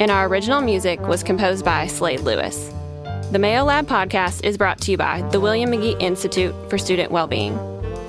and 0.00 0.10
our 0.10 0.26
original 0.26 0.62
music 0.62 0.98
was 1.02 1.22
composed 1.22 1.64
by 1.64 1.86
Slade 1.86 2.20
Lewis. 2.20 2.72
The 3.30 3.38
Mayo 3.38 3.62
Lab 3.64 3.86
podcast 3.86 4.42
is 4.42 4.58
brought 4.58 4.80
to 4.80 4.90
you 4.90 4.96
by 4.96 5.22
the 5.30 5.38
William 5.38 5.70
Magee 5.70 5.94
Institute 6.00 6.54
for 6.68 6.78
Student 6.78 7.12
Wellbeing. 7.12 7.56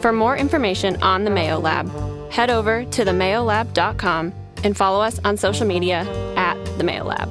For 0.02 0.12
more 0.12 0.36
information 0.36 0.96
on 1.04 1.26
the 1.26 1.30
Mayo 1.30 1.60
Lab, 1.60 1.92
head 2.32 2.50
over 2.50 2.86
to 2.86 3.06
themayolab.com 3.06 4.34
and 4.64 4.76
follow 4.76 5.02
us 5.02 5.20
on 5.24 5.38
social 5.38 5.68
media 5.68 6.08
at 6.38 6.56
the 6.78 6.84
Mayo 6.84 7.04
Lab. 7.04 7.30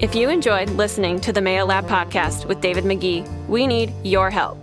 If 0.00 0.14
you 0.14 0.30
enjoyed 0.30 0.70
listening 0.70 1.20
to 1.20 1.32
the 1.32 1.42
Mayo 1.42 1.66
Lab 1.66 1.86
podcast 1.86 2.46
with 2.46 2.60
David 2.60 2.84
Magee, 2.84 3.24
we 3.46 3.66
need 3.66 3.92
your 4.04 4.30
help. 4.30 4.58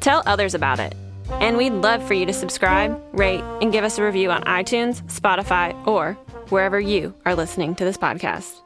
Tell 0.00 0.22
others 0.26 0.54
about 0.54 0.80
it. 0.80 0.94
And 1.32 1.56
we'd 1.56 1.74
love 1.74 2.06
for 2.06 2.14
you 2.14 2.26
to 2.26 2.32
subscribe, 2.32 3.00
rate, 3.12 3.42
and 3.60 3.72
give 3.72 3.84
us 3.84 3.98
a 3.98 4.04
review 4.04 4.30
on 4.30 4.42
iTunes, 4.44 5.02
Spotify, 5.02 5.74
or 5.86 6.16
wherever 6.50 6.80
you 6.80 7.14
are 7.24 7.34
listening 7.34 7.74
to 7.76 7.84
this 7.84 7.96
podcast. 7.96 8.62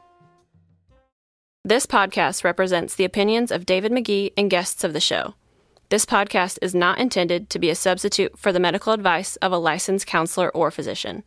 This 1.63 1.85
podcast 1.85 2.43
represents 2.43 2.93
the 2.93 3.05
opinions 3.05 3.51
of 3.51 3.65
David 3.65 3.91
Magee 3.91 4.31
and 4.37 4.51
guests 4.51 4.83
of 4.83 4.93
the 4.93 4.99
show. 4.99 5.33
This 5.89 6.05
podcast 6.05 6.59
is 6.61 6.75
not 6.75 6.99
intended 6.99 7.49
to 7.49 7.59
be 7.59 7.69
a 7.69 7.75
substitute 7.75 8.37
for 8.37 8.51
the 8.51 8.59
medical 8.59 8.93
advice 8.93 9.35
of 9.37 9.51
a 9.51 9.57
licensed 9.57 10.05
counselor 10.05 10.49
or 10.49 10.69
physician. 10.69 11.23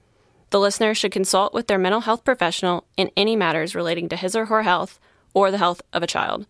The 0.50 0.60
listener 0.60 0.94
should 0.94 1.12
consult 1.12 1.52
with 1.52 1.66
their 1.66 1.78
mental 1.78 2.02
health 2.02 2.24
professional 2.24 2.86
in 2.96 3.10
any 3.16 3.36
matters 3.36 3.74
relating 3.74 4.08
to 4.08 4.16
his 4.16 4.34
or 4.36 4.46
her 4.46 4.62
health 4.62 4.98
or 5.34 5.50
the 5.50 5.58
health 5.58 5.82
of 5.92 6.02
a 6.02 6.06
child. 6.06 6.46